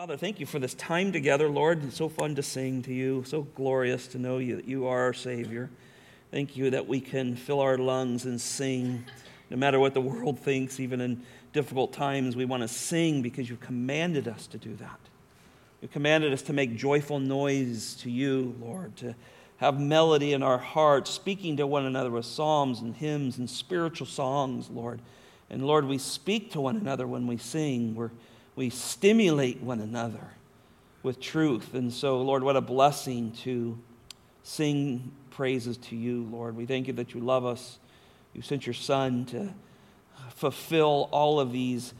Father, 0.00 0.16
thank 0.16 0.40
you 0.40 0.46
for 0.46 0.58
this 0.58 0.72
time 0.72 1.12
together, 1.12 1.50
Lord. 1.50 1.84
It's 1.84 1.98
so 1.98 2.08
fun 2.08 2.34
to 2.36 2.42
sing 2.42 2.80
to 2.84 2.94
you, 2.94 3.22
so 3.26 3.42
glorious 3.42 4.06
to 4.06 4.18
know 4.18 4.38
you 4.38 4.56
that 4.56 4.64
you 4.64 4.86
are 4.86 4.98
our 5.02 5.12
Savior. 5.12 5.68
Thank 6.30 6.56
you 6.56 6.70
that 6.70 6.88
we 6.88 7.02
can 7.02 7.36
fill 7.36 7.60
our 7.60 7.76
lungs 7.76 8.24
and 8.24 8.40
sing, 8.40 9.04
no 9.50 9.58
matter 9.58 9.78
what 9.78 9.92
the 9.92 10.00
world 10.00 10.38
thinks, 10.38 10.80
even 10.80 11.02
in 11.02 11.22
difficult 11.52 11.92
times. 11.92 12.34
We 12.34 12.46
want 12.46 12.62
to 12.62 12.68
sing 12.68 13.20
because 13.20 13.50
you've 13.50 13.60
commanded 13.60 14.26
us 14.26 14.46
to 14.46 14.56
do 14.56 14.74
that. 14.76 14.98
You've 15.82 15.92
commanded 15.92 16.32
us 16.32 16.40
to 16.44 16.54
make 16.54 16.76
joyful 16.76 17.18
noise 17.18 17.92
to 17.96 18.10
you, 18.10 18.56
Lord, 18.58 18.96
to 18.96 19.14
have 19.58 19.78
melody 19.78 20.32
in 20.32 20.42
our 20.42 20.56
hearts, 20.56 21.10
speaking 21.10 21.58
to 21.58 21.66
one 21.66 21.84
another 21.84 22.10
with 22.10 22.24
psalms 22.24 22.80
and 22.80 22.96
hymns 22.96 23.36
and 23.36 23.50
spiritual 23.50 24.06
songs, 24.06 24.70
Lord. 24.70 25.02
And 25.50 25.66
Lord, 25.66 25.84
we 25.84 25.98
speak 25.98 26.52
to 26.52 26.60
one 26.62 26.78
another 26.78 27.06
when 27.06 27.26
we 27.26 27.36
sing. 27.36 27.94
We're 27.94 28.12
we 28.56 28.70
stimulate 28.70 29.60
one 29.60 29.80
another 29.80 30.28
with 31.02 31.20
truth. 31.20 31.74
And 31.74 31.92
so, 31.92 32.20
Lord, 32.20 32.42
what 32.42 32.56
a 32.56 32.60
blessing 32.60 33.32
to 33.44 33.78
sing 34.42 35.12
praises 35.30 35.76
to 35.78 35.96
you, 35.96 36.24
Lord. 36.30 36.56
We 36.56 36.66
thank 36.66 36.86
you 36.86 36.92
that 36.94 37.14
you 37.14 37.20
love 37.20 37.46
us. 37.46 37.78
You 38.34 38.42
sent 38.42 38.66
your 38.66 38.74
Son 38.74 39.24
to 39.26 39.52
fulfill 40.34 41.08
all 41.10 41.40
of 41.40 41.52
these 41.52 41.94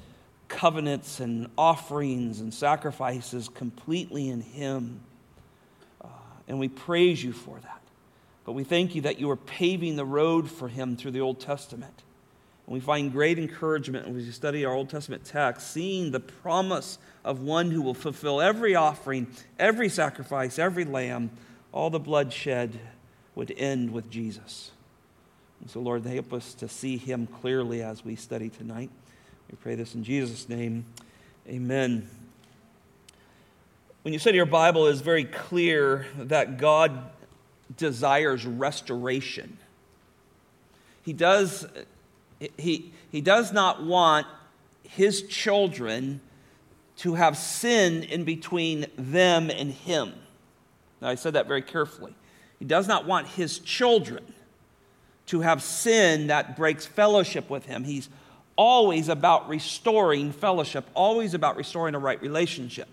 covenants 0.48 1.20
and 1.20 1.48
offerings 1.56 2.40
and 2.40 2.52
sacrifices 2.52 3.48
completely 3.48 4.28
in 4.28 4.40
Him. 4.40 5.00
Uh, 6.02 6.08
and 6.48 6.58
we 6.58 6.68
praise 6.68 7.22
you 7.22 7.32
for 7.32 7.58
that. 7.60 7.80
But 8.44 8.52
we 8.52 8.64
thank 8.64 8.94
you 8.94 9.02
that 9.02 9.20
you 9.20 9.30
are 9.30 9.36
paving 9.36 9.96
the 9.96 10.04
road 10.04 10.50
for 10.50 10.68
Him 10.68 10.96
through 10.96 11.12
the 11.12 11.20
Old 11.20 11.40
Testament. 11.40 12.02
And 12.70 12.76
we 12.76 12.80
find 12.80 13.10
great 13.10 13.36
encouragement 13.36 14.06
as 14.06 14.14
we 14.14 14.30
study 14.30 14.64
our 14.64 14.72
Old 14.72 14.90
Testament 14.90 15.24
text, 15.24 15.72
seeing 15.72 16.12
the 16.12 16.20
promise 16.20 16.98
of 17.24 17.42
one 17.42 17.72
who 17.72 17.82
will 17.82 17.94
fulfill 17.94 18.40
every 18.40 18.76
offering, 18.76 19.26
every 19.58 19.88
sacrifice, 19.88 20.56
every 20.56 20.84
lamb, 20.84 21.30
all 21.72 21.90
the 21.90 21.98
bloodshed 21.98 22.78
would 23.34 23.52
end 23.56 23.90
with 23.90 24.08
Jesus. 24.08 24.70
And 25.60 25.68
so, 25.68 25.80
Lord, 25.80 26.06
help 26.06 26.32
us 26.32 26.54
to 26.54 26.68
see 26.68 26.96
him 26.96 27.26
clearly 27.26 27.82
as 27.82 28.04
we 28.04 28.14
study 28.14 28.50
tonight. 28.50 28.90
We 29.50 29.56
pray 29.56 29.74
this 29.74 29.96
in 29.96 30.04
Jesus' 30.04 30.48
name. 30.48 30.84
Amen. 31.48 32.08
When 34.02 34.14
you 34.14 34.20
study 34.20 34.36
your 34.36 34.46
Bible, 34.46 34.86
it 34.86 34.92
is 34.92 35.00
very 35.00 35.24
clear 35.24 36.06
that 36.16 36.56
God 36.56 37.10
desires 37.76 38.46
restoration. 38.46 39.58
He 41.02 41.12
does 41.12 41.66
he, 42.56 42.92
he 43.10 43.20
does 43.20 43.52
not 43.52 43.84
want 43.84 44.26
his 44.82 45.22
children 45.22 46.20
to 46.96 47.14
have 47.14 47.36
sin 47.36 48.02
in 48.04 48.24
between 48.24 48.86
them 48.96 49.50
and 49.50 49.72
him. 49.72 50.12
Now, 51.00 51.08
I 51.08 51.14
said 51.14 51.34
that 51.34 51.46
very 51.48 51.62
carefully. 51.62 52.14
He 52.58 52.64
does 52.64 52.86
not 52.86 53.06
want 53.06 53.26
his 53.26 53.58
children 53.58 54.34
to 55.26 55.40
have 55.40 55.62
sin 55.62 56.26
that 56.26 56.56
breaks 56.56 56.86
fellowship 56.86 57.48
with 57.48 57.66
him. 57.66 57.84
He's 57.84 58.08
always 58.56 59.08
about 59.08 59.48
restoring 59.48 60.32
fellowship, 60.32 60.84
always 60.92 61.32
about 61.32 61.56
restoring 61.56 61.94
a 61.94 61.98
right 61.98 62.20
relationship. 62.20 62.88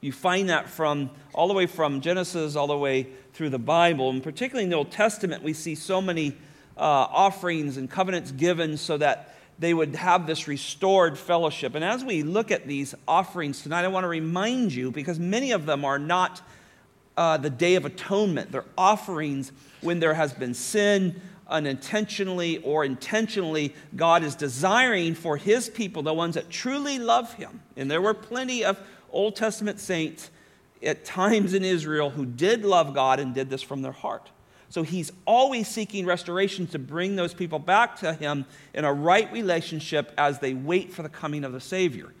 You 0.00 0.10
find 0.10 0.48
that 0.48 0.68
from 0.68 1.10
all 1.32 1.46
the 1.46 1.54
way 1.54 1.66
from 1.66 2.00
Genesis 2.00 2.56
all 2.56 2.66
the 2.66 2.76
way 2.76 3.06
through 3.34 3.50
the 3.50 3.58
Bible, 3.58 4.10
and 4.10 4.22
particularly 4.22 4.64
in 4.64 4.70
the 4.70 4.76
Old 4.76 4.90
Testament, 4.90 5.44
we 5.44 5.52
see 5.52 5.76
so 5.76 6.02
many 6.02 6.36
offerings 6.84 7.76
and 7.76 7.90
covenants 7.90 8.32
given 8.32 8.76
so 8.76 8.96
that 8.98 9.34
they 9.58 9.72
would 9.72 9.94
have 9.94 10.26
this 10.26 10.48
restored 10.48 11.16
fellowship. 11.16 11.74
And 11.74 11.84
as 11.84 12.04
we 12.04 12.22
look 12.22 12.50
at 12.50 12.66
these 12.66 12.94
offerings 13.06 13.62
tonight, 13.62 13.84
I 13.84 13.88
want 13.88 14.04
to 14.04 14.08
remind 14.08 14.74
you 14.74 14.90
because 14.90 15.18
many 15.18 15.52
of 15.52 15.66
them 15.66 15.84
are 15.84 15.98
not 15.98 16.42
uh, 17.16 17.36
the 17.36 17.50
Day 17.50 17.74
of 17.74 17.84
Atonement, 17.84 18.50
they're 18.50 18.64
offerings 18.76 19.52
when 19.82 20.00
there 20.00 20.14
has 20.14 20.32
been 20.32 20.54
sin. 20.54 21.20
Unintentionally 21.48 22.58
or 22.58 22.82
intentionally, 22.82 23.74
God 23.94 24.22
is 24.22 24.34
desiring 24.34 25.14
for 25.14 25.36
His 25.36 25.68
people, 25.68 26.02
the 26.02 26.14
ones 26.14 26.36
that 26.36 26.48
truly 26.48 26.98
love 26.98 27.34
Him. 27.34 27.60
And 27.76 27.90
there 27.90 28.00
were 28.00 28.14
plenty 28.14 28.64
of 28.64 28.80
Old 29.10 29.36
Testament 29.36 29.78
saints 29.78 30.30
at 30.82 31.04
times 31.04 31.52
in 31.52 31.62
Israel 31.62 32.08
who 32.08 32.24
did 32.24 32.64
love 32.64 32.94
God 32.94 33.20
and 33.20 33.34
did 33.34 33.50
this 33.50 33.60
from 33.60 33.82
their 33.82 33.92
heart. 33.92 34.30
So 34.72 34.82
he's 34.82 35.12
always 35.26 35.68
seeking 35.68 36.06
restoration 36.06 36.66
to 36.68 36.78
bring 36.78 37.14
those 37.14 37.34
people 37.34 37.58
back 37.58 37.96
to 37.96 38.14
him 38.14 38.46
in 38.72 38.86
a 38.86 38.92
right 38.92 39.30
relationship 39.30 40.14
as 40.16 40.38
they 40.38 40.54
wait 40.54 40.94
for 40.94 41.02
the 41.02 41.10
coming 41.10 41.44
of 41.44 41.52
the 41.52 41.60
Savior. 41.60 42.14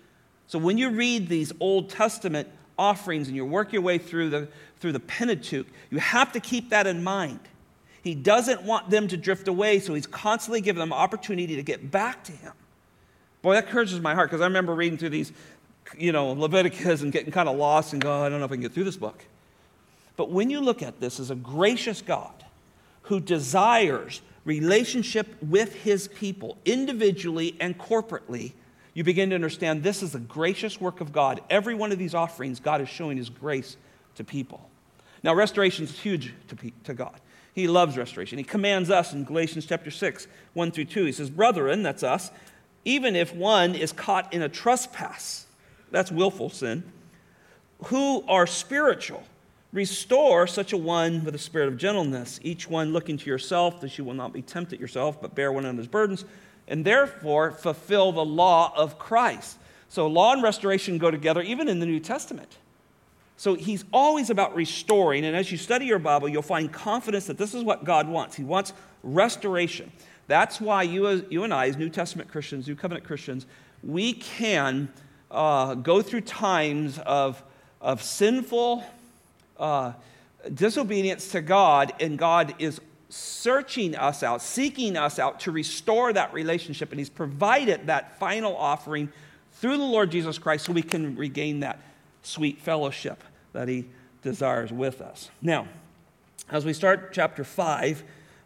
So 0.48 0.58
when 0.58 0.76
you 0.76 0.90
read 0.90 1.30
these 1.30 1.50
Old 1.60 1.88
Testament 1.88 2.46
offerings 2.78 3.28
and 3.28 3.34
you 3.34 3.46
work 3.46 3.72
your 3.72 3.80
way 3.80 3.96
through 3.96 4.28
the, 4.28 4.48
through 4.80 4.92
the 4.92 5.00
Pentateuch, 5.00 5.66
you 5.88 5.96
have 5.96 6.30
to 6.32 6.40
keep 6.40 6.68
that 6.68 6.86
in 6.86 7.02
mind. 7.02 7.40
He 8.02 8.14
doesn't 8.14 8.64
want 8.64 8.90
them 8.90 9.08
to 9.08 9.16
drift 9.16 9.48
away, 9.48 9.80
so 9.80 9.94
he's 9.94 10.06
constantly 10.06 10.60
giving 10.60 10.80
them 10.80 10.92
opportunity 10.92 11.56
to 11.56 11.62
get 11.62 11.90
back 11.90 12.22
to 12.24 12.32
him. 12.32 12.52
Boy, 13.40 13.54
that 13.54 13.64
encourages 13.64 13.98
my 13.98 14.14
heart 14.14 14.28
because 14.28 14.42
I 14.42 14.44
remember 14.44 14.74
reading 14.74 14.98
through 14.98 15.08
these, 15.08 15.32
you 15.96 16.12
know, 16.12 16.32
Leviticus 16.32 17.00
and 17.00 17.12
getting 17.12 17.32
kind 17.32 17.48
of 17.48 17.56
lost 17.56 17.94
and 17.94 18.02
go, 18.02 18.12
oh, 18.12 18.24
I 18.24 18.28
don't 18.28 18.40
know 18.40 18.44
if 18.44 18.52
I 18.52 18.56
can 18.56 18.62
get 18.62 18.74
through 18.74 18.84
this 18.84 18.98
book. 18.98 19.24
But 20.18 20.30
when 20.30 20.50
you 20.50 20.60
look 20.60 20.82
at 20.82 21.00
this 21.00 21.18
as 21.18 21.30
a 21.30 21.34
gracious 21.34 22.02
God 22.02 22.41
who 23.02 23.20
desires 23.20 24.22
relationship 24.44 25.36
with 25.42 25.74
his 25.74 26.08
people, 26.08 26.56
individually 26.64 27.56
and 27.60 27.78
corporately, 27.78 28.52
you 28.94 29.04
begin 29.04 29.30
to 29.30 29.34
understand 29.34 29.82
this 29.82 30.02
is 30.02 30.14
a 30.14 30.18
gracious 30.18 30.80
work 30.80 31.00
of 31.00 31.12
God. 31.12 31.40
Every 31.48 31.74
one 31.74 31.92
of 31.92 31.98
these 31.98 32.14
offerings, 32.14 32.60
God 32.60 32.80
is 32.80 32.88
showing 32.88 33.16
his 33.16 33.30
grace 33.30 33.76
to 34.16 34.24
people. 34.24 34.68
Now, 35.22 35.34
restoration 35.34 35.84
is 35.84 35.98
huge 35.98 36.34
to, 36.48 36.72
to 36.84 36.94
God. 36.94 37.18
He 37.54 37.68
loves 37.68 37.96
restoration. 37.96 38.38
He 38.38 38.44
commands 38.44 38.90
us 38.90 39.12
in 39.12 39.24
Galatians 39.24 39.66
chapter 39.66 39.90
6, 39.90 40.26
1 40.54 40.72
through 40.72 40.86
2. 40.86 41.04
He 41.04 41.12
says, 41.12 41.30
Brethren, 41.30 41.82
that's 41.82 42.02
us, 42.02 42.30
even 42.84 43.14
if 43.14 43.34
one 43.34 43.74
is 43.74 43.92
caught 43.92 44.32
in 44.32 44.42
a 44.42 44.48
trespass, 44.48 45.46
that's 45.90 46.10
willful 46.10 46.50
sin, 46.50 46.82
who 47.86 48.24
are 48.26 48.46
spiritual, 48.46 49.22
Restore 49.72 50.46
such 50.46 50.74
a 50.74 50.76
one 50.76 51.24
with 51.24 51.34
a 51.34 51.38
spirit 51.38 51.68
of 51.68 51.78
gentleness, 51.78 52.38
each 52.42 52.68
one 52.68 52.92
looking 52.92 53.16
to 53.16 53.26
yourself, 53.30 53.80
that 53.80 53.96
you 53.96 54.04
will 54.04 54.14
not 54.14 54.32
be 54.32 54.42
tempted 54.42 54.78
yourself, 54.78 55.20
but 55.20 55.34
bear 55.34 55.50
one 55.50 55.64
another's 55.64 55.86
burdens, 55.86 56.26
and 56.68 56.84
therefore 56.84 57.52
fulfill 57.52 58.12
the 58.12 58.24
law 58.24 58.72
of 58.76 58.98
Christ. 58.98 59.58
So, 59.88 60.06
law 60.06 60.32
and 60.32 60.42
restoration 60.42 60.98
go 60.98 61.10
together 61.10 61.40
even 61.40 61.68
in 61.68 61.80
the 61.80 61.86
New 61.86 62.00
Testament. 62.00 62.58
So, 63.38 63.54
he's 63.54 63.84
always 63.94 64.28
about 64.28 64.54
restoring, 64.54 65.24
and 65.24 65.34
as 65.34 65.50
you 65.50 65.56
study 65.56 65.86
your 65.86 65.98
Bible, 65.98 66.28
you'll 66.28 66.42
find 66.42 66.70
confidence 66.70 67.26
that 67.26 67.38
this 67.38 67.54
is 67.54 67.64
what 67.64 67.84
God 67.84 68.08
wants. 68.08 68.36
He 68.36 68.44
wants 68.44 68.74
restoration. 69.02 69.90
That's 70.26 70.60
why 70.60 70.82
you, 70.82 71.26
you 71.30 71.44
and 71.44 71.52
I, 71.52 71.68
as 71.68 71.78
New 71.78 71.88
Testament 71.88 72.30
Christians, 72.30 72.68
New 72.68 72.76
Covenant 72.76 73.06
Christians, 73.06 73.46
we 73.82 74.12
can 74.12 74.92
uh, 75.30 75.74
go 75.74 76.02
through 76.02 76.22
times 76.22 76.98
of, 76.98 77.42
of 77.80 78.02
sinful 78.02 78.84
uh, 79.62 79.92
disobedience 80.52 81.30
to 81.30 81.40
God, 81.40 81.92
and 82.00 82.18
God 82.18 82.54
is 82.58 82.80
searching 83.08 83.94
us 83.94 84.22
out, 84.22 84.42
seeking 84.42 84.96
us 84.96 85.18
out 85.18 85.40
to 85.40 85.52
restore 85.52 86.12
that 86.12 86.34
relationship. 86.34 86.90
And 86.90 86.98
He's 86.98 87.08
provided 87.08 87.86
that 87.86 88.18
final 88.18 88.56
offering 88.56 89.10
through 89.52 89.76
the 89.76 89.84
Lord 89.84 90.10
Jesus 90.10 90.38
Christ 90.38 90.64
so 90.64 90.72
we 90.72 90.82
can 90.82 91.14
regain 91.16 91.60
that 91.60 91.80
sweet 92.22 92.60
fellowship 92.60 93.22
that 93.52 93.68
He 93.68 93.86
desires 94.22 94.72
with 94.72 95.00
us. 95.00 95.30
Now, 95.40 95.68
as 96.50 96.64
we 96.64 96.72
start 96.72 97.12
chapter 97.12 97.44
5, 97.44 98.02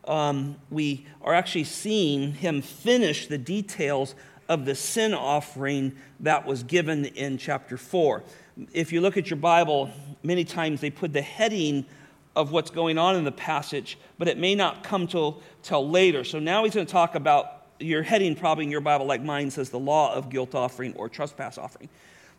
um, 0.06 0.56
we 0.70 1.06
are 1.22 1.32
actually 1.32 1.64
seeing 1.64 2.32
Him 2.32 2.60
finish 2.60 3.26
the 3.26 3.38
details 3.38 4.14
of 4.48 4.64
the 4.64 4.74
sin 4.74 5.14
offering 5.14 5.96
that 6.20 6.44
was 6.44 6.62
given 6.62 7.06
in 7.06 7.38
chapter 7.38 7.76
4 7.76 8.22
if 8.72 8.92
you 8.92 9.00
look 9.00 9.16
at 9.16 9.30
your 9.30 9.38
Bible, 9.38 9.90
many 10.22 10.44
times 10.44 10.80
they 10.80 10.90
put 10.90 11.12
the 11.12 11.22
heading 11.22 11.84
of 12.34 12.52
what's 12.52 12.70
going 12.70 12.98
on 12.98 13.16
in 13.16 13.24
the 13.24 13.32
passage, 13.32 13.98
but 14.18 14.28
it 14.28 14.38
may 14.38 14.54
not 14.54 14.82
come 14.82 15.06
till, 15.06 15.42
till 15.62 15.88
later. 15.88 16.24
So 16.24 16.38
now 16.38 16.64
he's 16.64 16.74
going 16.74 16.86
to 16.86 16.92
talk 16.92 17.14
about 17.14 17.66
your 17.78 18.02
heading, 18.02 18.34
probably 18.34 18.64
in 18.64 18.70
your 18.70 18.80
Bible, 18.80 19.06
like 19.06 19.22
mine 19.22 19.50
says, 19.50 19.70
the 19.70 19.78
law 19.78 20.14
of 20.14 20.28
guilt 20.28 20.54
offering 20.54 20.94
or 20.94 21.08
trespass 21.08 21.58
offering. 21.58 21.88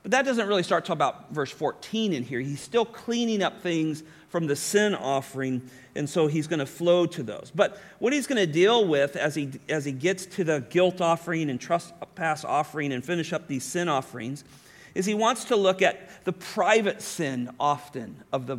But 0.03 0.11
that 0.11 0.25
doesn't 0.25 0.47
really 0.47 0.63
start 0.63 0.85
till 0.85 0.93
about 0.93 1.31
verse 1.33 1.51
14 1.51 2.13
in 2.13 2.23
here. 2.23 2.39
He's 2.39 2.61
still 2.61 2.85
cleaning 2.85 3.41
up 3.41 3.61
things 3.61 4.03
from 4.29 4.47
the 4.47 4.55
sin 4.55 4.93
offering, 4.93 5.69
and 5.95 6.09
so 6.09 6.27
he's 6.27 6.47
going 6.47 6.59
to 6.59 6.65
flow 6.65 7.05
to 7.07 7.23
those. 7.23 7.51
But 7.53 7.79
what 7.99 8.13
he's 8.13 8.27
going 8.27 8.37
to 8.37 8.51
deal 8.51 8.87
with 8.87 9.15
as 9.15 9.35
he, 9.35 9.51
as 9.69 9.85
he 9.85 9.91
gets 9.91 10.25
to 10.27 10.43
the 10.43 10.61
guilt 10.69 11.01
offering 11.01 11.49
and 11.49 11.59
trespass 11.59 12.43
offering 12.43 12.93
and 12.93 13.03
finish 13.03 13.33
up 13.33 13.47
these 13.47 13.63
sin 13.63 13.89
offerings 13.89 14.43
is 14.97 15.05
he 15.05 15.13
wants 15.13 15.45
to 15.45 15.55
look 15.55 15.81
at 15.81 16.25
the 16.25 16.33
private 16.33 17.01
sin 17.01 17.49
often 17.59 18.23
of 18.31 18.47
the, 18.47 18.57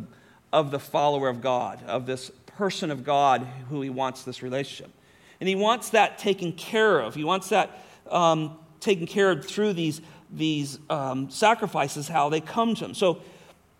of 0.51 0.71
the 0.71 0.79
follower 0.79 1.29
of 1.29 1.41
God, 1.41 1.83
of 1.85 2.05
this 2.05 2.31
person 2.45 2.91
of 2.91 3.03
God 3.03 3.45
who 3.69 3.81
he 3.81 3.89
wants 3.89 4.23
this 4.23 4.41
relationship. 4.41 4.91
And 5.39 5.47
he 5.47 5.55
wants 5.55 5.89
that 5.89 6.17
taken 6.17 6.53
care 6.53 6.99
of. 6.99 7.15
He 7.15 7.23
wants 7.23 7.49
that 7.49 7.69
um, 8.09 8.57
taken 8.79 9.05
care 9.05 9.31
of 9.31 9.45
through 9.45 9.73
these 9.73 10.01
these 10.31 10.79
um, 10.89 11.29
sacrifices, 11.29 12.07
how 12.07 12.29
they 12.29 12.41
come 12.41 12.75
to 12.75 12.85
him. 12.85 12.93
So, 12.93 13.21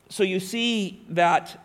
so 0.09 0.23
you 0.23 0.39
see 0.39 1.05
that 1.09 1.57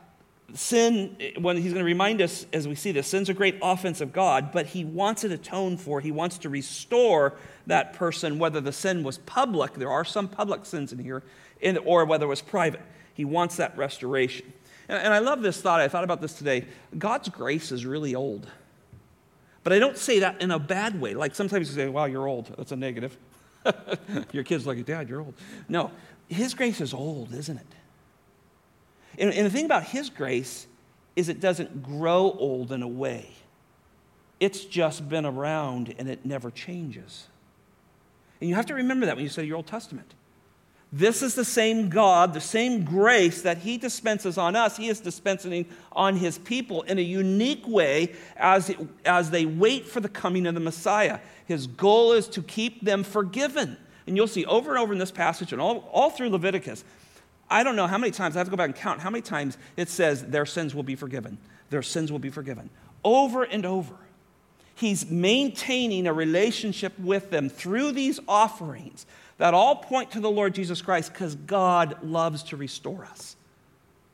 sin, 0.55 1.17
when 1.39 1.57
he's 1.57 1.73
going 1.73 1.85
to 1.85 1.85
remind 1.85 2.23
us 2.23 2.47
as 2.53 2.67
we 2.67 2.75
see 2.75 2.93
this, 2.93 3.07
sin's 3.07 3.29
a 3.29 3.35
great 3.35 3.59
offense 3.61 4.01
of 4.01 4.13
God, 4.13 4.53
but 4.53 4.67
he 4.67 4.85
wants 4.85 5.25
it 5.25 5.33
atoned 5.33 5.81
for. 5.81 6.01
He 6.01 6.13
wants 6.13 6.39
to 6.39 6.49
restore 6.49 7.35
that 7.67 7.93
person, 7.93 8.39
whether 8.39 8.61
the 8.61 8.73
sin 8.73 9.03
was 9.03 9.19
public, 9.19 9.75
there 9.75 9.91
are 9.91 10.05
some 10.05 10.29
public 10.29 10.65
sins 10.65 10.93
in 10.93 10.99
here, 10.99 11.23
or 11.85 12.05
whether 12.05 12.27
it 12.27 12.29
was 12.29 12.43
private. 12.43 12.81
He 13.15 13.25
wants 13.25 13.57
that 13.57 13.77
restoration. 13.77 14.53
And, 14.89 15.15
I 15.15 15.19
love 15.19 15.41
this 15.41 15.61
thought. 15.61 15.81
I 15.81 15.89
thought 15.89 16.05
about 16.05 16.21
this 16.21 16.35
today. 16.35 16.67
God's 16.97 17.29
grace 17.29 17.73
is 17.73 17.87
really 17.87 18.15
old. 18.15 18.47
But 19.63 19.73
I 19.73 19.79
don't 19.79 19.97
say 19.97 20.21
that 20.21 20.43
in 20.43 20.51
a 20.51 20.59
bad 20.59 21.01
way. 21.01 21.15
Like 21.15 21.35
sometimes 21.35 21.71
you 21.71 21.75
say, 21.75 21.89
wow, 21.89 22.05
you're 22.05 22.27
old. 22.27 22.55
That's 22.59 22.73
a 22.73 22.77
negative. 22.77 23.17
Your 24.33 24.45
kid's 24.45 24.67
like, 24.67 24.85
Dad, 24.85 25.09
you're 25.09 25.21
old. 25.21 25.35
No, 25.71 25.91
His 26.29 26.53
grace 26.53 26.83
is 26.83 26.93
old, 26.93 27.33
isn't 27.33 27.57
it? 27.57 27.67
And, 29.19 29.33
and 29.33 29.47
the 29.47 29.51
thing 29.51 29.65
about 29.65 29.85
His 29.85 30.11
grace 30.11 30.67
is 31.17 31.29
it 31.29 31.41
doesn't 31.41 31.83
grow 31.83 32.33
old 32.39 32.73
in 32.73 32.83
a 32.83 32.89
way, 32.89 33.31
it's 34.41 34.65
just 34.65 35.09
been 35.09 35.25
around 35.25 35.95
and 35.99 36.09
it 36.09 36.25
never 36.25 36.51
changes. 36.51 37.29
And 38.41 38.51
you 38.51 38.57
have 38.57 38.67
to 38.67 38.75
remember 38.75 39.07
that 39.07 39.17
when 39.17 39.23
you 39.23 39.31
study 39.31 39.47
your 39.47 39.57
Old 39.57 39.67
Testament. 39.67 40.13
This 40.93 41.23
is 41.23 41.35
the 41.35 41.45
same 41.45 41.89
God, 41.89 42.35
the 42.35 42.41
same 42.41 42.85
grace 42.85 43.43
that 43.43 43.59
He 43.59 43.79
dispenses 43.79 44.39
on 44.39 44.55
us, 44.55 44.77
He 44.77 44.89
is 44.89 45.01
dispensing 45.01 45.67
on 45.91 46.17
His 46.17 46.39
people 46.39 46.83
in 46.83 46.99
a 46.99 47.03
unique 47.03 47.67
way 47.67 48.15
as, 48.37 48.71
it, 48.71 48.79
as 49.05 49.31
they 49.31 49.45
wait 49.45 49.87
for 49.87 49.99
the 49.99 50.09
coming 50.09 50.47
of 50.47 50.55
the 50.55 50.61
Messiah. 50.61 51.19
His 51.47 51.67
goal 51.67 52.13
is 52.13 52.29
to 52.29 52.43
keep 52.43 52.85
them 52.85 53.03
forgiven. 53.03 53.77
And 54.07 54.17
you'll 54.17 54.29
see 54.29 54.45
over 54.45 54.71
and 54.71 54.79
over 54.79 54.93
in 54.93 55.01
this 55.01 55.11
passage 55.11 55.53
and 55.53 55.61
all, 55.61 55.89
all 55.93 56.11
through 56.11 56.31
Leviticus, 56.31 56.85
I 57.55 57.63
don't 57.63 57.77
know 57.77 57.87
how 57.87 57.99
many 57.99 58.11
times, 58.11 58.35
I 58.35 58.41
have 58.41 58.49
to 58.49 58.51
go 58.51 58.57
back 58.57 58.71
and 58.71 58.75
count 58.75 59.01
how 59.01 59.11
many 59.11 59.23
times 59.23 59.57
it 59.77 59.89
says 59.89 60.25
their 60.25 60.45
sins 60.45 60.75
will 60.75 60.83
be 60.83 60.97
forgiven. 60.97 61.39
Their 61.71 61.83
sins 61.83 62.11
will 62.11 62.19
be 62.19 62.29
forgiven. 62.29 62.69
Over 63.05 63.45
and 63.45 63.65
over. 63.65 63.95
He's 64.75 65.09
maintaining 65.09 66.09
a 66.09 66.13
relationship 66.13 66.99
with 66.99 67.31
them 67.31 67.49
through 67.49 67.93
these 67.93 68.19
offerings 68.27 69.07
that 69.39 69.55
all 69.55 69.77
point 69.77 70.11
to 70.11 70.21
the 70.21 70.33
Lord 70.33 70.53
Jesus 70.53 70.83
Christ 70.83 71.13
because 71.13 71.37
God 71.37 71.97
loves 72.03 72.43
to 72.45 72.57
restore 72.57 73.05
us. 73.05 73.37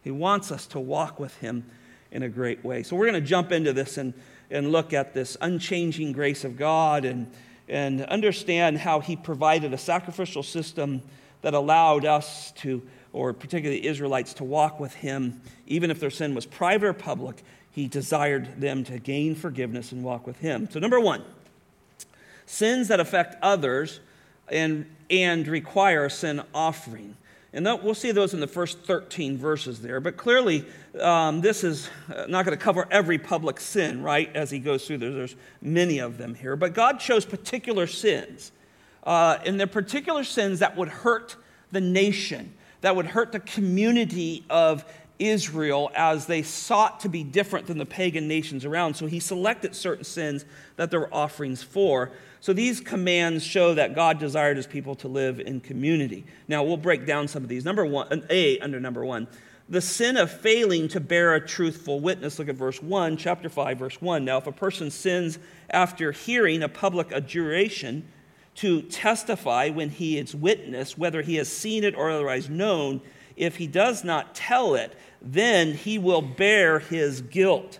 He 0.05 0.11
wants 0.11 0.53
us 0.53 0.67
to 0.67 0.79
walk 0.79 1.19
with 1.19 1.35
Him 1.39 1.65
in 2.11 2.23
a 2.23 2.29
great 2.29 2.63
way. 2.63 2.83
So 2.83 2.95
we're 2.95 3.09
going 3.09 3.23
to 3.23 3.27
jump 3.27 3.53
into 3.53 3.73
this 3.73 3.97
and, 3.97 4.13
and 4.51 4.71
look 4.71 4.93
at 4.93 5.15
this 5.15 5.39
unchanging 5.41 6.13
grace 6.13 6.45
of 6.45 6.59
God 6.59 7.07
and, 7.07 7.27
and 7.71 8.03
understand 8.05 8.77
how 8.77 9.01
He 9.01 9.17
provided 9.17 9.73
a 9.73 9.79
sacrificial 9.79 10.43
system 10.43 11.01
that 11.41 11.55
allowed 11.55 12.05
us 12.05 12.53
to, 12.53 12.83
or 13.13 13.33
particularly 13.33 13.81
the 13.81 13.89
Israelites, 13.89 14.35
to 14.35 14.45
walk 14.45 14.81
with 14.81 14.95
Him, 14.95 15.41
even 15.67 15.91
if 15.91 16.01
their 16.01 16.11
sin 16.11 16.35
was 16.35 16.47
private 16.47 16.87
or 16.87 16.93
public. 16.93 17.43
He 17.73 17.87
desired 17.87 18.61
them 18.61 18.85
to 18.85 18.99
gain 18.99 19.35
forgiveness 19.35 19.93
and 19.93 20.03
walk 20.03 20.27
with 20.27 20.39
Him. 20.39 20.69
So, 20.71 20.81
number 20.81 21.01
one, 21.01 21.23
sins 22.47 22.89
that 22.89 23.01
affect 23.01 23.37
others 23.43 24.01
and, 24.49 24.87
and 25.09 25.47
require 25.47 26.07
a 26.07 26.11
sin 26.11 26.43
offering. 26.53 27.17
And 27.53 27.67
that, 27.67 27.83
we'll 27.83 27.95
see 27.95 28.13
those 28.13 28.33
in 28.33 28.41
the 28.41 28.47
first 28.47 28.81
13 28.81 29.37
verses 29.37 29.81
there. 29.81 30.01
But 30.01 30.17
clearly, 30.17 30.65
um, 31.01 31.41
this 31.41 31.65
is 31.65 31.89
uh, 32.15 32.27
not 32.29 32.45
going 32.45 32.57
to 32.57 32.63
cover 32.63 32.87
every 32.91 33.19
public 33.19 33.59
sin, 33.59 34.03
right? 34.03 34.35
As 34.37 34.51
he 34.51 34.61
goes 34.61 34.87
through 34.87 34.99
there, 34.99 35.11
there's 35.11 35.35
many 35.61 35.99
of 35.99 36.17
them 36.17 36.35
here. 36.35 36.55
But 36.55 36.75
God 36.75 37.01
chose 37.01 37.25
particular 37.25 37.89
sins. 37.89 38.53
Uh, 39.03 39.39
and 39.45 39.59
they're 39.59 39.67
particular 39.67 40.23
sins 40.23 40.61
that 40.61 40.77
would 40.77 40.89
hurt 40.89 41.37
the 41.73 41.81
nation, 41.81 42.53
that 42.81 42.97
would 42.97 43.07
hurt 43.07 43.33
the 43.33 43.41
community 43.41 44.45
of 44.49 44.85
Israel 45.21 45.91
as 45.95 46.27
they 46.27 46.43
sought 46.43 47.01
to 47.01 47.09
be 47.09 47.23
different 47.23 47.67
than 47.67 47.79
the 47.79 47.87
pagan 47.87 48.27
nations 48.27 48.65
around. 48.65 48.95
So 48.95 49.07
he 49.07 49.21
selected 49.21 49.77
certain 49.77 50.05
sins 50.05 50.47
that 50.77 50.91
there 50.91 51.01
were 51.01 51.15
offerings 51.15 51.63
for. 51.63 52.11
So 52.41 52.55
these 52.55 52.81
commands 52.81 53.45
show 53.45 53.75
that 53.75 53.95
God 53.95 54.19
desired 54.19 54.57
his 54.57 54.67
people 54.67 54.95
to 54.97 55.09
live 55.09 55.39
in 55.39 55.61
community. 55.61 56.25
Now 56.49 56.65
we'll 56.65 56.79
break 56.79 57.07
down 57.07 57.29
some 57.29 57.43
of 57.43 57.51
these. 57.51 57.67
Number 57.67 57.85
one, 57.85 58.11
uh, 58.11 58.27
A 58.31 58.59
under 58.61 58.81
number 58.81 59.05
one, 59.05 59.29
the 59.69 59.83
sin 59.83 60.17
of 60.17 60.33
failing 60.33 60.89
to 60.89 61.01
bear 61.01 61.35
a 61.35 61.47
truthful 61.47 62.01
witness. 62.01 62.39
Look 62.39 62.49
at 62.49 62.57
verse 62.57 62.83
1, 62.83 63.17
chapter 63.19 63.49
5, 63.49 63.79
verse 63.79 64.03
1. 64.03 64.25
Now, 64.25 64.39
if 64.39 64.47
a 64.49 64.53
person 64.53 64.91
sins 64.91 65.39
after 65.69 66.11
hearing 66.11 66.63
a 66.63 66.69
public 66.69 67.13
adjuration 67.13 68.09
to 68.57 68.83
testify 68.83 69.71
when 69.71 69.91
he 69.91 70.19
is 70.19 70.35
witness, 70.35 70.99
whether 70.99 71.23
he 71.23 71.37
has 71.37 71.49
seen 71.49 71.85
it 71.85 71.95
or 71.95 72.11
otherwise 72.11 72.49
known, 72.49 73.01
if 73.37 73.57
he 73.57 73.67
does 73.67 74.05
not 74.05 74.35
tell 74.35 74.75
it, 74.75 74.97
then 75.23 75.73
he 75.73 75.99
will 75.99 76.23
bear 76.23 76.79
his 76.79 77.21
guilt. 77.23 77.79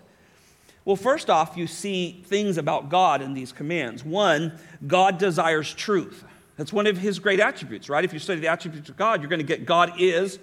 Well, 0.85 0.95
first 0.95 1.29
off, 1.29 1.55
you 1.55 1.67
see 1.67 2.23
things 2.25 2.57
about 2.57 2.89
God 2.89 3.21
in 3.21 3.33
these 3.33 3.51
commands. 3.51 4.03
One, 4.03 4.57
God 4.87 5.19
desires 5.19 5.71
truth. 5.73 6.23
That's 6.57 6.73
one 6.73 6.87
of 6.87 6.97
his 6.97 7.19
great 7.19 7.39
attributes, 7.39 7.89
right? 7.89 8.03
If 8.03 8.13
you 8.13 8.19
study 8.19 8.39
the 8.39 8.47
attributes 8.47 8.89
of 8.89 8.97
God, 8.97 9.21
you're 9.21 9.29
going 9.29 9.39
to 9.39 9.45
get 9.45 9.65
God 9.65 9.93
is 9.99 10.39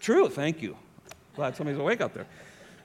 truth. 0.00 0.34
Thank 0.34 0.60
you. 0.60 0.76
Glad 1.34 1.56
somebody's 1.56 1.80
awake 1.80 2.00
out 2.00 2.12
there. 2.12 2.26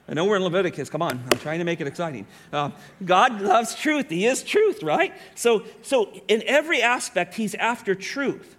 I 0.08 0.14
know 0.14 0.24
we're 0.24 0.36
in 0.36 0.42
Leviticus. 0.42 0.88
Come 0.88 1.02
on, 1.02 1.22
I'm 1.30 1.38
trying 1.38 1.58
to 1.58 1.64
make 1.64 1.80
it 1.80 1.86
exciting. 1.86 2.26
Uh, 2.52 2.70
God 3.04 3.42
loves 3.42 3.74
truth. 3.74 4.08
He 4.08 4.24
is 4.24 4.42
truth, 4.42 4.82
right? 4.82 5.12
So, 5.34 5.64
so 5.82 6.12
in 6.28 6.42
every 6.46 6.80
aspect, 6.80 7.34
He's 7.34 7.54
after 7.54 7.94
truth. 7.94 8.56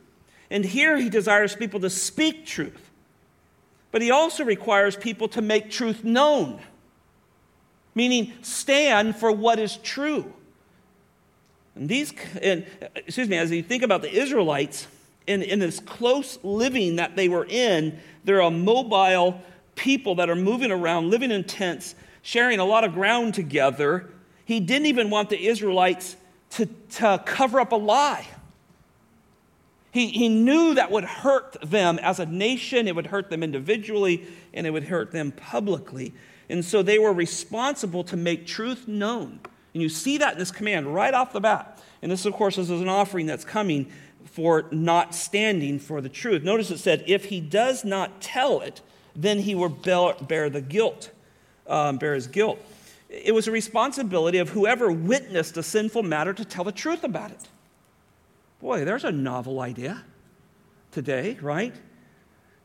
And 0.52 0.64
here 0.64 0.98
He 0.98 1.10
desires 1.10 1.56
people 1.56 1.80
to 1.80 1.90
speak 1.90 2.46
truth. 2.46 2.92
But 3.92 4.04
He 4.04 4.12
also 4.12 4.46
requires 4.46 4.96
people 4.96 5.28
to 5.30 5.42
make 5.42 5.72
truth 5.72 6.04
known 6.04 6.60
meaning 8.00 8.34
stand 8.42 9.16
for 9.16 9.30
what 9.30 9.60
is 9.60 9.76
true. 9.78 10.32
And 11.76 11.90
these, 11.90 12.14
and, 12.42 12.66
excuse 12.96 13.28
me, 13.28 13.38
as 13.38 13.52
you 13.52 13.64
think 13.64 13.84
about 13.84 14.02
the 14.02 14.10
Israelites 14.10 14.88
in, 15.28 15.44
in 15.44 15.60
this 15.60 15.82
close 15.82 16.40
living 16.42 16.96
that 16.96 17.18
they 17.18 17.28
were 17.28 17.46
in, 17.46 18.00
they're 18.24 18.40
a 18.40 18.50
mobile 18.50 19.42
people 19.80 20.16
that 20.16 20.30
are 20.30 20.36
moving 20.36 20.72
around, 20.72 21.10
living 21.10 21.32
in 21.32 21.44
tents, 21.44 21.96
sharing 22.22 22.60
a 22.60 22.66
lot 22.66 22.84
of 22.84 22.94
ground 22.94 23.34
together. 23.34 24.10
He 24.44 24.60
didn't 24.60 24.88
even 24.88 25.10
want 25.10 25.30
the 25.30 25.48
Israelites 25.48 26.18
to, 26.52 26.66
to 26.66 27.24
cover 27.26 27.60
up 27.60 27.72
a 27.72 27.78
lie. 27.78 28.28
He, 29.92 30.08
he 30.08 30.30
knew 30.30 30.76
that 30.76 30.92
would 30.92 31.06
hurt 31.06 31.58
them 31.64 31.98
as 32.00 32.20
a 32.20 32.26
nation, 32.26 32.88
it 32.88 32.96
would 32.96 33.08
hurt 33.08 33.30
them 33.30 33.42
individually, 33.42 34.28
and 34.54 34.68
it 34.68 34.72
would 34.72 34.84
hurt 34.84 35.12
them 35.12 35.32
publicly. 35.32 36.14
And 36.50 36.64
so 36.64 36.84
they 36.84 37.00
were 37.00 37.14
responsible 37.14 38.04
to 38.06 38.18
make 38.18 38.46
truth 38.46 38.88
known. 38.88 39.40
And 39.74 39.82
you 39.82 39.90
see 39.90 40.18
that 40.18 40.34
in 40.34 40.40
this 40.40 40.52
command 40.52 40.94
right 40.94 41.14
off 41.14 41.32
the 41.32 41.40
bat. 41.40 41.82
And 42.02 42.12
this, 42.12 42.26
of 42.26 42.34
course, 42.34 42.58
is 42.58 42.70
an 42.70 42.90
offering 42.90 43.28
that's 43.28 43.46
coming 43.46 43.92
for 44.26 44.66
not 44.72 45.16
standing 45.16 45.80
for 45.80 46.02
the 46.02 46.10
truth. 46.10 46.44
Notice 46.44 46.70
it 46.70 46.80
said, 46.80 47.04
if 47.08 47.26
he 47.26 47.40
does 47.40 47.86
not 47.86 48.22
tell 48.22 48.62
it, 48.62 48.82
then 49.22 49.40
he 49.40 49.54
will 49.54 49.70
bear 49.70 50.50
the 50.50 50.62
guilt, 50.62 51.12
um, 51.68 51.98
bear 51.98 52.16
his 52.16 52.28
guilt. 52.28 52.60
It 53.10 53.34
was 53.34 53.48
a 53.48 53.52
responsibility 53.52 54.38
of 54.38 54.50
whoever 54.50 54.92
witnessed 54.92 55.58
a 55.58 55.64
sinful 55.64 56.04
matter 56.04 56.34
to 56.34 56.46
tell 56.46 56.64
the 56.64 56.72
truth 56.72 57.04
about 57.04 57.32
it. 57.32 57.48
Boy, 58.62 58.86
there's 58.86 59.04
a 59.04 59.12
novel 59.12 59.60
idea 59.60 60.04
today, 60.92 61.38
right? 61.42 61.76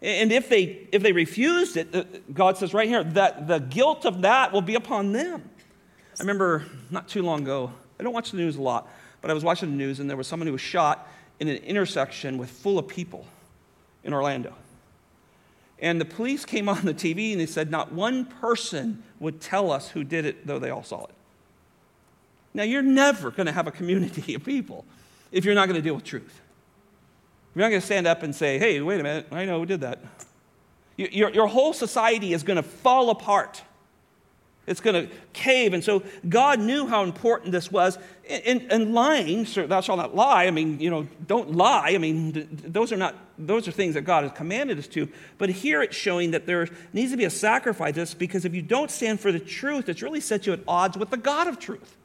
And 0.01 0.31
if 0.31 0.49
they, 0.49 0.87
if 0.93 1.03
they 1.03 1.13
refused 1.13 1.77
it, 1.77 1.95
uh, 1.95 2.05
God 2.33 2.57
says 2.57 2.75
right 2.75 2.89
here 2.89 3.03
that 3.03 3.49
the 3.49 3.59
guilt 3.59 4.05
of 4.05 4.23
that 4.23 4.53
will 4.53 4.63
be 4.63 4.75
upon 4.75 5.13
them. 5.13 5.49
I 6.19 6.23
remember 6.23 6.67
not 6.91 7.09
too 7.09 7.23
long 7.23 7.43
ago, 7.43 7.73
I 7.99 8.03
don't 8.03 8.13
watch 8.13 8.31
the 8.31 8.37
news 8.37 8.57
a 8.57 8.63
lot, 8.63 8.89
but 9.23 9.31
I 9.31 9.35
was 9.35 9.43
watching 9.43 9.71
the 9.71 9.77
news 9.77 9.99
and 9.99 10.09
there 10.09 10.17
was 10.17 10.27
someone 10.27 10.47
who 10.47 10.53
was 10.53 10.61
shot 10.61 11.09
in 11.41 11.49
an 11.49 11.57
intersection 11.57 12.39
with 12.39 12.51
full 12.51 12.79
of 12.79 12.87
people 12.87 13.27
in 14.05 14.13
Orlando. 14.13 14.55
And 15.79 16.01
the 16.01 16.05
police 16.05 16.45
came 16.45 16.69
on 16.69 16.85
the 16.85 16.95
TV 16.95 17.33
and 17.33 17.41
they 17.41 17.47
said 17.47 17.71
not 17.71 17.93
one 17.93 18.25
person 18.25 19.03
would 19.19 19.41
tell 19.41 19.71
us 19.71 19.89
who 19.89 20.05
did 20.05 20.25
it, 20.25 20.47
though 20.47 20.59
they 20.59 20.71
all 20.71 20.83
saw 20.83 21.05
it. 21.05 21.15
Now, 22.55 22.63
you're 22.63 22.83
never 22.83 23.33
going 23.33 23.47
to 23.47 23.53
have 23.53 23.67
a 23.67 23.73
community 23.73 24.35
of 24.35 24.45
people 24.45 24.85
if 25.33 25.45
you're 25.45 25.57
not 25.57 25.67
going 25.67 25.77
to 25.77 25.83
deal 25.83 25.95
with 25.95 26.05
truth. 26.05 26.41
You're 27.55 27.63
not 27.63 27.71
going 27.71 27.81
to 27.81 27.87
stand 27.87 28.07
up 28.07 28.23
and 28.23 28.35
say, 28.35 28.59
hey, 28.59 28.81
wait 28.81 29.01
a 29.01 29.03
minute, 29.03 29.27
I 29.33 29.45
know 29.45 29.59
who 29.59 29.67
did 29.67 29.81
that. 29.81 30.01
Your, 30.97 31.31
your 31.31 31.47
whole 31.49 31.73
society 31.73 32.33
is 32.33 32.45
going 32.45 32.57
to 32.57 32.63
fall 32.63 33.11
apart. 33.11 33.63
It's 34.67 34.81
going 34.81 35.07
to 35.07 35.15
cave. 35.33 35.75
And 35.75 35.85
so 35.85 36.03
God 36.29 36.59
knew 36.59 36.87
how 36.87 37.03
important 37.03 37.53
this 37.53 37.71
was. 37.71 37.99
And, 38.29 38.67
and 38.71 38.95
lying, 38.95 39.45
so 39.45 39.67
thou 39.67 39.83
shalt 39.83 39.99
not 39.99 40.15
lie. 40.15 40.47
I 40.47 40.51
mean, 40.51 40.81
you 40.81 40.89
know, 40.89 41.07
don't 41.27 41.55
lie. 41.55 41.93
I 41.95 41.99
mean, 41.99 42.49
those 42.51 42.91
are 42.91 42.97
not, 42.97 43.15
those 43.39 43.69
are 43.69 43.73
things 43.73 43.95
that 43.95 44.03
God 44.03 44.25
has 44.25 44.33
commanded 44.33 44.79
us 44.79 44.87
to. 44.89 45.09
But 45.37 45.51
here 45.51 45.83
it's 45.83 45.95
showing 45.95 46.31
that 46.31 46.47
there 46.47 46.69
needs 46.95 47.11
to 47.11 47.19
be 47.19 47.25
a 47.25 47.31
sacrifice 47.31 48.15
because 48.15 48.47
if 48.47 48.55
you 48.55 48.63
don't 48.63 48.91
stand 48.91 49.21
for 49.21 49.31
the 49.31 49.39
truth, 49.39 49.91
it's 49.91 50.01
really 50.01 50.21
set 50.21 50.47
you 50.47 50.55
at 50.55 50.61
odds 50.67 50.97
with 50.97 51.11
the 51.11 51.19
God 51.19 51.47
of 51.47 51.59
truth. 51.59 51.97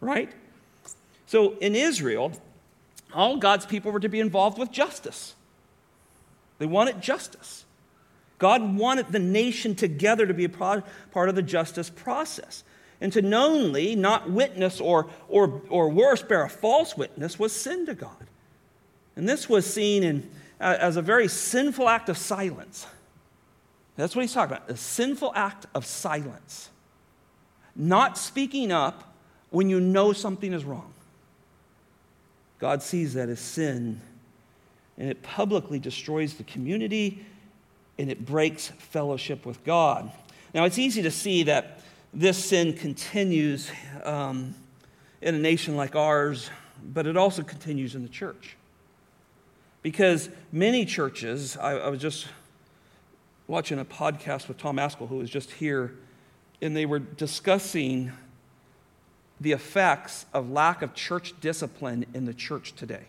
Right? 0.00 0.32
So 1.26 1.56
in 1.58 1.76
Israel, 1.76 2.32
all 3.14 3.36
God's 3.36 3.66
people 3.66 3.92
were 3.92 4.00
to 4.00 4.08
be 4.08 4.18
involved 4.18 4.58
with 4.58 4.72
justice. 4.72 5.34
They 6.58 6.66
wanted 6.66 7.00
justice. 7.00 7.64
God 8.38 8.76
wanted 8.76 9.08
the 9.08 9.18
nation 9.18 9.74
together 9.74 10.26
to 10.26 10.34
be 10.34 10.44
a 10.44 10.48
part 10.48 10.84
of 11.14 11.34
the 11.34 11.42
justice 11.42 11.90
process. 11.90 12.62
And 13.00 13.12
to 13.12 13.22
knowingly 13.22 13.94
not 13.94 14.30
witness 14.30 14.80
or, 14.80 15.08
or, 15.28 15.62
or 15.68 15.88
worse, 15.88 16.22
bear 16.22 16.42
a 16.42 16.48
false 16.48 16.96
witness 16.96 17.38
was 17.38 17.52
sin 17.52 17.86
to 17.86 17.94
God. 17.94 18.26
And 19.14 19.28
this 19.28 19.48
was 19.48 19.72
seen 19.72 20.02
in, 20.02 20.30
as 20.58 20.96
a 20.96 21.02
very 21.02 21.28
sinful 21.28 21.88
act 21.88 22.08
of 22.08 22.18
silence. 22.18 22.86
That's 23.96 24.14
what 24.14 24.22
he's 24.22 24.32
talking 24.32 24.56
about 24.56 24.70
a 24.70 24.76
sinful 24.76 25.32
act 25.34 25.66
of 25.74 25.84
silence. 25.84 26.70
Not 27.74 28.18
speaking 28.18 28.72
up 28.72 29.14
when 29.50 29.68
you 29.68 29.80
know 29.80 30.12
something 30.12 30.52
is 30.52 30.64
wrong. 30.64 30.92
God 32.58 32.82
sees 32.82 33.14
that 33.14 33.28
as 33.28 33.38
sin, 33.38 34.00
and 34.96 35.08
it 35.08 35.22
publicly 35.22 35.78
destroys 35.78 36.34
the 36.34 36.44
community 36.44 37.24
and 37.98 38.10
it 38.10 38.24
breaks 38.24 38.68
fellowship 38.68 39.44
with 39.44 39.62
God. 39.64 40.10
Now, 40.54 40.64
it's 40.64 40.78
easy 40.78 41.02
to 41.02 41.10
see 41.10 41.44
that 41.44 41.80
this 42.14 42.42
sin 42.42 42.72
continues 42.72 43.70
um, 44.04 44.54
in 45.20 45.34
a 45.34 45.38
nation 45.38 45.76
like 45.76 45.94
ours, 45.94 46.50
but 46.82 47.06
it 47.06 47.16
also 47.16 47.42
continues 47.42 47.94
in 47.94 48.02
the 48.02 48.08
church. 48.08 48.56
Because 49.82 50.28
many 50.52 50.84
churches, 50.84 51.56
I, 51.56 51.72
I 51.72 51.88
was 51.88 52.00
just 52.00 52.26
watching 53.46 53.78
a 53.78 53.84
podcast 53.84 54.48
with 54.48 54.58
Tom 54.58 54.76
Ascol, 54.76 55.08
who 55.08 55.16
was 55.16 55.30
just 55.30 55.50
here, 55.52 55.94
and 56.60 56.76
they 56.76 56.86
were 56.86 56.98
discussing 56.98 58.12
the 59.40 59.52
effects 59.52 60.26
of 60.32 60.50
lack 60.50 60.82
of 60.82 60.94
church 60.94 61.32
discipline 61.40 62.04
in 62.14 62.24
the 62.24 62.34
church 62.34 62.74
today. 62.74 63.04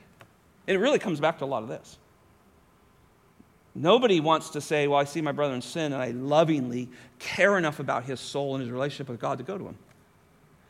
And 0.67 0.75
it 0.75 0.79
really 0.79 0.99
comes 0.99 1.19
back 1.19 1.39
to 1.39 1.45
a 1.45 1.47
lot 1.47 1.63
of 1.63 1.69
this. 1.69 1.97
Nobody 3.75 4.19
wants 4.19 4.51
to 4.51 4.61
say, 4.61 4.87
Well, 4.87 4.99
I 4.99 5.03
see 5.03 5.21
my 5.21 5.31
brother 5.31 5.53
in 5.53 5.61
sin 5.61 5.93
and 5.93 6.01
I 6.01 6.11
lovingly 6.11 6.89
care 7.19 7.57
enough 7.57 7.79
about 7.79 8.05
his 8.05 8.19
soul 8.19 8.55
and 8.55 8.61
his 8.61 8.71
relationship 8.71 9.09
with 9.09 9.19
God 9.19 9.37
to 9.37 9.43
go 9.43 9.57
to 9.57 9.67
him. 9.67 9.77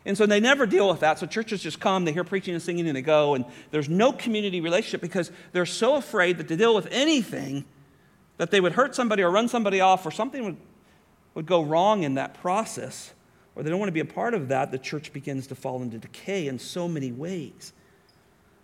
And 0.05 0.17
so 0.17 0.25
they 0.25 0.39
never 0.39 0.65
deal 0.65 0.89
with 0.89 1.01
that. 1.01 1.19
So 1.19 1.27
churches 1.27 1.61
just 1.61 1.79
come, 1.79 2.05
they 2.05 2.13
hear 2.13 2.23
preaching 2.23 2.53
and 2.53 2.63
singing, 2.63 2.87
and 2.87 2.95
they 2.95 3.01
go. 3.01 3.35
And 3.35 3.45
there's 3.71 3.89
no 3.89 4.11
community 4.11 4.61
relationship 4.61 5.01
because 5.01 5.31
they're 5.51 5.65
so 5.65 5.95
afraid 5.95 6.37
that 6.37 6.47
to 6.47 6.55
deal 6.55 6.73
with 6.73 6.87
anything, 6.89 7.65
that 8.37 8.51
they 8.51 8.61
would 8.61 8.73
hurt 8.73 8.95
somebody 8.95 9.23
or 9.23 9.29
run 9.29 9.47
somebody 9.47 9.81
off 9.81 10.05
or 10.05 10.11
something 10.11 10.43
would, 10.45 10.57
would 11.35 11.45
go 11.45 11.61
wrong 11.61 12.03
in 12.03 12.15
that 12.15 12.33
process, 12.35 13.13
or 13.55 13.63
they 13.63 13.69
don't 13.69 13.79
want 13.79 13.89
to 13.89 13.93
be 13.93 13.99
a 13.99 14.05
part 14.05 14.33
of 14.33 14.47
that, 14.47 14.71
the 14.71 14.79
church 14.79 15.11
begins 15.11 15.47
to 15.47 15.55
fall 15.55 15.81
into 15.81 15.97
decay 15.97 16.47
in 16.47 16.57
so 16.57 16.87
many 16.87 17.11
ways. 17.11 17.73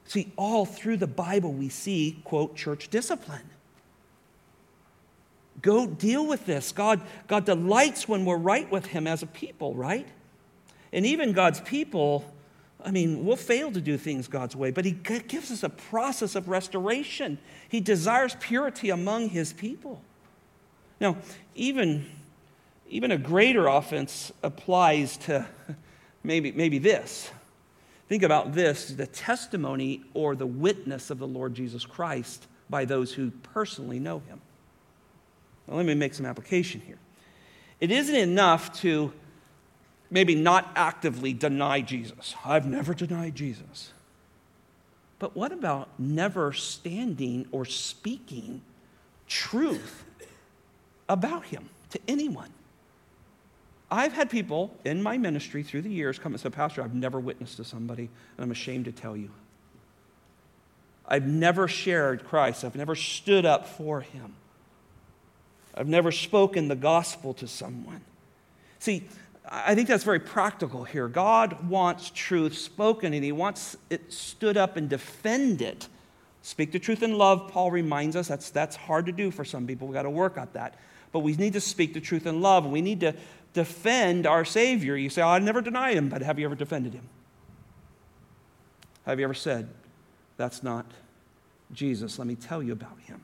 See, 0.05 0.31
all 0.37 0.65
through 0.65 0.97
the 0.97 1.07
Bible, 1.07 1.51
we 1.51 1.67
see, 1.67 2.21
quote, 2.23 2.55
church 2.55 2.89
discipline. 2.89 3.49
Go 5.61 5.87
deal 5.87 6.25
with 6.25 6.45
this. 6.45 6.71
God, 6.71 7.01
God 7.27 7.45
delights 7.45 8.07
when 8.07 8.25
we're 8.25 8.37
right 8.37 8.69
with 8.69 8.87
Him 8.87 9.07
as 9.07 9.23
a 9.23 9.27
people, 9.27 9.73
right? 9.73 10.07
And 10.91 11.05
even 11.05 11.33
God's 11.33 11.61
people, 11.61 12.25
I 12.83 12.91
mean, 12.91 13.25
we'll 13.25 13.35
fail 13.35 13.71
to 13.71 13.81
do 13.81 13.97
things 13.97 14.27
God's 14.27 14.55
way, 14.55 14.71
but 14.71 14.85
He 14.85 14.91
gives 14.91 15.51
us 15.51 15.63
a 15.63 15.69
process 15.69 16.35
of 16.35 16.49
restoration. 16.49 17.37
He 17.69 17.79
desires 17.79 18.35
purity 18.39 18.89
among 18.89 19.29
His 19.29 19.53
people. 19.53 20.01
Now, 20.99 21.17
even, 21.55 22.05
even 22.89 23.11
a 23.11 23.17
greater 23.17 23.67
offense 23.67 24.31
applies 24.43 25.17
to 25.17 25.45
maybe, 26.23 26.51
maybe 26.51 26.79
this. 26.79 27.31
Think 28.07 28.23
about 28.23 28.53
this 28.53 28.89
the 28.89 29.07
testimony 29.07 30.03
or 30.13 30.35
the 30.35 30.45
witness 30.45 31.09
of 31.09 31.17
the 31.17 31.27
Lord 31.27 31.53
Jesus 31.55 31.85
Christ 31.85 32.47
by 32.69 32.85
those 32.85 33.13
who 33.13 33.31
personally 33.31 33.99
know 33.99 34.19
Him. 34.19 34.41
Now, 35.67 35.75
let 35.75 35.85
me 35.85 35.95
make 35.95 36.13
some 36.13 36.25
application 36.25 36.81
here. 36.81 36.97
It 37.79 37.91
isn't 37.91 38.15
enough 38.15 38.79
to 38.81 39.11
maybe 40.09 40.35
not 40.35 40.71
actively 40.75 41.33
deny 41.33 41.81
Jesus. 41.81 42.35
I've 42.45 42.65
never 42.65 42.93
denied 42.93 43.35
Jesus. 43.35 43.91
But 45.19 45.35
what 45.35 45.51
about 45.51 45.89
never 45.97 46.53
standing 46.53 47.47
or 47.51 47.65
speaking 47.65 48.61
truth 49.27 50.05
about 51.09 51.45
him 51.45 51.69
to 51.91 51.99
anyone? 52.07 52.49
I've 53.89 54.13
had 54.13 54.29
people 54.29 54.75
in 54.83 55.01
my 55.01 55.17
ministry 55.17 55.63
through 55.63 55.83
the 55.83 55.89
years 55.89 56.19
come 56.19 56.33
and 56.33 56.41
say, 56.41 56.49
Pastor, 56.49 56.83
I've 56.83 56.95
never 56.95 57.19
witnessed 57.19 57.57
to 57.57 57.63
somebody, 57.63 58.09
and 58.37 58.43
I'm 58.43 58.51
ashamed 58.51 58.85
to 58.85 58.91
tell 58.91 59.15
you. 59.15 59.29
I've 61.07 61.27
never 61.27 61.67
shared 61.67 62.25
Christ, 62.25 62.63
I've 62.63 62.75
never 62.75 62.95
stood 62.95 63.45
up 63.45 63.67
for 63.67 64.01
him. 64.01 64.33
I've 65.75 65.87
never 65.87 66.11
spoken 66.11 66.67
the 66.67 66.75
gospel 66.75 67.33
to 67.35 67.47
someone. 67.47 68.01
See, 68.79 69.03
I 69.47 69.75
think 69.75 69.87
that's 69.87 70.03
very 70.03 70.19
practical 70.19 70.83
here. 70.83 71.07
God 71.07 71.69
wants 71.69 72.11
truth 72.15 72.57
spoken 72.57 73.13
and 73.13 73.23
He 73.23 73.31
wants 73.31 73.75
it 73.89 74.11
stood 74.11 74.57
up 74.57 74.77
and 74.77 74.89
defended. 74.89 75.85
Speak 76.41 76.71
the 76.71 76.79
truth 76.79 77.03
in 77.03 77.17
love, 77.17 77.49
Paul 77.51 77.71
reminds 77.71 78.15
us. 78.15 78.27
That's, 78.27 78.49
that's 78.51 78.75
hard 78.75 79.07
to 79.07 79.11
do 79.11 79.31
for 79.31 79.43
some 79.43 79.67
people. 79.67 79.87
We've 79.87 79.95
got 79.95 80.03
to 80.03 80.09
work 80.09 80.37
at 80.37 80.53
that. 80.53 80.75
But 81.11 81.19
we 81.19 81.35
need 81.35 81.53
to 81.53 81.61
speak 81.61 81.93
the 81.93 82.01
truth 82.01 82.25
in 82.25 82.41
love. 82.41 82.65
We 82.65 82.81
need 82.81 82.99
to 83.01 83.15
defend 83.53 84.27
our 84.27 84.45
Savior. 84.45 84.95
You 84.95 85.09
say, 85.09 85.21
oh, 85.21 85.29
I 85.29 85.39
never 85.39 85.61
deny 85.61 85.93
Him, 85.93 86.09
but 86.09 86.21
have 86.21 86.37
you 86.37 86.45
ever 86.45 86.55
defended 86.55 86.93
Him? 86.93 87.07
Have 89.05 89.19
you 89.19 89.25
ever 89.25 89.33
said, 89.33 89.69
That's 90.37 90.63
not 90.63 90.85
Jesus? 91.71 92.19
Let 92.19 92.27
me 92.27 92.35
tell 92.35 92.61
you 92.61 92.73
about 92.73 92.99
Him. 93.01 93.23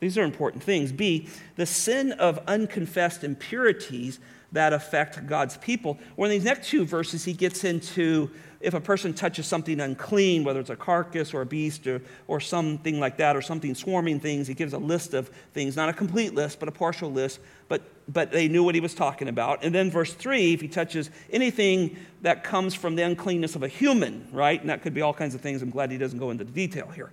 These 0.00 0.18
are 0.18 0.24
important 0.24 0.62
things. 0.62 0.92
B, 0.92 1.28
the 1.56 1.66
sin 1.66 2.12
of 2.12 2.38
unconfessed 2.46 3.24
impurities 3.24 4.18
that 4.52 4.72
affect 4.72 5.26
God's 5.26 5.56
people. 5.56 5.98
Well, 6.16 6.30
in 6.30 6.36
these 6.36 6.44
next 6.44 6.68
two 6.68 6.84
verses, 6.84 7.24
he 7.24 7.32
gets 7.32 7.64
into 7.64 8.30
if 8.60 8.74
a 8.74 8.80
person 8.80 9.12
touches 9.12 9.46
something 9.46 9.80
unclean, 9.80 10.44
whether 10.44 10.60
it's 10.60 10.70
a 10.70 10.76
carcass 10.76 11.34
or 11.34 11.42
a 11.42 11.46
beast 11.46 11.86
or, 11.86 12.00
or 12.26 12.40
something 12.40 12.98
like 12.98 13.18
that, 13.18 13.36
or 13.36 13.42
something 13.42 13.74
swarming 13.74 14.18
things, 14.18 14.46
he 14.46 14.54
gives 14.54 14.72
a 14.72 14.78
list 14.78 15.14
of 15.14 15.28
things, 15.52 15.76
not 15.76 15.88
a 15.88 15.92
complete 15.92 16.34
list, 16.34 16.58
but 16.58 16.68
a 16.68 16.72
partial 16.72 17.12
list, 17.12 17.38
but, 17.68 17.82
but 18.12 18.32
they 18.32 18.48
knew 18.48 18.64
what 18.64 18.74
he 18.74 18.80
was 18.80 18.94
talking 18.94 19.28
about. 19.28 19.62
And 19.62 19.74
then 19.74 19.90
verse 19.90 20.12
3, 20.14 20.54
if 20.54 20.60
he 20.60 20.68
touches 20.68 21.10
anything 21.30 21.96
that 22.22 22.44
comes 22.44 22.74
from 22.74 22.96
the 22.96 23.02
uncleanness 23.02 23.56
of 23.56 23.62
a 23.62 23.68
human, 23.68 24.26
right? 24.32 24.58
And 24.58 24.70
that 24.70 24.82
could 24.82 24.94
be 24.94 25.02
all 25.02 25.14
kinds 25.14 25.34
of 25.34 25.42
things. 25.42 25.60
I'm 25.60 25.70
glad 25.70 25.90
he 25.90 25.98
doesn't 25.98 26.18
go 26.18 26.30
into 26.30 26.44
the 26.44 26.52
detail 26.52 26.88
here. 26.88 27.12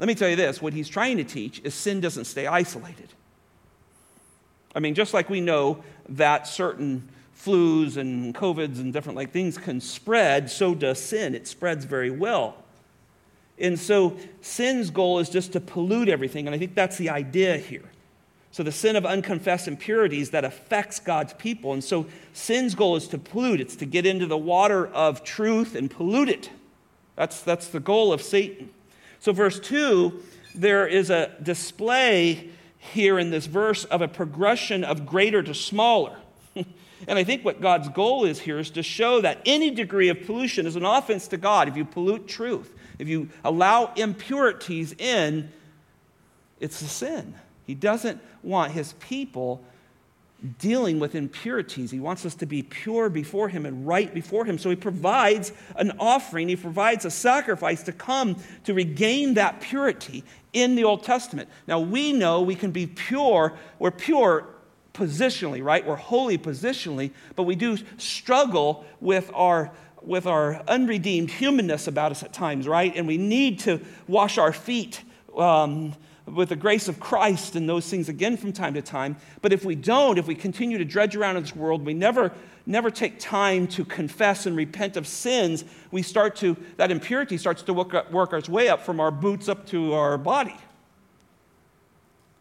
Let 0.00 0.06
me 0.06 0.14
tell 0.14 0.30
you 0.30 0.36
this 0.36 0.62
what 0.62 0.72
he's 0.72 0.88
trying 0.88 1.18
to 1.18 1.24
teach 1.24 1.60
is 1.62 1.74
sin 1.74 2.00
doesn't 2.00 2.24
stay 2.24 2.46
isolated. 2.46 3.12
I 4.74 4.80
mean, 4.80 4.94
just 4.94 5.12
like 5.12 5.28
we 5.28 5.42
know 5.42 5.84
that 6.08 6.46
certain 6.46 7.06
flus 7.36 7.98
and 7.98 8.34
COVIDs 8.34 8.80
and 8.80 8.94
different 8.94 9.16
like 9.16 9.30
things 9.30 9.58
can 9.58 9.78
spread, 9.78 10.50
so 10.50 10.74
does 10.74 10.98
sin. 10.98 11.34
It 11.34 11.46
spreads 11.46 11.84
very 11.84 12.10
well. 12.10 12.56
And 13.58 13.78
so 13.78 14.16
sin's 14.40 14.88
goal 14.88 15.18
is 15.18 15.28
just 15.28 15.52
to 15.52 15.60
pollute 15.60 16.08
everything, 16.08 16.46
and 16.46 16.54
I 16.54 16.58
think 16.58 16.74
that's 16.74 16.96
the 16.96 17.10
idea 17.10 17.58
here. 17.58 17.84
So 18.52 18.62
the 18.62 18.72
sin 18.72 18.96
of 18.96 19.04
unconfessed 19.04 19.68
impurities 19.68 20.30
that 20.30 20.46
affects 20.46 20.98
God's 20.98 21.34
people. 21.34 21.74
And 21.74 21.84
so 21.84 22.06
sin's 22.32 22.74
goal 22.74 22.96
is 22.96 23.06
to 23.08 23.18
pollute, 23.18 23.60
it's 23.60 23.76
to 23.76 23.84
get 23.84 24.06
into 24.06 24.26
the 24.26 24.38
water 24.38 24.86
of 24.86 25.22
truth 25.24 25.74
and 25.74 25.90
pollute 25.90 26.30
it. 26.30 26.50
That's, 27.16 27.42
that's 27.42 27.68
the 27.68 27.80
goal 27.80 28.14
of 28.14 28.22
Satan. 28.22 28.70
So, 29.20 29.32
verse 29.32 29.60
2, 29.60 30.22
there 30.54 30.86
is 30.86 31.10
a 31.10 31.30
display 31.42 32.50
here 32.78 33.18
in 33.18 33.30
this 33.30 33.46
verse 33.46 33.84
of 33.84 34.00
a 34.00 34.08
progression 34.08 34.82
of 34.82 35.04
greater 35.04 35.42
to 35.42 35.54
smaller. 35.54 36.16
and 36.56 36.66
I 37.18 37.22
think 37.22 37.44
what 37.44 37.60
God's 37.60 37.90
goal 37.90 38.24
is 38.24 38.40
here 38.40 38.58
is 38.58 38.70
to 38.70 38.82
show 38.82 39.20
that 39.20 39.42
any 39.44 39.70
degree 39.70 40.08
of 40.08 40.24
pollution 40.24 40.66
is 40.66 40.74
an 40.74 40.86
offense 40.86 41.28
to 41.28 41.36
God. 41.36 41.68
If 41.68 41.76
you 41.76 41.84
pollute 41.84 42.26
truth, 42.26 42.74
if 42.98 43.08
you 43.08 43.28
allow 43.44 43.92
impurities 43.94 44.94
in, 44.94 45.50
it's 46.58 46.80
a 46.80 46.88
sin. 46.88 47.34
He 47.66 47.74
doesn't 47.74 48.20
want 48.42 48.72
his 48.72 48.94
people 48.94 49.62
dealing 50.58 50.98
with 50.98 51.14
impurities. 51.14 51.90
He 51.90 52.00
wants 52.00 52.24
us 52.24 52.34
to 52.36 52.46
be 52.46 52.62
pure 52.62 53.08
before 53.08 53.48
Him 53.48 53.66
and 53.66 53.86
right 53.86 54.12
before 54.12 54.44
Him. 54.44 54.58
So 54.58 54.70
He 54.70 54.76
provides 54.76 55.52
an 55.76 55.92
offering, 55.98 56.48
He 56.48 56.56
provides 56.56 57.04
a 57.04 57.10
sacrifice 57.10 57.82
to 57.84 57.92
come 57.92 58.36
to 58.64 58.74
regain 58.74 59.34
that 59.34 59.60
purity 59.60 60.24
in 60.52 60.74
the 60.74 60.84
Old 60.84 61.04
Testament. 61.04 61.48
Now 61.66 61.80
we 61.80 62.12
know 62.12 62.42
we 62.42 62.54
can 62.54 62.70
be 62.70 62.86
pure, 62.86 63.54
we're 63.78 63.90
pure 63.90 64.46
positionally, 64.92 65.62
right? 65.62 65.86
We're 65.86 65.96
holy 65.96 66.38
positionally, 66.38 67.12
but 67.36 67.44
we 67.44 67.54
do 67.54 67.78
struggle 67.98 68.84
with 69.00 69.30
our 69.34 69.72
with 70.02 70.26
our 70.26 70.62
unredeemed 70.66 71.30
humanness 71.30 71.86
about 71.86 72.10
us 72.10 72.22
at 72.22 72.32
times, 72.32 72.66
right? 72.66 72.94
And 72.96 73.06
we 73.06 73.18
need 73.18 73.58
to 73.60 73.80
wash 74.08 74.38
our 74.38 74.50
feet 74.50 75.02
um, 75.36 75.94
with 76.26 76.50
the 76.50 76.56
grace 76.56 76.88
of 76.88 77.00
Christ 77.00 77.56
and 77.56 77.68
those 77.68 77.88
things 77.88 78.08
again 78.08 78.36
from 78.36 78.52
time 78.52 78.74
to 78.74 78.82
time. 78.82 79.16
But 79.42 79.52
if 79.52 79.64
we 79.64 79.74
don't, 79.74 80.18
if 80.18 80.26
we 80.26 80.34
continue 80.34 80.78
to 80.78 80.84
dredge 80.84 81.16
around 81.16 81.36
in 81.36 81.42
this 81.42 81.56
world, 81.56 81.84
we 81.84 81.94
never, 81.94 82.32
never 82.66 82.90
take 82.90 83.18
time 83.18 83.66
to 83.68 83.84
confess 83.84 84.46
and 84.46 84.56
repent 84.56 84.96
of 84.96 85.06
sins, 85.06 85.64
we 85.90 86.02
start 86.02 86.36
to, 86.36 86.56
that 86.76 86.90
impurity 86.90 87.36
starts 87.36 87.62
to 87.62 87.72
work, 87.72 88.10
work 88.10 88.32
its 88.32 88.48
way 88.48 88.68
up 88.68 88.82
from 88.82 89.00
our 89.00 89.10
boots 89.10 89.48
up 89.48 89.66
to 89.66 89.92
our 89.92 90.18
body. 90.18 90.56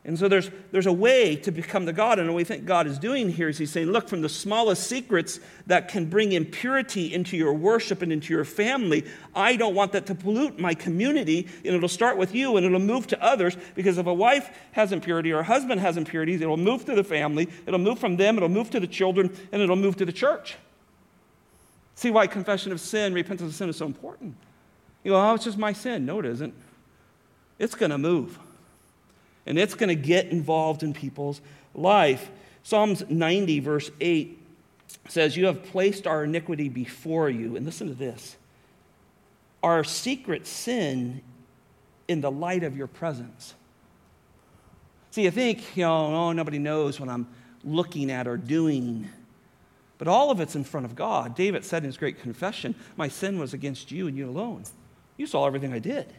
And 0.05 0.17
so 0.17 0.29
there's, 0.29 0.49
there's 0.71 0.85
a 0.85 0.93
way 0.93 1.35
to 1.35 1.51
become 1.51 1.85
the 1.85 1.91
God. 1.91 2.19
And 2.19 2.29
what 2.29 2.37
we 2.37 2.43
think 2.45 2.65
God 2.65 2.87
is 2.87 2.97
doing 2.97 3.29
here 3.29 3.49
is 3.49 3.57
He's 3.57 3.71
saying, 3.71 3.87
look, 3.87 4.07
from 4.07 4.21
the 4.21 4.29
smallest 4.29 4.87
secrets 4.87 5.41
that 5.67 5.89
can 5.89 6.05
bring 6.05 6.31
impurity 6.31 7.13
into 7.13 7.35
your 7.35 7.53
worship 7.53 8.01
and 8.01 8.11
into 8.11 8.33
your 8.33 8.45
family, 8.45 9.05
I 9.35 9.57
don't 9.57 9.75
want 9.75 9.91
that 9.91 10.05
to 10.05 10.15
pollute 10.15 10.57
my 10.57 10.73
community. 10.73 11.47
And 11.65 11.75
it'll 11.75 11.89
start 11.89 12.17
with 12.17 12.33
you 12.33 12.55
and 12.55 12.65
it'll 12.65 12.79
move 12.79 13.07
to 13.07 13.21
others. 13.21 13.57
Because 13.75 13.97
if 13.97 14.07
a 14.07 14.13
wife 14.13 14.49
has 14.71 14.93
impurity 14.93 15.33
or 15.33 15.39
a 15.39 15.43
husband 15.43 15.81
has 15.81 15.97
impurities, 15.97 16.39
it'll 16.39 16.57
move 16.57 16.85
to 16.85 16.95
the 16.95 17.03
family, 17.03 17.49
it'll 17.67 17.79
move 17.79 17.99
from 17.99 18.15
them, 18.15 18.37
it'll 18.37 18.47
move 18.47 18.69
to 18.69 18.79
the 18.79 18.87
children, 18.87 19.35
and 19.51 19.61
it'll 19.61 19.75
move 19.75 19.97
to 19.97 20.05
the 20.05 20.13
church. 20.13 20.55
See 21.95 22.09
why 22.09 22.27
confession 22.27 22.71
of 22.71 22.79
sin, 22.79 23.13
repentance 23.13 23.49
of 23.49 23.55
sin 23.55 23.67
is 23.67 23.75
so 23.75 23.85
important. 23.85 24.33
You 25.03 25.11
go, 25.11 25.21
oh, 25.21 25.33
it's 25.33 25.43
just 25.43 25.57
my 25.57 25.73
sin. 25.73 26.05
No, 26.05 26.19
it 26.19 26.25
isn't. 26.25 26.53
It's 27.59 27.75
going 27.75 27.91
to 27.91 27.97
move 27.97 28.39
and 29.45 29.57
it's 29.57 29.75
going 29.75 29.89
to 29.89 29.95
get 29.95 30.27
involved 30.27 30.83
in 30.83 30.93
people's 30.93 31.41
life. 31.73 32.29
Psalms 32.63 33.03
90, 33.09 33.59
verse 33.61 33.91
8 33.99 34.39
says, 35.07 35.35
You 35.35 35.47
have 35.47 35.63
placed 35.63 36.07
our 36.07 36.23
iniquity 36.23 36.69
before 36.69 37.29
you. 37.29 37.55
And 37.55 37.65
listen 37.65 37.87
to 37.87 37.93
this 37.93 38.37
our 39.61 39.83
secret 39.83 40.47
sin 40.47 41.21
in 42.07 42.21
the 42.21 42.31
light 42.31 42.63
of 42.63 42.77
your 42.77 42.87
presence. 42.87 43.55
See, 45.11 45.23
you 45.23 45.31
think, 45.31 45.75
you 45.75 45.83
know, 45.83 46.15
oh, 46.15 46.31
nobody 46.31 46.59
knows 46.59 46.99
what 46.99 47.09
I'm 47.09 47.27
looking 47.63 48.09
at 48.11 48.27
or 48.27 48.37
doing. 48.37 49.09
But 49.97 50.07
all 50.07 50.31
of 50.31 50.39
it's 50.39 50.55
in 50.55 50.63
front 50.63 50.85
of 50.85 50.95
God. 50.95 51.35
David 51.35 51.65
said 51.65 51.83
in 51.83 51.87
his 51.87 51.97
great 51.97 52.21
confession, 52.21 52.73
My 52.95 53.07
sin 53.07 53.37
was 53.37 53.53
against 53.53 53.91
you 53.91 54.07
and 54.07 54.17
you 54.17 54.29
alone. 54.29 54.63
You 55.17 55.27
saw 55.27 55.45
everything 55.45 55.73
I 55.73 55.79
did. 55.79 56.13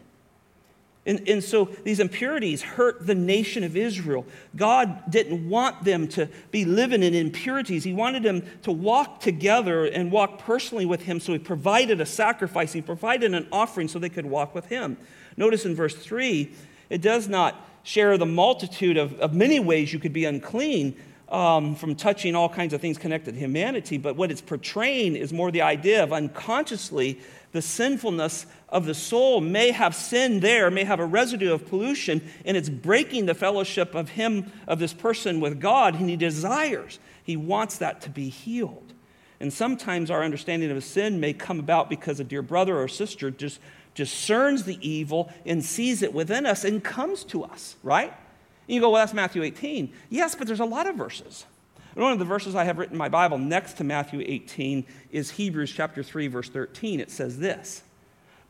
And, 1.10 1.28
and 1.28 1.42
so 1.42 1.64
these 1.82 1.98
impurities 1.98 2.62
hurt 2.62 3.04
the 3.04 3.16
nation 3.16 3.64
of 3.64 3.76
Israel. 3.76 4.24
God 4.54 5.10
didn't 5.10 5.48
want 5.48 5.82
them 5.82 6.06
to 6.10 6.28
be 6.52 6.64
living 6.64 7.02
in 7.02 7.14
impurities. 7.14 7.82
He 7.82 7.92
wanted 7.92 8.22
them 8.22 8.44
to 8.62 8.70
walk 8.70 9.18
together 9.18 9.86
and 9.86 10.12
walk 10.12 10.38
personally 10.38 10.86
with 10.86 11.02
Him. 11.02 11.18
So 11.18 11.32
He 11.32 11.40
provided 11.40 12.00
a 12.00 12.06
sacrifice, 12.06 12.72
He 12.72 12.80
provided 12.80 13.34
an 13.34 13.48
offering 13.50 13.88
so 13.88 13.98
they 13.98 14.08
could 14.08 14.24
walk 14.24 14.54
with 14.54 14.66
Him. 14.66 14.98
Notice 15.36 15.66
in 15.66 15.74
verse 15.74 15.96
3, 15.96 16.52
it 16.90 17.02
does 17.02 17.26
not 17.26 17.68
share 17.82 18.16
the 18.16 18.26
multitude 18.26 18.96
of, 18.96 19.18
of 19.18 19.34
many 19.34 19.58
ways 19.58 19.92
you 19.92 19.98
could 19.98 20.12
be 20.12 20.26
unclean. 20.26 20.94
Um, 21.28 21.76
from 21.76 21.94
touching 21.94 22.34
all 22.34 22.48
kinds 22.48 22.74
of 22.74 22.80
things 22.80 22.98
connected 22.98 23.34
to 23.34 23.38
humanity, 23.38 23.98
but 23.98 24.16
what 24.16 24.32
it's 24.32 24.40
portraying 24.40 25.14
is 25.14 25.32
more 25.32 25.52
the 25.52 25.62
idea 25.62 26.02
of 26.02 26.12
unconsciously 26.12 27.20
the 27.52 27.62
sinfulness 27.62 28.46
of 28.68 28.86
the 28.86 28.94
soul 28.94 29.40
may 29.40 29.72
have 29.72 29.94
sin 29.94 30.40
there, 30.40 30.70
may 30.70 30.84
have 30.84 31.00
a 31.00 31.04
residue 31.04 31.52
of 31.52 31.68
pollution, 31.68 32.22
and 32.44 32.56
it's 32.56 32.68
breaking 32.68 33.26
the 33.26 33.34
fellowship 33.34 33.94
of 33.94 34.10
him, 34.10 34.52
of 34.68 34.78
this 34.78 34.92
person 34.92 35.40
with 35.40 35.60
God, 35.60 35.94
and 35.94 36.08
he 36.08 36.16
desires, 36.16 36.98
he 37.22 37.36
wants 37.36 37.78
that 37.78 38.00
to 38.02 38.10
be 38.10 38.28
healed. 38.28 38.92
And 39.40 39.52
sometimes 39.52 40.10
our 40.10 40.22
understanding 40.22 40.70
of 40.70 40.84
sin 40.84 41.18
may 41.18 41.32
come 41.32 41.58
about 41.58 41.88
because 41.88 42.20
a 42.20 42.24
dear 42.24 42.42
brother 42.42 42.78
or 42.78 42.88
sister 42.88 43.30
just 43.30 43.58
discerns 43.94 44.64
the 44.64 44.78
evil 44.86 45.32
and 45.46 45.64
sees 45.64 46.02
it 46.02 46.12
within 46.12 46.46
us 46.46 46.62
and 46.64 46.84
comes 46.84 47.24
to 47.24 47.42
us, 47.42 47.76
right? 47.82 48.12
And 48.68 48.74
you 48.74 48.80
go, 48.80 48.90
well, 48.90 49.02
that's 49.02 49.14
Matthew 49.14 49.42
18. 49.42 49.92
Yes, 50.10 50.34
but 50.34 50.46
there's 50.46 50.60
a 50.60 50.64
lot 50.64 50.86
of 50.86 50.94
verses. 50.94 51.46
One 51.94 52.12
of 52.12 52.18
the 52.18 52.24
verses 52.24 52.54
I 52.54 52.64
have 52.64 52.78
written 52.78 52.94
in 52.94 52.98
my 52.98 53.08
Bible 53.08 53.38
next 53.38 53.74
to 53.74 53.84
Matthew 53.84 54.22
18 54.24 54.84
is 55.10 55.30
Hebrews 55.32 55.72
chapter 55.72 56.02
3, 56.02 56.28
verse 56.28 56.48
13. 56.48 57.00
It 57.00 57.10
says 57.10 57.38
this 57.38 57.82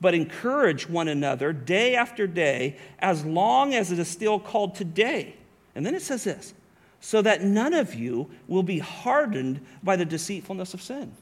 But 0.00 0.14
encourage 0.14 0.88
one 0.88 1.08
another 1.08 1.52
day 1.52 1.94
after 1.94 2.26
day, 2.26 2.76
as 2.98 3.24
long 3.24 3.74
as 3.74 3.92
it 3.92 3.98
is 3.98 4.08
still 4.08 4.38
called 4.38 4.74
today. 4.74 5.36
And 5.74 5.86
then 5.86 5.94
it 5.94 6.02
says 6.02 6.24
this 6.24 6.54
so 7.00 7.22
that 7.22 7.42
none 7.42 7.72
of 7.72 7.94
you 7.94 8.30
will 8.46 8.62
be 8.62 8.78
hardened 8.78 9.60
by 9.82 9.96
the 9.96 10.04
deceitfulness 10.04 10.74
of 10.74 10.82
sin. 10.82 11.12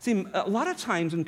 See, 0.00 0.26
a 0.34 0.48
lot 0.48 0.68
of 0.68 0.76
times 0.76 1.14
in 1.14 1.24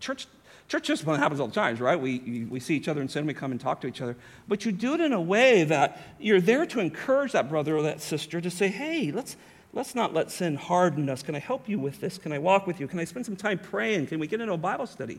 church 0.00 0.26
Church 0.70 0.86
discipline 0.86 1.18
happens 1.18 1.40
all 1.40 1.48
the 1.48 1.52
time, 1.52 1.74
right? 1.78 2.00
We, 2.00 2.46
we 2.48 2.60
see 2.60 2.76
each 2.76 2.86
other 2.86 3.02
in 3.02 3.08
sin, 3.08 3.26
we 3.26 3.34
come 3.34 3.50
and 3.50 3.60
talk 3.60 3.80
to 3.80 3.88
each 3.88 4.00
other. 4.00 4.16
But 4.46 4.64
you 4.64 4.70
do 4.70 4.94
it 4.94 5.00
in 5.00 5.12
a 5.12 5.20
way 5.20 5.64
that 5.64 6.00
you're 6.20 6.40
there 6.40 6.64
to 6.66 6.78
encourage 6.78 7.32
that 7.32 7.48
brother 7.48 7.76
or 7.76 7.82
that 7.82 8.00
sister 8.00 8.40
to 8.40 8.50
say, 8.52 8.68
hey, 8.68 9.10
let's, 9.10 9.36
let's 9.72 9.96
not 9.96 10.14
let 10.14 10.30
sin 10.30 10.54
harden 10.54 11.10
us. 11.10 11.24
Can 11.24 11.34
I 11.34 11.40
help 11.40 11.68
you 11.68 11.80
with 11.80 12.00
this? 12.00 12.18
Can 12.18 12.32
I 12.32 12.38
walk 12.38 12.68
with 12.68 12.78
you? 12.78 12.86
Can 12.86 13.00
I 13.00 13.04
spend 13.04 13.26
some 13.26 13.34
time 13.34 13.58
praying? 13.58 14.06
Can 14.06 14.20
we 14.20 14.28
get 14.28 14.40
into 14.40 14.52
a 14.52 14.56
Bible 14.56 14.86
study? 14.86 15.18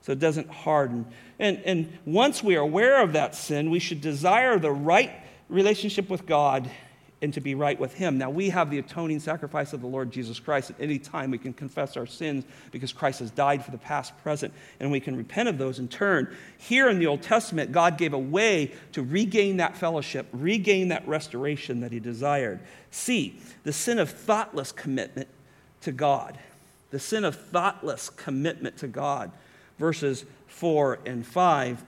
So 0.00 0.10
it 0.10 0.18
doesn't 0.18 0.50
harden. 0.50 1.06
And, 1.38 1.62
and 1.64 1.98
once 2.04 2.42
we 2.42 2.56
are 2.56 2.62
aware 2.62 3.00
of 3.00 3.12
that 3.12 3.36
sin, 3.36 3.70
we 3.70 3.78
should 3.78 4.00
desire 4.00 4.58
the 4.58 4.72
right 4.72 5.12
relationship 5.48 6.10
with 6.10 6.26
God 6.26 6.68
and 7.26 7.34
to 7.34 7.40
be 7.40 7.56
right 7.56 7.78
with 7.78 7.92
Him. 7.92 8.18
Now, 8.18 8.30
we 8.30 8.50
have 8.50 8.70
the 8.70 8.78
atoning 8.78 9.18
sacrifice 9.18 9.72
of 9.72 9.80
the 9.80 9.88
Lord 9.88 10.12
Jesus 10.12 10.38
Christ. 10.38 10.70
At 10.70 10.76
any 10.78 11.00
time, 11.00 11.32
we 11.32 11.38
can 11.38 11.52
confess 11.52 11.96
our 11.96 12.06
sins 12.06 12.44
because 12.70 12.92
Christ 12.92 13.18
has 13.18 13.32
died 13.32 13.64
for 13.64 13.72
the 13.72 13.78
past, 13.78 14.16
present, 14.22 14.54
and 14.78 14.92
we 14.92 15.00
can 15.00 15.16
repent 15.16 15.48
of 15.48 15.58
those 15.58 15.80
in 15.80 15.88
turn. 15.88 16.32
Here 16.56 16.88
in 16.88 17.00
the 17.00 17.08
Old 17.08 17.22
Testament, 17.22 17.72
God 17.72 17.98
gave 17.98 18.12
a 18.12 18.18
way 18.18 18.70
to 18.92 19.02
regain 19.02 19.56
that 19.56 19.76
fellowship, 19.76 20.28
regain 20.32 20.86
that 20.88 21.06
restoration 21.08 21.80
that 21.80 21.90
He 21.90 21.98
desired. 21.98 22.60
C, 22.92 23.40
the 23.64 23.72
sin 23.72 23.98
of 23.98 24.08
thoughtless 24.08 24.70
commitment 24.70 25.28
to 25.80 25.90
God. 25.90 26.38
The 26.90 27.00
sin 27.00 27.24
of 27.24 27.34
thoughtless 27.34 28.08
commitment 28.08 28.76
to 28.76 28.86
God. 28.86 29.32
Verses 29.80 30.24
4 30.46 31.00
and 31.04 31.26
5. 31.26 31.82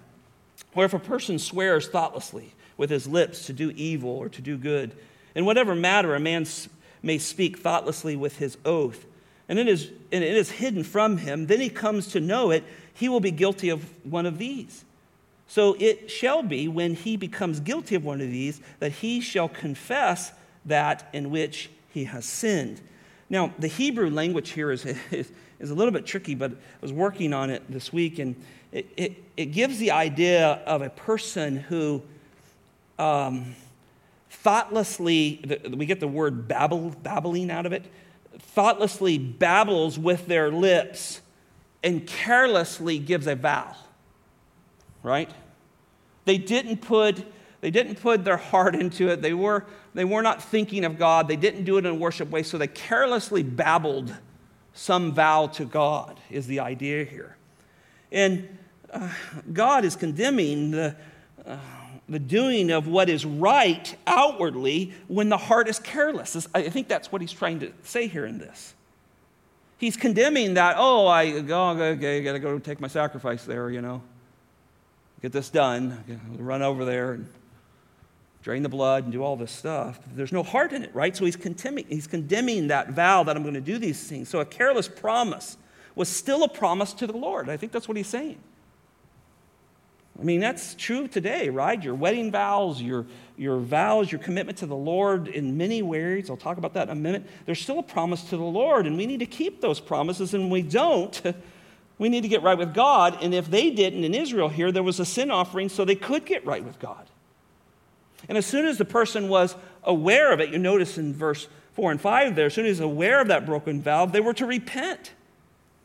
Where 0.72 0.87
if 0.87 0.94
a 0.94 0.98
person 0.98 1.38
swears 1.38 1.87
thoughtlessly 1.87 2.55
with 2.77 2.90
his 2.90 3.07
lips 3.07 3.46
to 3.46 3.53
do 3.53 3.70
evil 3.77 4.11
or 4.11 4.29
to 4.31 4.42
do 4.42 4.57
good, 4.57 4.96
in 5.38 5.44
whatever 5.44 5.72
matter 5.72 6.16
a 6.16 6.20
man 6.20 6.44
may 7.01 7.16
speak 7.16 7.59
thoughtlessly 7.59 8.16
with 8.16 8.38
his 8.38 8.59
oath, 8.64 9.07
and 9.48 9.57
it, 9.57 9.68
is, 9.68 9.88
and 10.11 10.24
it 10.24 10.37
is 10.37 10.51
hidden 10.51 10.83
from 10.83 11.18
him, 11.18 11.46
then 11.46 11.61
he 11.61 11.70
comes 11.70 12.09
to 12.09 12.18
know 12.18 12.51
it, 12.51 12.64
he 12.92 13.09
will 13.09 13.20
be 13.20 13.31
guilty 13.31 13.68
of 13.68 13.85
one 14.05 14.27
of 14.27 14.38
these. 14.38 14.85
So 15.46 15.77
it 15.79 16.11
shall 16.11 16.42
be 16.42 16.66
when 16.66 16.94
he 16.94 17.16
becomes 17.16 17.61
guilty 17.61 17.94
of 17.94 18.05
one 18.05 18.20
of 18.20 18.33
these 18.33 18.61
that 18.81 18.90
he 18.90 19.20
shall 19.20 19.48
confess 19.48 20.33
that 20.66 21.09
in 21.12 21.31
which 21.31 21.70
he 21.94 22.03
has 22.07 22.24
sinned. 22.24 22.81
Now, 23.31 23.55
the 23.61 23.68
Hebrew 23.68 24.11
language 24.11 24.51
here 24.51 24.72
is, 24.72 24.85
is, 25.12 25.31
is 25.61 25.70
a 25.70 25.74
little 25.74 25.92
bit 25.92 26.05
tricky, 26.05 26.35
but 26.35 26.51
I 26.51 26.57
was 26.83 26.92
working 26.92 27.33
on 27.33 27.51
it 27.51 27.62
this 27.70 27.92
week, 27.92 28.18
and 28.18 28.35
it, 28.72 28.88
it, 28.96 29.24
it 29.37 29.46
gives 29.53 29.79
the 29.79 29.92
idea 29.92 30.61
of 30.66 30.83
a 30.83 30.90
person 30.90 31.59
who. 31.59 32.03
Um, 32.98 33.55
thoughtlessly, 34.31 35.61
we 35.71 35.87
get 35.87 36.01
the 36.01 36.09
word 36.09 36.49
babble, 36.49 36.91
babbling 37.03 37.51
out 37.51 37.67
of 37.67 37.73
it, 37.73 37.85
thoughtlessly 38.38 39.19
babbles 39.19 39.99
with 39.99 40.27
their 40.27 40.51
lips 40.51 41.21
and 41.83 42.07
carelessly 42.07 42.99
gives 42.99 43.27
a 43.27 43.35
vow. 43.35 43.77
Right? 45.03 45.31
They 46.25 46.38
didn't 46.38 46.79
put 46.79 47.25
they 47.61 47.71
didn't 47.71 47.97
put 47.97 48.25
their 48.25 48.37
heart 48.37 48.75
into 48.75 49.09
it. 49.09 49.21
They 49.21 49.35
were, 49.35 49.67
they 49.95 50.05
were 50.05 50.23
not 50.23 50.43
thinking 50.43 50.85
of 50.85 50.99
God. 50.99 51.27
They 51.27 51.37
didn't 51.37 51.64
do 51.64 51.77
it 51.77 51.85
in 51.85 51.87
a 51.87 51.95
worship 51.95 52.31
way, 52.31 52.43
so 52.43 52.57
they 52.57 52.69
carelessly 52.69 53.43
babbled 53.43 54.14
some 54.73 55.12
vow 55.12 55.49
to 55.49 55.64
God, 55.64 56.21
is 56.31 56.47
the 56.47 56.61
idea 56.61 57.05
here. 57.05 57.37
And 58.12 58.59
uh, 58.93 59.11
God 59.53 59.85
is 59.85 59.97
condemning 59.97 60.71
the, 60.71 60.95
uh, 61.45 61.59
the 62.09 62.18
doing 62.18 62.71
of 62.71 62.87
what 62.87 63.09
is 63.09 63.27
right 63.27 63.94
outwardly 64.07 64.92
when 65.09 65.29
the 65.29 65.37
heart 65.37 65.68
is 65.68 65.79
careless. 65.79 66.49
I 66.55 66.68
think 66.68 66.88
that's 66.88 67.12
what 67.12 67.21
he's 67.21 67.33
trying 67.33 67.61
to 67.61 67.73
say 67.83 68.09
here 68.09 68.25
in 68.25 68.38
this. 68.38 68.75
He's 69.77 69.97
condemning 69.97 70.55
that, 70.55 70.77
oh, 70.79 71.07
I 71.07 71.40
go, 71.40 71.71
okay, 71.71 72.18
I 72.18 72.21
got 72.23 72.33
to 72.33 72.38
go 72.38 72.59
take 72.59 72.81
my 72.81 72.88
sacrifice 72.88 73.44
there, 73.44 73.71
you 73.71 73.81
know. 73.81 74.03
Get 75.23 75.33
this 75.33 75.51
done. 75.51 76.03
Run 76.38 76.62
over 76.62 76.85
there 76.85 77.12
and 77.12 77.29
drain 78.42 78.62
the 78.62 78.68
blood 78.68 79.05
and 79.05 79.12
do 79.12 79.23
all 79.23 79.37
this 79.37 79.53
stuff. 79.53 79.99
There's 80.14 80.33
no 80.33 80.42
heart 80.42 80.73
in 80.73 80.83
it, 80.83 80.94
right? 80.94 81.14
So 81.14 81.25
he's 81.25 81.37
condemning, 81.37 81.87
he's 81.88 82.07
condemning 82.07 82.68
that 82.68 82.90
vow 82.90 83.23
that 83.25 83.37
I'm 83.37 83.42
going 83.42 83.55
to 83.55 83.61
do 83.61 83.79
these 83.79 84.03
things. 84.09 84.29
So 84.29 84.40
a 84.40 84.44
careless 84.44 84.88
promise 84.88 85.57
was 85.94 86.09
still 86.09 86.44
a 86.44 86.49
promise 86.49 86.92
to 86.94 87.07
the 87.07 87.16
Lord. 87.16 87.49
I 87.49 87.57
think 87.57 87.73
that's 87.73 87.88
what 87.88 87.97
he's 87.97 88.07
saying. 88.07 88.38
I 90.20 90.24
mean, 90.24 90.40
that's 90.40 90.74
true 90.74 91.07
today, 91.07 91.48
right? 91.48 91.81
Your 91.81 91.94
wedding 91.94 92.33
vows, 92.33 92.83
your, 92.83 93.07
your 93.37 93.59
vows, 93.59 94.11
your 94.11 94.20
commitment 94.20 94.59
to 94.59 94.66
the 94.66 94.74
Lord 94.74 95.28
in 95.28 95.57
many 95.57 95.81
ways. 95.81 96.28
I'll 96.28 96.37
talk 96.37 96.59
about 96.59 96.74
that 96.74 96.88
in 96.88 96.96
a 96.96 97.00
minute. 97.00 97.24
There's 97.46 97.61
still 97.61 97.78
a 97.78 97.85
promise 97.85 98.24
to 98.31 98.37
the 98.37 98.42
Lord, 98.42 98.87
and 98.87 98.96
we 98.96 99.07
need 99.07 99.20
to 99.20 99.26
keep 99.26 99.61
those 99.61 99.78
promises, 99.78 100.35
and 100.35 100.50
we 100.50 100.62
don't. 100.62 101.22
We 101.98 102.09
need 102.09 102.22
to 102.22 102.28
get 102.28 102.42
right 102.42 102.57
with 102.57 102.74
God. 102.74 103.18
And 103.22 103.35
if 103.35 103.50
they 103.50 103.70
didn't 103.70 104.04
in 104.04 104.14
Israel 104.14 104.48
here, 104.48 104.70
there 104.70 104.83
was 104.83 105.00
a 105.00 105.04
sin 105.04 105.31
offering 105.31 105.68
so 105.68 105.85
they 105.85 105.96
could 105.96 106.24
get 106.24 106.46
right 106.46 106.64
with 106.64 106.78
God. 106.78 107.09
And 108.28 108.38
as 108.38 108.46
soon 108.46 108.66
as 108.66 108.78
the 108.78 108.85
person 108.85 109.28
was 109.28 109.57
aware 109.85 110.33
of 110.33 110.40
it, 110.40 110.50
you 110.50 110.59
notice 110.59 110.98
in 110.98 111.14
verse 111.14 111.48
4 111.74 111.92
and 111.92 112.00
5 112.00 112.35
there, 112.35 112.46
as 112.46 112.54
soon 112.54 112.66
as 112.66 112.81
aware 112.81 113.20
of 113.20 113.28
that 113.28 113.46
broken 113.46 113.83
vow, 113.83 114.07
they 114.07 114.20
were 114.20 114.35
to 114.35 114.46
repent. 114.46 115.12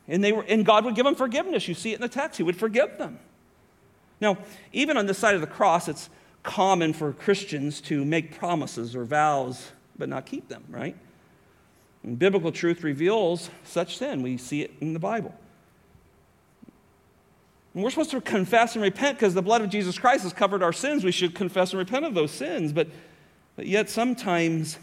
And, 0.08 0.24
they 0.24 0.32
were, 0.32 0.44
and 0.44 0.66
God 0.66 0.86
would 0.86 0.96
give 0.96 1.06
them 1.06 1.16
forgiveness. 1.16 1.68
You 1.68 1.74
see 1.74 1.92
it 1.92 1.96
in 1.96 2.02
the 2.02 2.10
text, 2.10 2.38
He 2.38 2.44
would 2.44 2.58
forgive 2.58 2.98
them. 2.98 3.20
Now, 4.24 4.38
even 4.72 4.96
on 4.96 5.06
this 5.06 5.18
side 5.18 5.36
of 5.36 5.42
the 5.42 5.48
cross, 5.48 5.90
it's 5.90 6.10
common 6.44 6.94
for 6.94 7.12
Christians 7.12 7.82
to 7.82 8.06
make 8.06 8.38
promises 8.38 8.96
or 8.96 9.04
vows 9.04 9.72
but 9.98 10.08
not 10.08 10.26
keep 10.26 10.48
them, 10.48 10.64
right? 10.70 10.96
And 12.04 12.18
biblical 12.18 12.52
truth 12.52 12.84
reveals 12.84 13.50
such 13.66 13.98
sin. 13.98 14.24
We 14.24 14.38
see 14.38 14.62
it 14.62 14.72
in 14.80 14.94
the 14.94 15.00
Bible. 15.00 15.36
And 17.74 17.84
we're 17.84 17.90
supposed 17.90 18.12
to 18.12 18.22
confess 18.22 18.76
and 18.76 18.82
repent 18.82 19.18
because 19.18 19.34
the 19.34 19.42
blood 19.42 19.62
of 19.62 19.70
Jesus 19.70 20.00
Christ 20.00 20.24
has 20.24 20.32
covered 20.32 20.64
our 20.64 20.74
sins. 20.74 21.04
We 21.04 21.12
should 21.12 21.36
confess 21.36 21.72
and 21.72 21.80
repent 21.80 22.06
of 22.06 22.14
those 22.14 22.32
sins. 22.32 22.72
But, 22.72 22.88
but 23.58 23.68
yet 23.68 23.90
sometimes 23.90 24.80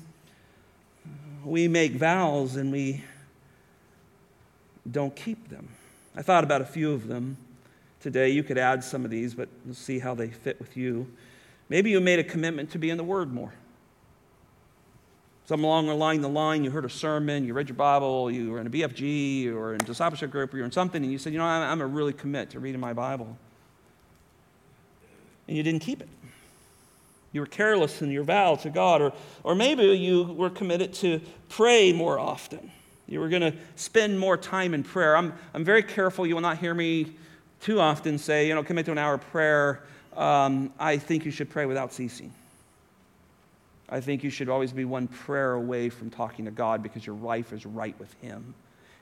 we 1.45 1.67
make 1.67 1.93
vows 1.93 2.57
and 2.57 2.71
we 2.71 3.05
don't 4.91 5.17
keep 5.17 5.49
them. 5.49 5.69
I 6.15 6.21
thought 6.21 6.45
about 6.45 6.61
a 6.61 6.67
few 6.67 6.93
of 6.93 7.09
them 7.09 7.39
today. 8.01 8.31
You 8.31 8.43
could 8.43 8.59
add 8.59 8.83
some 8.83 9.05
of 9.05 9.11
these, 9.11 9.35
but 9.35 9.49
we'll 9.65 9.75
see 9.75 9.99
how 9.99 10.15
they 10.15 10.29
fit 10.29 10.59
with 10.59 10.77
you. 10.77 11.07
Maybe 11.69 11.91
you 11.91 12.01
made 12.01 12.19
a 12.19 12.25
commitment 12.25 12.71
to 12.71 12.79
be 12.79 12.91
in 12.91 12.97
the 12.97 13.05
Word 13.05 13.33
more. 13.33 13.53
Some 15.47 15.65
along 15.65 16.21
the 16.23 16.29
line, 16.29 16.63
you 16.63 16.71
heard 16.71 16.85
a 16.85 16.91
sermon, 16.91 17.45
you 17.45 17.55
read 17.55 17.69
your 17.69 17.77
Bible, 17.77 18.31
you 18.31 18.53
were 18.53 18.61
in 18.61 18.69
a 18.69 18.71
BFG 18.71 19.53
or 19.53 19.75
in 19.75 19.81
a 19.81 19.85
discipleship 19.85 20.31
group, 20.31 20.55
or 20.55 20.59
you're 20.59 20.67
in 20.67 20.71
something, 20.71 21.03
and 21.03 21.11
you 21.11 21.19
said, 21.19 21.33
you 21.33 21.41
know, 21.41 21.45
I'm 21.45 21.79
going 21.79 21.91
to 21.91 21.97
really 21.97 22.13
commit 22.13 22.51
to 22.51 22.61
reading 22.61 22.81
my 22.81 22.93
Bible. 22.93 23.37
And 25.49 25.57
you 25.57 25.65
didn't 25.65 25.83
keep 25.83 26.01
it. 26.01 26.09
You 27.33 27.41
were 27.41 27.49
careless 27.49 28.01
in 28.01 28.11
your 28.11 28.23
vow 28.23 28.57
to 28.57 28.71
God, 28.71 29.03
or, 29.03 29.13
or 29.43 29.55
maybe 29.57 29.83
you 29.85 30.23
were 30.23 30.51
committed 30.51 30.93
to 30.95 31.21
pray 31.49 31.93
more 31.93 32.19
often. 32.19 32.71
You 33.09 33.19
were 33.19 33.29
going 33.29 33.43
to 33.43 33.55
spend 33.75 34.21
more 34.21 34.37
time 34.37 34.73
in 34.73 34.85
prayer. 34.85 35.17
I'm, 35.17 35.33
I'm 35.53 35.65
very 35.65 35.83
careful. 35.83 36.27
You 36.27 36.37
will 36.37 36.43
not 36.43 36.59
hear 36.59 36.75
me 36.75 37.17
too 37.61 37.81
often 37.81 38.19
say, 38.19 38.49
you 38.49 38.55
know, 38.55 38.63
commit 38.63 38.87
to 38.87 38.93
an 38.93 38.99
hour 38.99 39.15
of 39.15 39.21
prayer. 39.31 39.83
Um, 40.17 40.73
I 40.79 40.97
think 40.97 41.25
you 41.25 41.31
should 41.31 41.51
pray 41.51 41.67
without 41.67 41.93
ceasing. 41.93 42.33
I 43.89 44.01
think 44.01 44.23
you 44.23 44.31
should 44.31 44.49
always 44.49 44.73
be 44.73 44.85
one 44.85 45.09
prayer 45.09 45.53
away 45.53 45.89
from 45.89 46.11
talking 46.11 46.45
to 46.45 46.51
God 46.51 46.83
because 46.83 47.05
your 47.05 47.17
life 47.17 47.53
is 47.53 47.67
right 47.67 47.99
with 47.99 48.13
Him. 48.23 48.55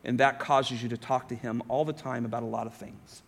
And 0.04 0.18
that 0.20 0.38
causes 0.38 0.82
you 0.82 0.88
to 0.88 0.96
talk 0.96 1.28
to 1.28 1.34
Him 1.34 1.62
all 1.68 1.84
the 1.84 1.92
time 1.92 2.24
about 2.24 2.42
a 2.42 2.46
lot 2.46 2.66
of 2.66 2.74
things. 2.74 3.22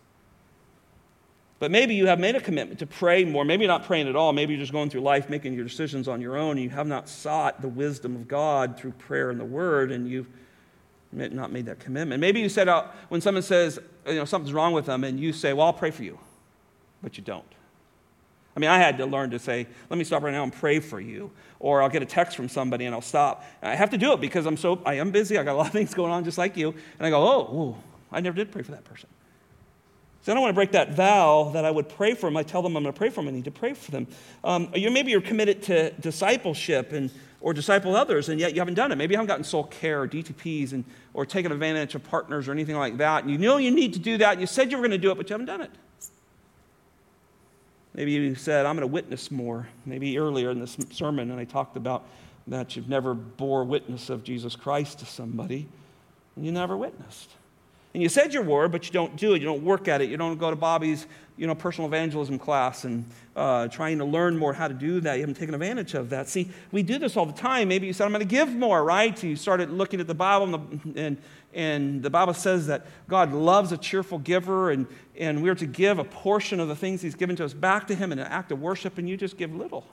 But 1.59 1.69
maybe 1.69 1.93
you 1.93 2.07
have 2.07 2.19
made 2.19 2.35
a 2.35 2.41
commitment 2.41 2.79
to 2.79 2.87
pray 2.87 3.23
more. 3.23 3.45
Maybe 3.45 3.63
you're 3.63 3.71
not 3.71 3.85
praying 3.85 4.07
at 4.07 4.15
all. 4.15 4.33
Maybe 4.33 4.53
you're 4.53 4.61
just 4.61 4.71
going 4.71 4.89
through 4.89 5.01
life 5.01 5.29
making 5.29 5.53
your 5.53 5.63
decisions 5.63 6.07
on 6.07 6.19
your 6.19 6.35
own. 6.35 6.57
And 6.57 6.61
you 6.61 6.71
have 6.71 6.87
not 6.87 7.07
sought 7.07 7.61
the 7.61 7.67
wisdom 7.67 8.15
of 8.15 8.27
God 8.27 8.77
through 8.77 8.93
prayer 8.93 9.29
and 9.29 9.39
the 9.39 9.45
Word, 9.45 9.91
and 9.91 10.09
you've 10.09 10.27
not 11.11 11.51
made 11.51 11.67
that 11.67 11.79
commitment. 11.79 12.19
Maybe 12.19 12.39
you 12.39 12.49
said, 12.49 12.67
uh, 12.67 12.85
when 13.09 13.21
someone 13.21 13.43
says, 13.43 13.79
you 14.07 14.15
know, 14.15 14.25
something's 14.25 14.53
wrong 14.53 14.73
with 14.73 14.85
them, 14.85 15.03
and 15.03 15.19
you 15.19 15.33
say, 15.33 15.53
well, 15.53 15.67
I'll 15.67 15.73
pray 15.73 15.91
for 15.91 16.03
you, 16.03 16.17
but 17.01 17.17
you 17.17 17.23
don't. 17.23 17.45
I 18.55 18.59
mean, 18.59 18.69
I 18.69 18.77
had 18.77 18.97
to 18.97 19.05
learn 19.05 19.31
to 19.31 19.39
say, 19.39 19.65
let 19.89 19.97
me 19.97 20.03
stop 20.03 20.23
right 20.23 20.33
now 20.33 20.43
and 20.43 20.51
pray 20.51 20.79
for 20.79 20.99
you. 20.99 21.31
Or 21.59 21.81
I'll 21.81 21.89
get 21.89 22.01
a 22.01 22.05
text 22.05 22.35
from 22.35 22.49
somebody 22.49 22.85
and 22.85 22.93
I'll 22.93 23.01
stop. 23.01 23.45
I 23.61 23.75
have 23.75 23.91
to 23.91 23.97
do 23.97 24.11
it 24.13 24.19
because 24.19 24.45
I'm 24.45 24.57
so, 24.57 24.81
I 24.85 24.95
am 24.95 25.11
busy. 25.11 25.37
I 25.37 25.43
got 25.43 25.53
a 25.53 25.57
lot 25.57 25.67
of 25.67 25.73
things 25.73 25.93
going 25.93 26.11
on 26.11 26.23
just 26.25 26.37
like 26.37 26.57
you. 26.57 26.69
And 26.69 27.07
I 27.07 27.09
go, 27.09 27.25
oh, 27.25 27.77
I 28.11 28.19
never 28.19 28.35
did 28.35 28.51
pray 28.51 28.61
for 28.61 28.71
that 28.71 28.83
person. 28.83 29.07
So 30.23 30.31
I 30.31 30.35
don't 30.35 30.43
want 30.43 30.51
to 30.51 30.55
break 30.55 30.71
that 30.73 30.93
vow 30.93 31.51
that 31.53 31.65
I 31.65 31.71
would 31.71 31.89
pray 31.89 32.13
for 32.13 32.27
them. 32.27 32.37
I 32.37 32.43
tell 32.43 32.61
them 32.61 32.75
I'm 32.77 32.83
going 32.83 32.93
to 32.93 32.97
pray 32.97 33.09
for 33.09 33.21
them. 33.21 33.29
I 33.29 33.31
need 33.31 33.45
to 33.45 33.51
pray 33.51 33.73
for 33.73 33.89
them. 33.89 34.07
Um, 34.43 34.69
you, 34.75 34.91
maybe 34.91 35.11
you're 35.11 35.21
committed 35.21 35.63
to 35.63 35.91
discipleship 35.93 36.91
and, 36.91 37.09
or 37.39 37.53
disciple 37.53 37.95
others, 37.95 38.29
and 38.29 38.39
yet 38.39 38.53
you 38.53 38.61
haven't 38.61 38.75
done 38.75 38.91
it. 38.91 38.97
Maybe 38.97 39.13
you 39.13 39.17
haven't 39.17 39.29
gotten 39.29 39.43
soul 39.43 39.63
care 39.63 40.03
or 40.03 40.07
DTPs 40.07 40.73
and, 40.73 40.83
or 41.13 41.25
taken 41.25 41.51
advantage 41.51 41.95
of 41.95 42.03
partners 42.03 42.47
or 42.47 42.51
anything 42.51 42.77
like 42.77 42.97
that. 42.97 43.23
And 43.23 43.31
you 43.31 43.37
know 43.37 43.57
you 43.57 43.71
need 43.71 43.93
to 43.93 43.99
do 43.99 44.17
that. 44.19 44.39
You 44.39 44.47
said 44.47 44.71
you 44.71 44.77
were 44.77 44.81
going 44.81 44.91
to 44.91 44.97
do 44.97 45.11
it, 45.11 45.15
but 45.15 45.29
you 45.29 45.33
haven't 45.33 45.47
done 45.47 45.61
it. 45.61 45.71
Maybe 47.93 48.11
you 48.13 48.35
said, 48.35 48.65
I'm 48.65 48.75
going 48.75 48.87
to 48.87 48.93
witness 48.93 49.31
more. 49.31 49.67
Maybe 49.85 50.17
earlier 50.17 50.49
in 50.51 50.59
this 50.59 50.77
sermon, 50.91 51.29
and 51.29 51.39
I 51.39 51.43
talked 51.43 51.75
about 51.75 52.05
that 52.47 52.75
you've 52.75 52.89
never 52.89 53.13
bore 53.13 53.63
witness 53.63 54.09
of 54.09 54.23
Jesus 54.23 54.55
Christ 54.55 54.99
to 54.99 55.05
somebody, 55.05 55.67
and 56.35 56.45
you 56.45 56.51
never 56.51 56.77
witnessed. 56.77 57.29
And 57.93 58.01
you 58.01 58.09
said 58.09 58.33
you 58.33 58.41
were, 58.41 58.67
but 58.67 58.85
you 58.85 58.91
don't 58.91 59.15
do 59.17 59.33
it. 59.33 59.41
You 59.41 59.47
don't 59.47 59.63
work 59.63 59.87
at 59.87 60.01
it. 60.01 60.09
You 60.09 60.17
don't 60.17 60.37
go 60.37 60.49
to 60.49 60.55
Bobby's 60.55 61.07
you 61.41 61.47
know, 61.47 61.55
personal 61.55 61.87
evangelism 61.87 62.37
class 62.37 62.83
and 62.83 63.03
uh, 63.35 63.67
trying 63.67 63.97
to 63.97 64.05
learn 64.05 64.37
more 64.37 64.53
how 64.53 64.67
to 64.67 64.75
do 64.75 64.99
that. 65.01 65.15
You 65.15 65.21
haven't 65.21 65.37
taken 65.37 65.55
advantage 65.55 65.95
of 65.95 66.11
that. 66.11 66.29
See, 66.29 66.51
we 66.71 66.83
do 66.83 66.99
this 66.99 67.17
all 67.17 67.25
the 67.25 67.33
time. 67.33 67.67
Maybe 67.67 67.87
you 67.87 67.93
said, 67.93 68.05
I'm 68.05 68.11
going 68.11 68.19
to 68.19 68.25
give 68.25 68.49
more, 68.49 68.83
right? 68.83 69.21
You 69.23 69.35
started 69.35 69.71
looking 69.71 69.99
at 69.99 70.05
the 70.05 70.13
Bible, 70.13 70.53
and 70.53 70.93
the, 70.93 71.01
and, 71.01 71.17
and 71.55 72.03
the 72.03 72.11
Bible 72.11 72.35
says 72.35 72.67
that 72.67 72.85
God 73.07 73.33
loves 73.33 73.71
a 73.71 73.77
cheerful 73.77 74.19
giver, 74.19 74.69
and, 74.69 74.85
and 75.17 75.41
we're 75.41 75.55
to 75.55 75.65
give 75.65 75.97
a 75.97 76.03
portion 76.03 76.59
of 76.59 76.67
the 76.67 76.75
things 76.75 77.01
He's 77.01 77.15
given 77.15 77.35
to 77.37 77.45
us 77.45 77.53
back 77.53 77.87
to 77.87 77.95
Him 77.95 78.11
in 78.11 78.19
an 78.19 78.27
act 78.27 78.51
of 78.51 78.61
worship, 78.61 78.99
and 78.99 79.09
you 79.09 79.17
just 79.17 79.35
give 79.35 79.55
little. 79.55 79.85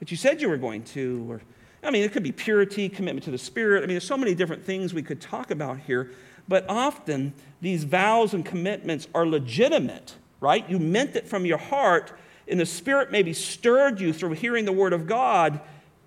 But 0.00 0.10
you 0.10 0.16
said 0.16 0.40
you 0.40 0.48
were 0.48 0.56
going 0.56 0.82
to. 0.84 1.26
Or, 1.30 1.40
I 1.82 1.92
mean, 1.92 2.02
it 2.02 2.12
could 2.12 2.24
be 2.24 2.32
purity, 2.32 2.88
commitment 2.88 3.22
to 3.24 3.30
the 3.30 3.38
Spirit. 3.38 3.84
I 3.84 3.86
mean, 3.86 3.94
there's 3.94 4.04
so 4.04 4.16
many 4.16 4.34
different 4.34 4.64
things 4.64 4.92
we 4.92 5.02
could 5.02 5.20
talk 5.20 5.52
about 5.52 5.78
here. 5.78 6.10
But 6.48 6.64
often, 6.68 7.34
these 7.60 7.84
vows 7.84 8.32
and 8.34 8.44
commitments 8.44 9.06
are 9.14 9.26
legitimate, 9.26 10.16
right? 10.40 10.68
You 10.68 10.78
meant 10.78 11.14
it 11.14 11.28
from 11.28 11.44
your 11.44 11.58
heart, 11.58 12.12
and 12.48 12.58
the 12.58 12.66
Spirit 12.66 13.12
maybe 13.12 13.34
stirred 13.34 14.00
you 14.00 14.12
through 14.12 14.32
hearing 14.32 14.64
the 14.64 14.72
Word 14.72 14.94
of 14.94 15.06
God, 15.06 15.60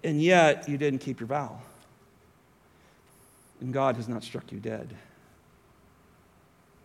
and 0.03 0.21
yet 0.21 0.67
you 0.67 0.77
didn't 0.77 0.99
keep 0.99 1.19
your 1.19 1.27
vow 1.27 1.61
and 3.61 3.71
God 3.71 3.95
has 3.95 4.09
not 4.09 4.23
struck 4.23 4.51
you 4.51 4.59
dead. 4.59 4.93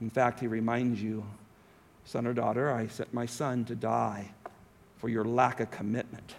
In 0.01 0.11
fact, 0.11 0.39
he 0.41 0.47
reminds 0.47 1.03
you, 1.03 1.25
son 2.05 2.27
or 2.27 2.35
daughter, 2.35 2.71
I 2.71 2.87
sent 2.87 3.13
my 3.13 3.27
son 3.27 3.65
to 3.65 3.75
die 3.75 4.31
for 4.99 5.09
your 5.09 5.25
lack 5.25 5.59
of 5.59 5.71
commitment. 5.71 6.35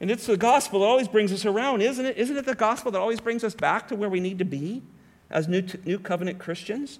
and 0.00 0.10
it's 0.10 0.26
the 0.26 0.38
gospel 0.38 0.80
that 0.80 0.86
always 0.86 1.08
brings 1.08 1.30
us 1.30 1.44
around, 1.44 1.82
isn't 1.82 2.04
it? 2.04 2.16
Isn't 2.16 2.38
it 2.38 2.46
the 2.46 2.54
gospel 2.54 2.90
that 2.92 2.98
always 2.98 3.20
brings 3.20 3.44
us 3.44 3.54
back 3.54 3.88
to 3.88 3.96
where 3.96 4.08
we 4.08 4.18
need 4.18 4.38
to 4.38 4.44
be 4.46 4.82
as 5.30 5.48
new, 5.48 5.62
new 5.84 5.98
covenant 5.98 6.38
Christians? 6.38 6.98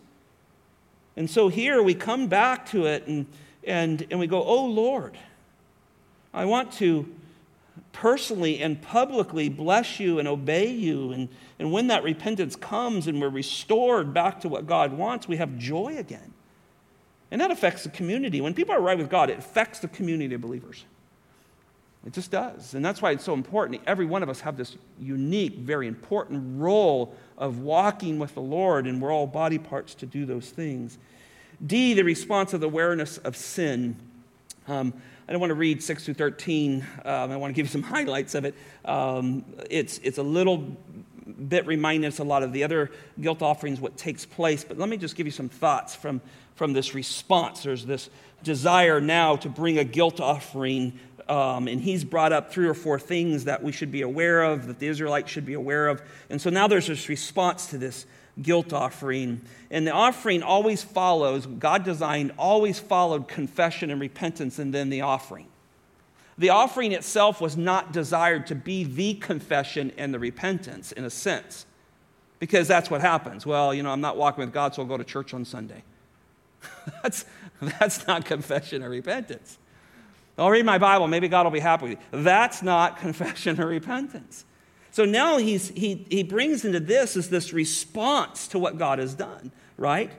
And 1.16 1.28
so 1.28 1.48
here 1.48 1.82
we 1.82 1.94
come 1.94 2.28
back 2.28 2.66
to 2.70 2.86
it 2.86 3.06
and, 3.06 3.26
and, 3.64 4.06
and 4.10 4.20
we 4.20 4.26
go, 4.26 4.42
Oh 4.42 4.64
Lord, 4.66 5.18
I 6.32 6.44
want 6.44 6.72
to 6.74 7.12
personally 7.92 8.62
and 8.62 8.80
publicly 8.80 9.48
bless 9.48 9.98
you 9.98 10.18
and 10.18 10.28
obey 10.28 10.70
you. 10.70 11.12
And, 11.12 11.28
and 11.58 11.72
when 11.72 11.88
that 11.88 12.02
repentance 12.02 12.56
comes 12.56 13.06
and 13.06 13.20
we're 13.20 13.28
restored 13.28 14.14
back 14.14 14.40
to 14.40 14.48
what 14.48 14.66
God 14.66 14.92
wants, 14.92 15.26
we 15.26 15.36
have 15.36 15.58
joy 15.58 15.96
again. 15.98 16.32
And 17.30 17.40
that 17.40 17.50
affects 17.50 17.84
the 17.84 17.90
community. 17.90 18.40
When 18.40 18.54
people 18.54 18.74
are 18.74 18.80
right 18.80 18.98
with 18.98 19.10
God, 19.10 19.30
it 19.30 19.38
affects 19.38 19.80
the 19.80 19.88
community 19.88 20.34
of 20.34 20.40
believers. 20.40 20.84
It 22.06 22.12
just 22.12 22.30
does. 22.30 22.74
And 22.74 22.84
that's 22.84 23.02
why 23.02 23.10
it's 23.10 23.24
so 23.24 23.34
important. 23.34 23.82
Every 23.86 24.06
one 24.06 24.22
of 24.22 24.28
us 24.28 24.40
have 24.40 24.56
this 24.56 24.76
unique, 24.98 25.58
very 25.58 25.86
important 25.86 26.60
role 26.60 27.14
of 27.40 27.58
walking 27.58 28.18
with 28.18 28.34
the 28.34 28.42
Lord, 28.42 28.86
and 28.86 29.00
we're 29.00 29.12
all 29.12 29.26
body 29.26 29.58
parts 29.58 29.94
to 29.96 30.06
do 30.06 30.26
those 30.26 30.50
things. 30.50 30.98
D, 31.66 31.94
the 31.94 32.04
response 32.04 32.52
of 32.54 32.60
the 32.60 32.66
awareness 32.66 33.18
of 33.18 33.34
sin. 33.34 33.96
Um, 34.68 34.92
I 35.26 35.32
don't 35.32 35.40
want 35.40 35.50
to 35.50 35.56
read 35.56 35.82
6 35.82 36.04
through 36.04 36.14
13. 36.14 36.86
Um, 37.04 37.30
I 37.30 37.36
want 37.36 37.50
to 37.50 37.54
give 37.54 37.66
you 37.66 37.70
some 37.70 37.82
highlights 37.94 38.34
of 38.34 38.44
it. 38.44 38.54
Um, 38.84 39.44
it's, 39.70 39.98
it's 39.98 40.18
a 40.18 40.22
little 40.22 40.58
bit 41.48 41.66
reminding 41.66 42.06
us 42.06 42.18
a 42.18 42.24
lot 42.24 42.42
of 42.42 42.52
the 42.52 42.62
other 42.62 42.90
guilt 43.20 43.40
offerings, 43.40 43.80
what 43.80 43.96
takes 43.96 44.26
place. 44.26 44.62
But 44.62 44.78
let 44.78 44.88
me 44.88 44.98
just 44.98 45.16
give 45.16 45.26
you 45.26 45.32
some 45.32 45.48
thoughts 45.48 45.94
from, 45.94 46.20
from 46.56 46.74
this 46.74 46.94
response. 46.94 47.62
There's 47.62 47.86
this 47.86 48.10
desire 48.42 49.00
now 49.00 49.36
to 49.36 49.48
bring 49.48 49.78
a 49.78 49.84
guilt 49.84 50.20
offering. 50.20 50.98
Um, 51.30 51.68
and 51.68 51.80
he's 51.80 52.02
brought 52.02 52.32
up 52.32 52.52
three 52.52 52.66
or 52.66 52.74
four 52.74 52.98
things 52.98 53.44
that 53.44 53.62
we 53.62 53.70
should 53.70 53.92
be 53.92 54.02
aware 54.02 54.42
of, 54.42 54.66
that 54.66 54.80
the 54.80 54.88
Israelites 54.88 55.30
should 55.30 55.46
be 55.46 55.54
aware 55.54 55.86
of. 55.86 56.02
And 56.28 56.42
so 56.42 56.50
now 56.50 56.66
there's 56.66 56.88
this 56.88 57.08
response 57.08 57.68
to 57.68 57.78
this 57.78 58.04
guilt 58.42 58.72
offering. 58.72 59.40
And 59.70 59.86
the 59.86 59.92
offering 59.92 60.42
always 60.42 60.82
follows, 60.82 61.46
God 61.46 61.84
designed, 61.84 62.32
always 62.36 62.80
followed 62.80 63.28
confession 63.28 63.92
and 63.92 64.00
repentance 64.00 64.58
and 64.58 64.74
then 64.74 64.90
the 64.90 65.02
offering. 65.02 65.46
The 66.36 66.50
offering 66.50 66.90
itself 66.90 67.40
was 67.40 67.56
not 67.56 67.92
desired 67.92 68.48
to 68.48 68.56
be 68.56 68.82
the 68.82 69.14
confession 69.14 69.92
and 69.96 70.12
the 70.12 70.18
repentance 70.18 70.90
in 70.90 71.04
a 71.04 71.10
sense, 71.10 71.64
because 72.40 72.66
that's 72.66 72.90
what 72.90 73.02
happens. 73.02 73.46
Well, 73.46 73.72
you 73.72 73.84
know, 73.84 73.90
I'm 73.90 74.00
not 74.00 74.16
walking 74.16 74.44
with 74.44 74.52
God, 74.52 74.74
so 74.74 74.82
I'll 74.82 74.88
go 74.88 74.96
to 74.96 75.04
church 75.04 75.32
on 75.32 75.44
Sunday. 75.44 75.84
that's, 77.04 77.24
that's 77.60 78.04
not 78.08 78.24
confession 78.24 78.82
or 78.82 78.88
repentance. 78.88 79.58
I'll 80.40 80.50
read 80.50 80.64
my 80.64 80.78
Bible, 80.78 81.06
maybe 81.06 81.28
God 81.28 81.44
will 81.44 81.50
be 81.50 81.60
happy 81.60 81.90
with 81.90 81.98
you. 81.98 82.22
That's 82.22 82.62
not 82.62 82.96
confession 82.98 83.60
or 83.60 83.66
repentance. 83.66 84.44
So 84.90 85.04
now 85.04 85.38
he's, 85.38 85.68
he, 85.68 86.06
he 86.10 86.22
brings 86.22 86.64
into 86.64 86.80
this 86.80 87.16
is 87.16 87.30
this 87.30 87.52
response 87.52 88.48
to 88.48 88.58
what 88.58 88.76
God 88.76 88.98
has 88.98 89.14
done. 89.14 89.52
right? 89.76 90.10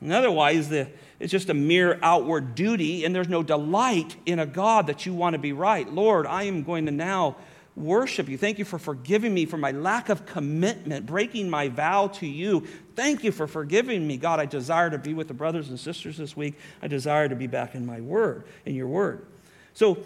And 0.00 0.12
otherwise, 0.12 0.68
the, 0.70 0.88
it's 1.18 1.30
just 1.30 1.50
a 1.50 1.54
mere 1.54 1.98
outward 2.02 2.54
duty, 2.54 3.04
and 3.04 3.14
there's 3.14 3.28
no 3.28 3.42
delight 3.42 4.16
in 4.24 4.38
a 4.38 4.46
God 4.46 4.86
that 4.86 5.04
you 5.04 5.12
want 5.12 5.34
to 5.34 5.38
be 5.38 5.52
right. 5.52 5.90
Lord, 5.92 6.26
I 6.26 6.44
am 6.44 6.62
going 6.62 6.86
to 6.86 6.92
now 6.92 7.36
worship 7.80 8.28
you. 8.28 8.38
Thank 8.38 8.58
you 8.58 8.64
for 8.64 8.78
forgiving 8.78 9.32
me 9.34 9.46
for 9.46 9.56
my 9.56 9.70
lack 9.70 10.08
of 10.08 10.26
commitment, 10.26 11.06
breaking 11.06 11.48
my 11.48 11.68
vow 11.68 12.08
to 12.08 12.26
you. 12.26 12.66
Thank 12.94 13.24
you 13.24 13.32
for 13.32 13.46
forgiving 13.46 14.06
me. 14.06 14.16
God, 14.16 14.40
I 14.40 14.46
desire 14.46 14.90
to 14.90 14.98
be 14.98 15.14
with 15.14 15.28
the 15.28 15.34
brothers 15.34 15.70
and 15.70 15.78
sisters 15.78 16.16
this 16.16 16.36
week. 16.36 16.54
I 16.82 16.88
desire 16.88 17.28
to 17.28 17.36
be 17.36 17.46
back 17.46 17.74
in 17.74 17.86
my 17.86 18.00
word, 18.00 18.44
in 18.64 18.74
your 18.74 18.88
word. 18.88 19.26
So, 19.74 19.98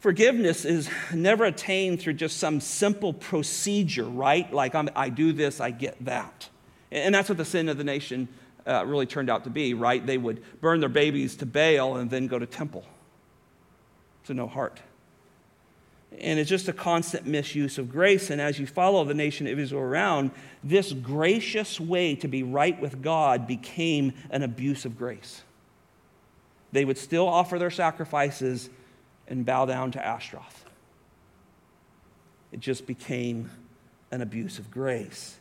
forgiveness 0.00 0.64
is 0.64 0.90
never 1.12 1.44
attained 1.44 2.00
through 2.00 2.14
just 2.14 2.38
some 2.38 2.60
simple 2.60 3.12
procedure, 3.12 4.04
right? 4.04 4.52
Like 4.52 4.74
I'm, 4.74 4.88
i 4.96 5.08
do 5.08 5.32
this, 5.32 5.60
I 5.60 5.70
get 5.70 6.04
that. 6.04 6.48
And 6.90 7.14
that's 7.14 7.28
what 7.28 7.38
the 7.38 7.44
sin 7.44 7.68
of 7.68 7.78
the 7.78 7.84
nation 7.84 8.28
uh, 8.66 8.84
really 8.86 9.06
turned 9.06 9.30
out 9.30 9.44
to 9.44 9.50
be, 9.50 9.74
right? 9.74 10.04
They 10.04 10.18
would 10.18 10.42
burn 10.60 10.80
their 10.80 10.88
babies 10.88 11.36
to 11.36 11.46
Baal 11.46 11.96
and 11.96 12.10
then 12.10 12.26
go 12.26 12.38
to 12.38 12.46
temple 12.46 12.84
to 14.24 14.34
no 14.34 14.46
heart. 14.46 14.80
And 16.20 16.38
it's 16.38 16.48
just 16.48 16.68
a 16.68 16.72
constant 16.72 17.26
misuse 17.26 17.78
of 17.78 17.90
grace. 17.90 18.30
And 18.30 18.40
as 18.40 18.58
you 18.58 18.66
follow 18.66 19.04
the 19.04 19.14
nation 19.14 19.46
of 19.46 19.58
Israel 19.58 19.82
around, 19.82 20.30
this 20.62 20.92
gracious 20.92 21.80
way 21.80 22.14
to 22.16 22.28
be 22.28 22.42
right 22.42 22.80
with 22.80 23.02
God 23.02 23.46
became 23.46 24.12
an 24.30 24.42
abuse 24.42 24.84
of 24.84 24.96
grace. 24.96 25.42
They 26.72 26.84
would 26.84 26.98
still 26.98 27.28
offer 27.28 27.58
their 27.58 27.70
sacrifices 27.70 28.70
and 29.28 29.44
bow 29.44 29.66
down 29.66 29.92
to 29.92 30.04
Ashtaroth. 30.04 30.64
It 32.52 32.60
just 32.60 32.86
became 32.86 33.50
an 34.10 34.20
abuse 34.20 34.58
of 34.58 34.70
grace. 34.70 35.36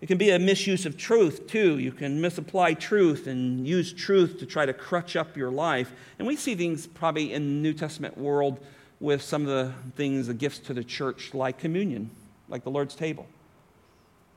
It 0.00 0.06
can 0.06 0.18
be 0.18 0.30
a 0.30 0.38
misuse 0.38 0.86
of 0.86 0.96
truth, 0.96 1.46
too. 1.48 1.78
You 1.78 1.90
can 1.90 2.20
misapply 2.20 2.74
truth 2.74 3.26
and 3.26 3.66
use 3.66 3.92
truth 3.92 4.38
to 4.38 4.46
try 4.46 4.64
to 4.64 4.72
crutch 4.72 5.16
up 5.16 5.36
your 5.36 5.50
life. 5.50 5.92
And 6.18 6.28
we 6.28 6.36
see 6.36 6.54
things 6.54 6.86
probably 6.86 7.32
in 7.32 7.42
the 7.42 7.62
New 7.62 7.72
Testament 7.72 8.16
world 8.16 8.64
with 9.00 9.22
some 9.22 9.42
of 9.42 9.48
the 9.48 9.72
things, 9.96 10.26
the 10.26 10.34
gifts 10.34 10.58
to 10.58 10.74
the 10.74 10.84
church, 10.84 11.32
like 11.34 11.58
communion, 11.58 12.10
like 12.48 12.64
the 12.64 12.70
Lord's 12.70 12.94
table. 12.94 13.26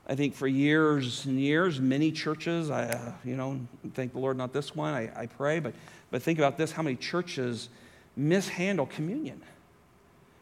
I 0.06 0.14
think 0.14 0.34
for 0.34 0.46
years 0.46 1.26
and 1.26 1.38
years, 1.38 1.80
many 1.80 2.10
churches, 2.10 2.70
I, 2.70 2.84
uh, 2.84 3.12
you 3.24 3.36
know, 3.36 3.60
thank 3.94 4.12
the 4.12 4.18
Lord, 4.18 4.36
not 4.36 4.52
this 4.52 4.74
one, 4.74 4.94
I, 4.94 5.10
I 5.22 5.26
pray, 5.26 5.60
but, 5.60 5.74
but 6.10 6.22
think 6.22 6.38
about 6.38 6.58
this 6.58 6.72
how 6.72 6.82
many 6.82 6.96
churches 6.96 7.68
mishandle 8.16 8.86
communion. 8.86 9.40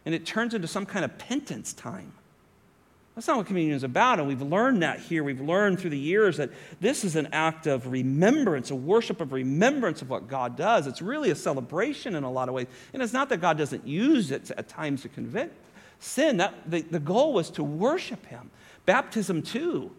And 0.06 0.14
it 0.14 0.24
turns 0.24 0.54
into 0.54 0.66
some 0.66 0.86
kind 0.86 1.04
of 1.04 1.18
penance 1.18 1.72
time. 1.72 2.12
That's 3.14 3.26
not 3.26 3.36
what 3.38 3.46
communion 3.46 3.74
is 3.74 3.82
about. 3.82 4.18
And 4.18 4.28
we've 4.28 4.40
learned 4.40 4.82
that 4.82 5.00
here. 5.00 5.24
We've 5.24 5.40
learned 5.40 5.80
through 5.80 5.90
the 5.90 5.98
years 5.98 6.36
that 6.36 6.50
this 6.80 7.04
is 7.04 7.16
an 7.16 7.28
act 7.32 7.66
of 7.66 7.88
remembrance, 7.88 8.70
a 8.70 8.76
worship 8.76 9.20
of 9.20 9.32
remembrance 9.32 10.00
of 10.00 10.08
what 10.08 10.28
God 10.28 10.56
does. 10.56 10.86
It's 10.86 11.02
really 11.02 11.30
a 11.30 11.34
celebration 11.34 12.14
in 12.14 12.22
a 12.22 12.30
lot 12.30 12.48
of 12.48 12.54
ways. 12.54 12.68
And 12.92 13.02
it's 13.02 13.12
not 13.12 13.28
that 13.30 13.38
God 13.38 13.58
doesn't 13.58 13.86
use 13.86 14.30
it 14.30 14.50
at 14.52 14.68
times 14.68 15.02
to 15.02 15.08
convict 15.08 15.54
sin. 15.98 16.38
That, 16.38 16.54
the, 16.70 16.82
the 16.82 17.00
goal 17.00 17.32
was 17.32 17.50
to 17.50 17.64
worship 17.64 18.26
Him. 18.26 18.50
Baptism, 18.86 19.42
too. 19.42 19.90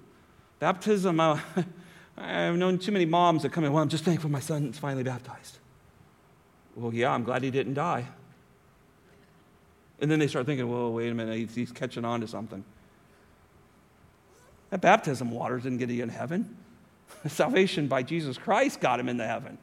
Baptism, 0.60 1.20
uh, 1.20 1.40
I've 2.18 2.56
known 2.56 2.78
too 2.78 2.92
many 2.92 3.06
moms 3.06 3.44
that 3.44 3.52
come 3.52 3.64
in, 3.64 3.72
well, 3.74 3.84
I'm 3.84 3.90
just 3.90 4.04
thankful 4.04 4.30
my 4.30 4.40
son 4.40 4.70
is 4.70 4.80
finally 4.80 5.04
baptized. 5.04 5.60
Well, 6.76 6.94
yeah, 6.94 7.12
I'm 7.12 7.24
glad 7.24 7.44
he 7.44 7.52
didn't 7.52 7.74
die. 7.74 8.06
And 10.00 10.10
then 10.10 10.20
they 10.20 10.28
start 10.28 10.46
thinking, 10.46 10.70
well, 10.70 10.92
wait 10.92 11.12
a 11.12 11.14
minute, 11.14 11.38
he's, 11.38 11.54
he's 11.54 11.72
catching 11.72 12.06
on 12.06 12.22
to 12.22 12.28
something. 12.28 12.64
That 14.72 14.82
baptism 14.82 15.32
water 15.32 15.60
didn't 15.60 15.78
get 15.78 15.90
you 15.90 16.02
in 16.02 16.10
heaven. 16.10 16.58
Salvation 17.28 17.88
by 17.88 18.04
Jesus 18.04 18.38
Christ 18.38 18.80
got 18.80 19.00
him 19.00 19.08
into 19.08 19.28
heaven. 19.28 19.58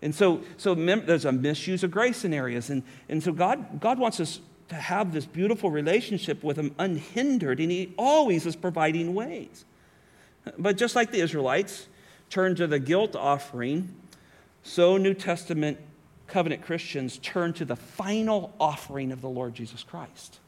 And 0.00 0.14
so, 0.14 0.42
so 0.56 0.74
there's 0.74 1.24
a 1.24 1.32
misuse 1.32 1.82
of 1.82 1.90
grace 1.90 2.24
in 2.24 2.32
areas. 2.32 2.70
And, 2.70 2.84
and 3.08 3.22
so 3.22 3.32
God, 3.32 3.80
God 3.80 3.98
wants 3.98 4.20
us 4.20 4.40
to 4.68 4.76
have 4.76 5.12
this 5.12 5.26
beautiful 5.26 5.70
relationship 5.70 6.44
with 6.44 6.58
Him 6.58 6.74
unhindered, 6.78 7.58
and 7.58 7.70
He 7.70 7.94
always 7.96 8.46
is 8.46 8.54
providing 8.54 9.14
ways. 9.14 9.64
But 10.58 10.76
just 10.76 10.94
like 10.94 11.10
the 11.10 11.20
Israelites 11.20 11.88
turned 12.30 12.58
to 12.58 12.66
the 12.66 12.78
guilt 12.78 13.16
offering, 13.16 13.94
so 14.62 14.96
New 14.96 15.14
Testament 15.14 15.78
covenant 16.26 16.62
Christians 16.62 17.18
turn 17.18 17.54
to 17.54 17.64
the 17.64 17.76
final 17.76 18.54
offering 18.60 19.12
of 19.12 19.22
the 19.22 19.28
Lord 19.28 19.54
Jesus 19.54 19.82
Christ. 19.82 20.40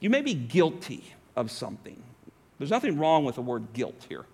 You 0.00 0.08
may 0.08 0.22
be 0.22 0.34
guilty 0.34 1.14
of 1.36 1.50
something. 1.50 2.02
There's 2.58 2.70
nothing 2.70 2.98
wrong 2.98 3.24
with 3.24 3.34
the 3.34 3.42
word 3.42 3.72
guilt 3.72 4.06
here. 4.08 4.24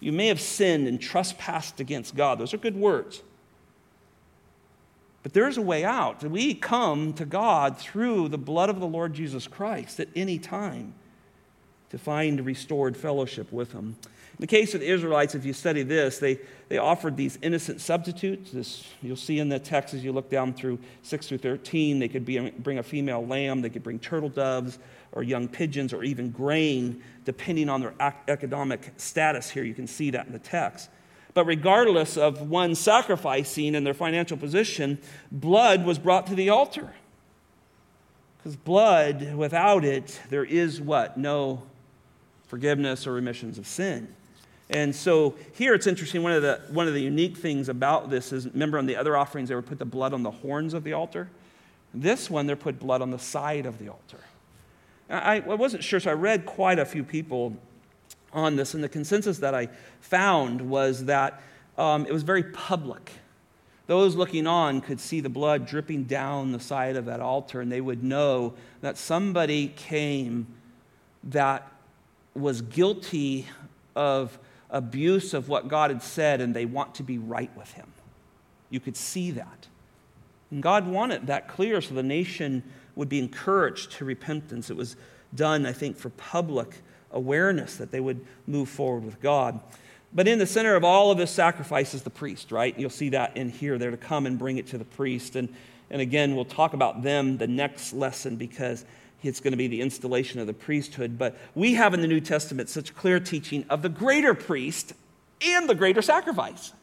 You 0.00 0.12
may 0.12 0.28
have 0.28 0.40
sinned 0.40 0.88
and 0.88 1.00
trespassed 1.00 1.78
against 1.80 2.16
God. 2.16 2.38
Those 2.38 2.54
are 2.54 2.58
good 2.58 2.76
words. 2.76 3.22
But 5.22 5.34
there's 5.34 5.58
a 5.58 5.62
way 5.62 5.84
out. 5.84 6.24
We 6.24 6.54
come 6.54 7.12
to 7.14 7.26
God 7.26 7.76
through 7.76 8.28
the 8.28 8.38
blood 8.38 8.70
of 8.70 8.80
the 8.80 8.86
Lord 8.86 9.12
Jesus 9.12 9.46
Christ 9.46 10.00
at 10.00 10.08
any 10.16 10.38
time 10.38 10.94
to 11.90 11.98
find 11.98 12.44
restored 12.44 12.96
fellowship 12.96 13.52
with 13.52 13.72
Him. 13.72 13.96
In 14.40 14.42
the 14.42 14.46
case 14.46 14.72
of 14.74 14.80
the 14.80 14.88
Israelites, 14.88 15.34
if 15.34 15.44
you 15.44 15.52
study 15.52 15.82
this, 15.82 16.18
they, 16.18 16.38
they 16.70 16.78
offered 16.78 17.14
these 17.14 17.38
innocent 17.42 17.82
substitutes. 17.82 18.52
This, 18.52 18.86
you'll 19.02 19.16
see 19.16 19.38
in 19.38 19.50
the 19.50 19.58
text 19.58 19.92
as 19.92 20.02
you 20.02 20.12
look 20.12 20.30
down 20.30 20.54
through 20.54 20.78
6 21.02 21.28
through 21.28 21.38
13, 21.38 21.98
they 21.98 22.08
could 22.08 22.24
be, 22.24 22.48
bring 22.50 22.78
a 22.78 22.82
female 22.82 23.26
lamb, 23.26 23.60
they 23.60 23.68
could 23.68 23.82
bring 23.82 23.98
turtle 23.98 24.30
doves, 24.30 24.78
or 25.12 25.22
young 25.22 25.48
pigeons 25.48 25.92
or 25.92 26.04
even 26.04 26.30
grain, 26.30 27.02
depending 27.24 27.68
on 27.68 27.80
their 27.80 27.94
economic 28.28 28.92
status 28.96 29.50
here. 29.50 29.64
You 29.64 29.74
can 29.74 29.86
see 29.86 30.10
that 30.10 30.26
in 30.26 30.32
the 30.32 30.38
text. 30.38 30.88
But 31.34 31.44
regardless 31.44 32.16
of 32.16 32.48
one 32.48 32.74
sacrificing 32.74 33.74
and 33.74 33.86
their 33.86 33.94
financial 33.94 34.36
position, 34.36 34.98
blood 35.30 35.84
was 35.84 35.98
brought 35.98 36.26
to 36.28 36.34
the 36.34 36.50
altar. 36.50 36.92
Because 38.38 38.56
blood, 38.56 39.34
without 39.34 39.84
it, 39.84 40.18
there 40.30 40.44
is 40.44 40.80
what? 40.80 41.16
No 41.16 41.62
forgiveness 42.46 43.06
or 43.06 43.12
remissions 43.12 43.58
of 43.58 43.66
sin. 43.66 44.08
And 44.70 44.94
so 44.94 45.34
here 45.52 45.74
it's 45.74 45.86
interesting. 45.86 46.22
One 46.22 46.32
of 46.32 46.42
the, 46.42 46.60
one 46.70 46.88
of 46.88 46.94
the 46.94 47.02
unique 47.02 47.36
things 47.36 47.68
about 47.68 48.08
this 48.08 48.32
is 48.32 48.46
remember 48.46 48.78
on 48.78 48.86
the 48.86 48.96
other 48.96 49.16
offerings, 49.16 49.48
they 49.48 49.54
would 49.54 49.66
put 49.66 49.78
the 49.78 49.84
blood 49.84 50.14
on 50.14 50.22
the 50.22 50.30
horns 50.30 50.74
of 50.74 50.84
the 50.84 50.92
altar. 50.92 51.28
This 51.92 52.30
one, 52.30 52.46
they're 52.46 52.56
put 52.56 52.78
blood 52.78 53.02
on 53.02 53.10
the 53.10 53.18
side 53.18 53.66
of 53.66 53.78
the 53.78 53.88
altar. 53.88 54.20
I, 55.10 55.36
I 55.36 55.54
wasn't 55.54 55.82
sure, 55.82 56.00
so 56.00 56.10
I 56.10 56.14
read 56.14 56.46
quite 56.46 56.78
a 56.78 56.84
few 56.84 57.02
people 57.02 57.56
on 58.32 58.56
this, 58.56 58.74
and 58.74 58.84
the 58.84 58.88
consensus 58.88 59.38
that 59.38 59.54
I 59.54 59.68
found 60.00 60.60
was 60.60 61.06
that 61.06 61.42
um, 61.76 62.06
it 62.06 62.12
was 62.12 62.22
very 62.22 62.44
public. 62.44 63.10
Those 63.86 64.14
looking 64.14 64.46
on 64.46 64.80
could 64.80 65.00
see 65.00 65.20
the 65.20 65.28
blood 65.28 65.66
dripping 65.66 66.04
down 66.04 66.52
the 66.52 66.60
side 66.60 66.94
of 66.96 67.06
that 67.06 67.20
altar, 67.20 67.60
and 67.60 67.72
they 67.72 67.80
would 67.80 68.04
know 68.04 68.54
that 68.82 68.96
somebody 68.96 69.68
came 69.68 70.46
that 71.24 71.70
was 72.34 72.62
guilty 72.62 73.48
of 73.96 74.38
abuse 74.70 75.34
of 75.34 75.48
what 75.48 75.66
God 75.66 75.90
had 75.90 76.02
said, 76.02 76.40
and 76.40 76.54
they 76.54 76.66
want 76.66 76.94
to 76.94 77.02
be 77.02 77.18
right 77.18 77.50
with 77.56 77.72
Him. 77.72 77.92
You 78.70 78.78
could 78.78 78.96
see 78.96 79.32
that. 79.32 79.66
And 80.52 80.62
God 80.62 80.86
wanted 80.86 81.26
that 81.26 81.48
clear 81.48 81.80
so 81.80 81.94
the 81.94 82.02
nation 82.02 82.62
would 83.00 83.08
be 83.08 83.18
encouraged 83.18 83.92
to 83.92 84.04
repentance. 84.04 84.68
It 84.68 84.76
was 84.76 84.94
done, 85.34 85.64
I 85.64 85.72
think, 85.72 85.96
for 85.96 86.10
public 86.10 86.82
awareness 87.12 87.76
that 87.76 87.90
they 87.90 87.98
would 87.98 88.26
move 88.46 88.68
forward 88.68 89.06
with 89.06 89.22
God. 89.22 89.58
But 90.12 90.28
in 90.28 90.38
the 90.38 90.44
center 90.44 90.76
of 90.76 90.84
all 90.84 91.10
of 91.10 91.16
this 91.16 91.30
sacrifice 91.30 91.94
is 91.94 92.02
the 92.02 92.10
priest, 92.10 92.52
right? 92.52 92.78
You'll 92.78 92.90
see 92.90 93.08
that 93.08 93.38
in 93.38 93.48
here. 93.48 93.78
They're 93.78 93.90
to 93.90 93.96
come 93.96 94.26
and 94.26 94.38
bring 94.38 94.58
it 94.58 94.66
to 94.66 94.76
the 94.76 94.84
priest. 94.84 95.34
And, 95.34 95.48
and 95.88 96.02
again, 96.02 96.36
we'll 96.36 96.44
talk 96.44 96.74
about 96.74 97.02
them 97.02 97.38
the 97.38 97.46
next 97.46 97.94
lesson 97.94 98.36
because 98.36 98.84
it's 99.22 99.40
going 99.40 99.52
to 99.52 99.56
be 99.56 99.66
the 99.66 99.80
installation 99.80 100.38
of 100.38 100.46
the 100.46 100.52
priesthood. 100.52 101.16
But 101.16 101.38
we 101.54 101.74
have 101.74 101.94
in 101.94 102.02
the 102.02 102.06
New 102.06 102.20
Testament 102.20 102.68
such 102.68 102.94
clear 102.94 103.18
teaching 103.18 103.64
of 103.70 103.80
the 103.80 103.88
greater 103.88 104.34
priest 104.34 104.92
and 105.40 105.70
the 105.70 105.74
greater 105.74 106.02
sacrifice. 106.02 106.74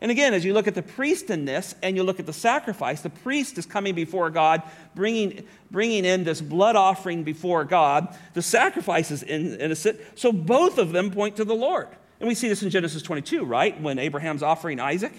And 0.00 0.10
again, 0.10 0.32
as 0.32 0.44
you 0.44 0.54
look 0.54 0.66
at 0.66 0.74
the 0.74 0.82
priest 0.82 1.28
in 1.28 1.44
this 1.44 1.74
and 1.82 1.94
you 1.94 2.02
look 2.02 2.18
at 2.18 2.26
the 2.26 2.32
sacrifice, 2.32 3.02
the 3.02 3.10
priest 3.10 3.58
is 3.58 3.66
coming 3.66 3.94
before 3.94 4.30
God, 4.30 4.62
bringing, 4.94 5.46
bringing 5.70 6.06
in 6.06 6.24
this 6.24 6.40
blood 6.40 6.74
offering 6.74 7.22
before 7.22 7.64
God. 7.64 8.16
The 8.32 8.40
sacrifice 8.40 9.10
is 9.10 9.22
in, 9.22 9.60
innocent. 9.60 10.00
So 10.14 10.32
both 10.32 10.78
of 10.78 10.92
them 10.92 11.10
point 11.10 11.36
to 11.36 11.44
the 11.44 11.54
Lord. 11.54 11.88
And 12.18 12.28
we 12.28 12.34
see 12.34 12.48
this 12.48 12.62
in 12.62 12.70
Genesis 12.70 13.02
22, 13.02 13.44
right? 13.44 13.78
When 13.80 13.98
Abraham's 13.98 14.42
offering 14.42 14.80
Isaac. 14.80 15.12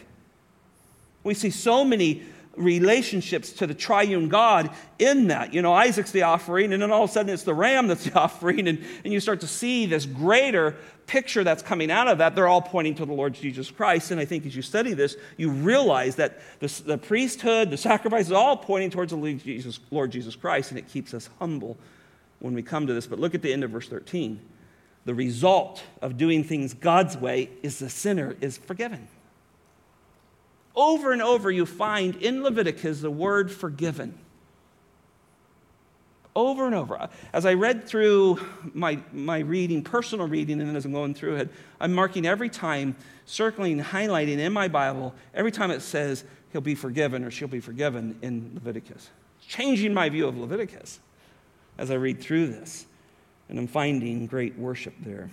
We 1.24 1.36
see 1.36 1.52
so 1.52 1.86
many 1.86 2.24
relationships 2.56 3.54
to 3.54 3.68
the 3.68 3.74
triune 3.74 4.30
God 4.30 4.72
in 5.00 5.28
that. 5.28 5.54
You 5.54 5.62
know, 5.62 5.74
Isaac's 5.74 6.12
the 6.12 6.24
offering, 6.24 6.74
and 6.74 6.82
then 6.82 6.92
all 6.92 7.04
of 7.04 7.10
a 7.10 7.14
sudden 7.14 7.34
it's 7.34 7.44
the 7.44 7.54
ram 7.54 7.88
that's 7.88 8.04
the 8.10 8.20
offering, 8.20 8.68
and, 8.68 8.84
and 9.04 9.14
you 9.14 9.20
start 9.20 9.42
to 9.42 9.48
see 9.48 9.86
this 9.86 10.06
greater 10.06 10.76
picture 11.12 11.44
that's 11.44 11.62
coming 11.62 11.92
out 11.92 12.08
of 12.08 12.20
that. 12.20 12.36
They're 12.36 12.48
all 12.48 12.62
pointing 12.62 12.96
to 12.96 13.06
the 13.06 13.12
Lord 13.12 13.34
Jesus 13.34 13.70
Christ. 13.70 14.12
And 14.12 14.20
I 14.20 14.24
think 14.24 14.46
as 14.46 14.56
you 14.56 14.62
study 14.62 14.94
this, 14.94 15.18
you 15.36 15.52
realize 15.52 16.16
that 16.16 16.40
the, 16.62 16.98
priesthood, 16.98 17.70
the 17.70 17.76
sacrifice 17.76 18.28
is 18.28 18.32
all 18.32 18.56
pointing 18.56 18.92
towards 18.92 19.12
the 19.12 19.34
Jesus, 19.34 19.82
Lord 19.92 20.10
Jesus 20.12 20.38
Christ, 20.38 20.72
and 20.72 20.80
it 20.80 20.88
keeps 20.88 21.14
us 21.14 21.30
humble 21.38 21.78
when 22.40 22.54
we 22.54 22.64
come 22.64 22.88
to 22.88 22.94
this. 22.94 23.08
But 23.08 23.20
look 23.20 23.36
at 23.36 23.42
the 23.42 23.52
end 23.52 23.66
of 23.66 23.72
verse 23.72 23.90
13. 23.90 24.40
the 25.04 25.14
result 25.14 25.84
of 26.02 26.16
doing 26.16 26.46
things 26.46 26.74
God's 26.74 27.18
way 27.18 27.50
is 27.62 27.80
the 27.80 27.90
sinner 27.90 28.38
is 28.40 28.58
forgiven. 28.58 29.10
Over 30.78 31.12
and 31.12 31.22
over, 31.22 31.52
you 31.52 31.66
find 31.66 32.16
in 32.16 32.42
Leviticus 32.42 33.02
the 33.02 33.12
word 33.12 33.52
forgiven. 33.52 34.18
Over 36.36 36.66
and 36.66 36.76
over. 36.76 37.10
As 37.34 37.46
I 37.46 37.56
read 37.56 37.84
through 37.86 38.40
my, 38.74 39.00
my 39.12 39.40
reading, 39.40 39.84
personal 39.84 40.28
reading, 40.28 40.62
and 40.62 40.78
as 40.78 40.86
I'm 40.86 40.94
going 40.94 41.14
through 41.14 41.38
it, 41.38 41.50
I'm 41.80 41.94
marking 41.94 42.26
every 42.26 42.50
time, 42.50 42.96
circling, 43.26 43.82
highlighting 43.82 44.38
in 44.38 44.54
my 44.54 44.68
Bible, 44.68 45.14
every 45.34 45.52
time 45.52 45.72
it 45.72 45.82
says 45.82 46.24
he'll 46.52 46.62
be 46.62 46.76
forgiven 46.76 47.24
or 47.24 47.32
she'll 47.32 47.48
be 47.48 47.60
forgiven 47.60 48.18
in 48.22 48.52
Leviticus. 48.54 49.10
changing 49.48 49.94
my 49.94 50.08
view 50.08 50.28
of 50.28 50.38
Leviticus 50.38 51.00
as 51.78 51.92
I 51.92 51.96
read 51.96 52.22
through 52.22 52.48
this. 52.48 52.86
And 53.50 53.60
I'm 53.60 53.68
finding 53.68 54.28
great 54.28 54.58
worship 54.58 54.94
there. 55.02 55.30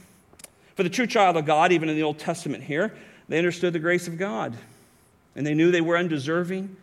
For 0.74 0.82
the 0.82 0.90
true 0.90 1.06
child 1.06 1.36
of 1.36 1.44
God, 1.44 1.70
even 1.72 1.88
in 1.88 1.94
the 1.94 2.02
Old 2.02 2.18
Testament 2.18 2.64
here, 2.64 2.92
they 3.28 3.38
understood 3.38 3.72
the 3.72 3.78
grace 3.78 4.08
of 4.08 4.18
God 4.18 4.56
and 5.36 5.46
they 5.46 5.54
knew 5.54 5.70
they 5.70 5.80
were 5.80 5.96
undeserving, 5.96 6.76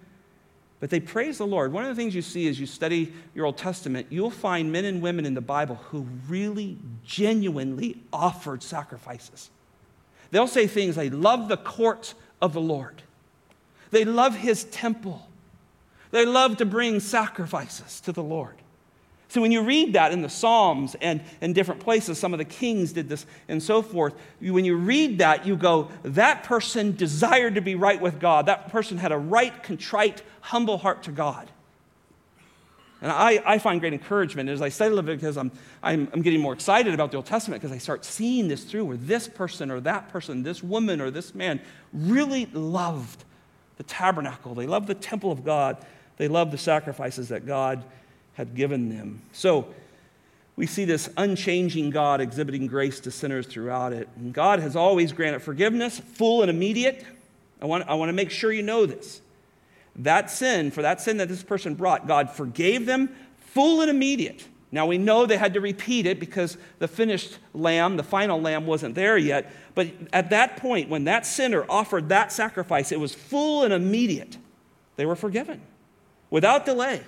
but 0.86 0.92
they 0.92 1.00
praise 1.00 1.40
the 1.40 1.48
Lord. 1.48 1.74
One 1.74 1.84
of 1.84 1.90
the 1.90 2.00
things 2.00 2.14
you 2.14 2.22
see 2.22 2.48
as 2.48 2.60
you 2.60 2.68
study 2.68 3.12
your 3.34 3.48
Old 3.48 3.58
Testament, 3.58 4.06
you'll 4.12 4.30
find 4.30 4.72
men 4.72 4.86
and 4.86 5.02
women 5.02 5.26
in 5.26 5.34
the 5.34 5.42
Bible 5.42 5.78
who 5.90 6.06
really 6.30 6.78
genuinely 7.04 8.04
offered 8.14 8.62
sacrifices. 8.62 9.50
They'll 10.30 10.46
say 10.46 10.68
things 10.68 10.96
like, 10.96 11.12
love 11.12 11.48
the 11.48 11.58
court 11.58 12.14
of 12.40 12.54
the 12.54 12.62
Lord. 12.62 13.02
They 13.90 14.06
love 14.06 14.36
his 14.36 14.66
temple. 14.66 15.28
They 16.12 16.24
love 16.24 16.58
to 16.58 16.66
bring 16.66 17.00
sacrifices 17.00 18.00
to 18.02 18.12
the 18.12 18.22
Lord. 18.22 18.58
So 19.36 19.42
when 19.42 19.52
you 19.52 19.64
read 19.64 19.92
that 19.96 20.14
in 20.14 20.22
the 20.22 20.30
Psalms 20.30 20.96
and 21.02 21.22
in 21.42 21.52
different 21.52 21.82
places, 21.82 22.18
some 22.18 22.34
of 22.34 22.38
the 22.38 22.46
kings 22.46 22.94
did 22.94 23.10
this 23.10 23.26
and 23.50 23.62
so 23.62 23.82
forth, 23.82 24.14
when 24.40 24.64
you 24.64 24.78
read 24.78 25.18
that, 25.18 25.46
you 25.46 25.58
go, 25.58 25.90
that 26.04 26.46
person 26.46 26.96
desired 26.96 27.56
to 27.56 27.62
be 27.62 27.76
right 27.76 28.00
with 28.00 28.18
God. 28.18 28.46
That 28.46 28.70
person 28.70 28.98
had 28.98 29.12
a 29.12 29.18
right, 29.18 29.62
contrite, 29.62 30.22
humble 30.40 30.78
heart 30.78 31.04
to 31.04 31.12
God. 31.12 31.52
And 33.02 33.12
I, 33.12 33.44
I 33.46 33.58
find 33.58 33.82
great 33.82 33.92
encouragement 33.92 34.48
as 34.48 34.62
I 34.62 34.70
study 34.70 34.96
Leviticus, 34.96 35.36
I'm, 35.36 35.52
I'm, 35.84 36.08
I'm 36.14 36.22
getting 36.22 36.40
more 36.40 36.54
excited 36.54 36.94
about 36.94 37.12
the 37.12 37.18
Old 37.18 37.26
Testament 37.26 37.62
because 37.62 37.76
I 37.76 37.78
start 37.78 38.06
seeing 38.06 38.48
this 38.48 38.64
through 38.64 38.86
where 38.86 38.96
this 38.96 39.28
person 39.28 39.70
or 39.70 39.82
that 39.82 40.08
person, 40.08 40.44
this 40.44 40.64
woman 40.64 41.02
or 41.02 41.12
this 41.12 41.36
man 41.36 41.60
really 41.92 42.46
loved 42.54 43.26
the 43.76 43.84
tabernacle. 43.84 44.56
They 44.56 44.66
loved 44.66 44.88
the 44.88 44.96
temple 44.96 45.30
of 45.30 45.44
God. 45.44 45.76
They 46.16 46.30
loved 46.30 46.52
the 46.52 46.58
sacrifices 46.58 47.28
that 47.28 47.46
God 47.46 47.84
had 48.36 48.56
given 48.56 48.90
them. 48.90 49.22
So 49.32 49.68
we 50.56 50.68
see 50.68 50.86
this 50.86 51.10
unchanging 51.18 51.90
God 51.90 52.22
exhibiting 52.22 52.68
grace 52.68 53.00
to 53.02 53.12
sinners 53.12 53.48
throughout 53.48 53.92
it. 53.92 54.08
And 54.16 54.34
God 54.34 54.60
has 54.60 54.76
always 54.76 55.12
granted 55.12 55.42
forgiveness, 55.42 56.00
full 56.00 56.42
and 56.42 56.50
immediate. 56.50 57.04
I 57.62 57.66
want, 57.66 57.90
I 57.90 57.96
want 57.96 58.10
to 58.10 58.14
make 58.14 58.32
sure 58.32 58.52
you 58.52 58.64
know 58.64 58.86
this. 58.86 59.22
That 59.98 60.30
sin, 60.30 60.72
for 60.72 60.82
that 60.82 61.02
sin 61.02 61.18
that 61.18 61.30
this 61.30 61.44
person 61.44 61.76
brought, 61.76 62.08
God 62.08 62.30
forgave 62.30 62.86
them, 62.86 63.10
full 63.38 63.82
and 63.82 63.90
immediate. 63.90 64.46
Now 64.72 64.86
we 64.86 64.98
know 64.98 65.26
they 65.26 65.38
had 65.38 65.54
to 65.54 65.62
repeat 65.62 66.06
it 66.06 66.20
because 66.20 66.58
the 66.80 66.88
finished 66.88 67.38
lamb, 67.54 67.96
the 67.96 68.04
final 68.04 68.42
lamb, 68.42 68.66
wasn't 68.66 68.96
there 68.96 69.18
yet. 69.18 69.54
But 69.74 69.88
at 70.12 70.32
that 70.32 70.58
point, 70.58 70.90
when 70.90 71.06
that 71.06 71.26
sinner 71.26 71.66
offered 71.70 72.10
that 72.10 72.32
sacrifice, 72.32 72.92
it 72.92 73.00
was 73.00 73.16
full 73.16 73.64
and 73.64 73.74
immediate. 73.74 74.38
They 74.98 75.06
were 75.06 75.16
forgiven 75.16 75.62
without 76.30 76.66
delay. 76.66 77.02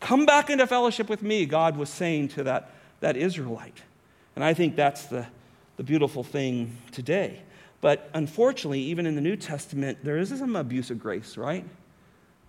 Come 0.00 0.26
back 0.26 0.50
into 0.50 0.66
fellowship 0.66 1.08
with 1.08 1.22
me, 1.22 1.46
God 1.46 1.76
was 1.76 1.90
saying 1.90 2.28
to 2.28 2.42
that, 2.44 2.72
that 3.00 3.16
Israelite. 3.16 3.78
And 4.34 4.42
I 4.42 4.54
think 4.54 4.74
that's 4.74 5.04
the, 5.06 5.26
the 5.76 5.82
beautiful 5.82 6.24
thing 6.24 6.76
today. 6.90 7.42
But 7.80 8.10
unfortunately, 8.14 8.80
even 8.80 9.06
in 9.06 9.14
the 9.14 9.20
New 9.20 9.36
Testament, 9.36 9.98
there 10.02 10.18
is 10.18 10.30
some 10.30 10.56
abuse 10.56 10.90
of 10.90 10.98
grace, 10.98 11.36
right? 11.36 11.64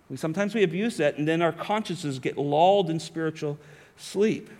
We, 0.08 0.16
sometimes 0.16 0.54
we 0.54 0.62
abuse 0.62 0.96
that, 0.98 1.16
and 1.16 1.26
then 1.26 1.40
our 1.40 1.52
consciences 1.52 2.18
get 2.18 2.36
lulled 2.36 2.90
in 2.90 2.98
spiritual 3.00 3.58
sleep. 3.96 4.50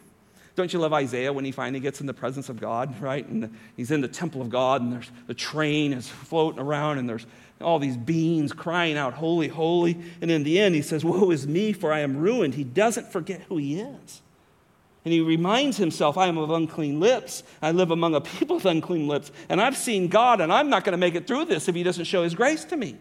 Don't 0.54 0.72
you 0.72 0.78
love 0.78 0.92
Isaiah 0.92 1.32
when 1.32 1.44
he 1.44 1.52
finally 1.52 1.80
gets 1.80 2.00
in 2.00 2.06
the 2.06 2.14
presence 2.14 2.48
of 2.48 2.60
God, 2.60 3.00
right? 3.00 3.26
And 3.26 3.56
he's 3.76 3.90
in 3.90 4.02
the 4.02 4.08
temple 4.08 4.42
of 4.42 4.50
God, 4.50 4.82
and 4.82 4.92
there's 4.92 5.10
the 5.26 5.34
train 5.34 5.92
is 5.92 6.08
floating 6.08 6.60
around, 6.60 6.98
and 6.98 7.08
there's 7.08 7.26
all 7.62 7.78
these 7.78 7.96
beings 7.96 8.52
crying 8.52 8.96
out, 8.96 9.14
Holy, 9.14 9.48
holy. 9.48 9.98
And 10.20 10.30
in 10.30 10.42
the 10.42 10.58
end, 10.58 10.74
he 10.74 10.82
says, 10.82 11.04
Woe 11.04 11.30
is 11.30 11.46
me, 11.46 11.72
for 11.72 11.92
I 11.92 12.00
am 12.00 12.16
ruined. 12.16 12.54
He 12.54 12.64
doesn't 12.64 13.10
forget 13.10 13.42
who 13.48 13.56
he 13.56 13.80
is. 13.80 14.22
And 15.04 15.12
he 15.12 15.20
reminds 15.20 15.76
himself, 15.78 16.16
I 16.16 16.28
am 16.28 16.38
of 16.38 16.50
unclean 16.50 17.00
lips. 17.00 17.42
I 17.60 17.72
live 17.72 17.90
among 17.90 18.14
a 18.14 18.20
people 18.20 18.56
of 18.56 18.66
unclean 18.66 19.08
lips. 19.08 19.32
And 19.48 19.60
I've 19.60 19.76
seen 19.76 20.08
God, 20.08 20.40
and 20.40 20.52
I'm 20.52 20.70
not 20.70 20.84
going 20.84 20.92
to 20.92 20.98
make 20.98 21.14
it 21.14 21.26
through 21.26 21.46
this 21.46 21.68
if 21.68 21.74
he 21.74 21.82
doesn't 21.82 22.04
show 22.04 22.22
his 22.22 22.34
grace 22.34 22.64
to 22.66 22.76
me. 22.76 22.96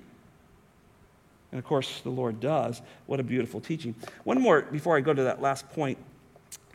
And 1.51 1.59
of 1.59 1.65
course, 1.65 2.01
the 2.01 2.09
Lord 2.09 2.39
does. 2.39 2.81
What 3.05 3.19
a 3.19 3.23
beautiful 3.23 3.59
teaching. 3.61 3.93
One 4.23 4.41
more 4.41 4.63
before 4.63 4.97
I 4.97 5.01
go 5.01 5.13
to 5.13 5.23
that 5.23 5.41
last 5.41 5.69
point. 5.69 5.97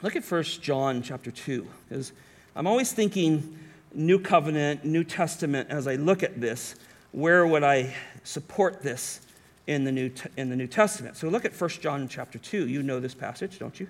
Look 0.02 0.14
at 0.14 0.24
1 0.24 0.42
John 0.44 1.02
chapter 1.02 1.30
2, 1.30 1.66
because 1.88 2.12
I'm 2.54 2.66
always 2.66 2.92
thinking 2.92 3.58
New 3.94 4.18
Covenant, 4.18 4.84
New 4.84 5.02
Testament 5.02 5.70
as 5.70 5.88
I 5.88 5.96
look 5.96 6.22
at 6.22 6.40
this 6.40 6.74
where 7.16 7.46
would 7.46 7.64
I 7.64 7.94
support 8.24 8.82
this 8.82 9.20
in 9.66 9.84
the 9.84 9.90
New, 9.90 10.10
in 10.36 10.50
the 10.50 10.56
New 10.56 10.66
Testament? 10.66 11.16
So 11.16 11.30
look 11.30 11.46
at 11.46 11.58
1 11.58 11.70
John 11.80 12.08
chapter 12.08 12.38
2. 12.38 12.68
You 12.68 12.82
know 12.82 13.00
this 13.00 13.14
passage, 13.14 13.58
don't 13.58 13.80
you? 13.80 13.88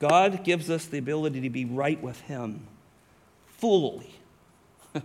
God 0.00 0.42
gives 0.42 0.68
us 0.68 0.86
the 0.86 0.98
ability 0.98 1.42
to 1.42 1.50
be 1.50 1.64
right 1.64 2.02
with 2.02 2.20
Him 2.22 2.66
fully. 3.46 4.16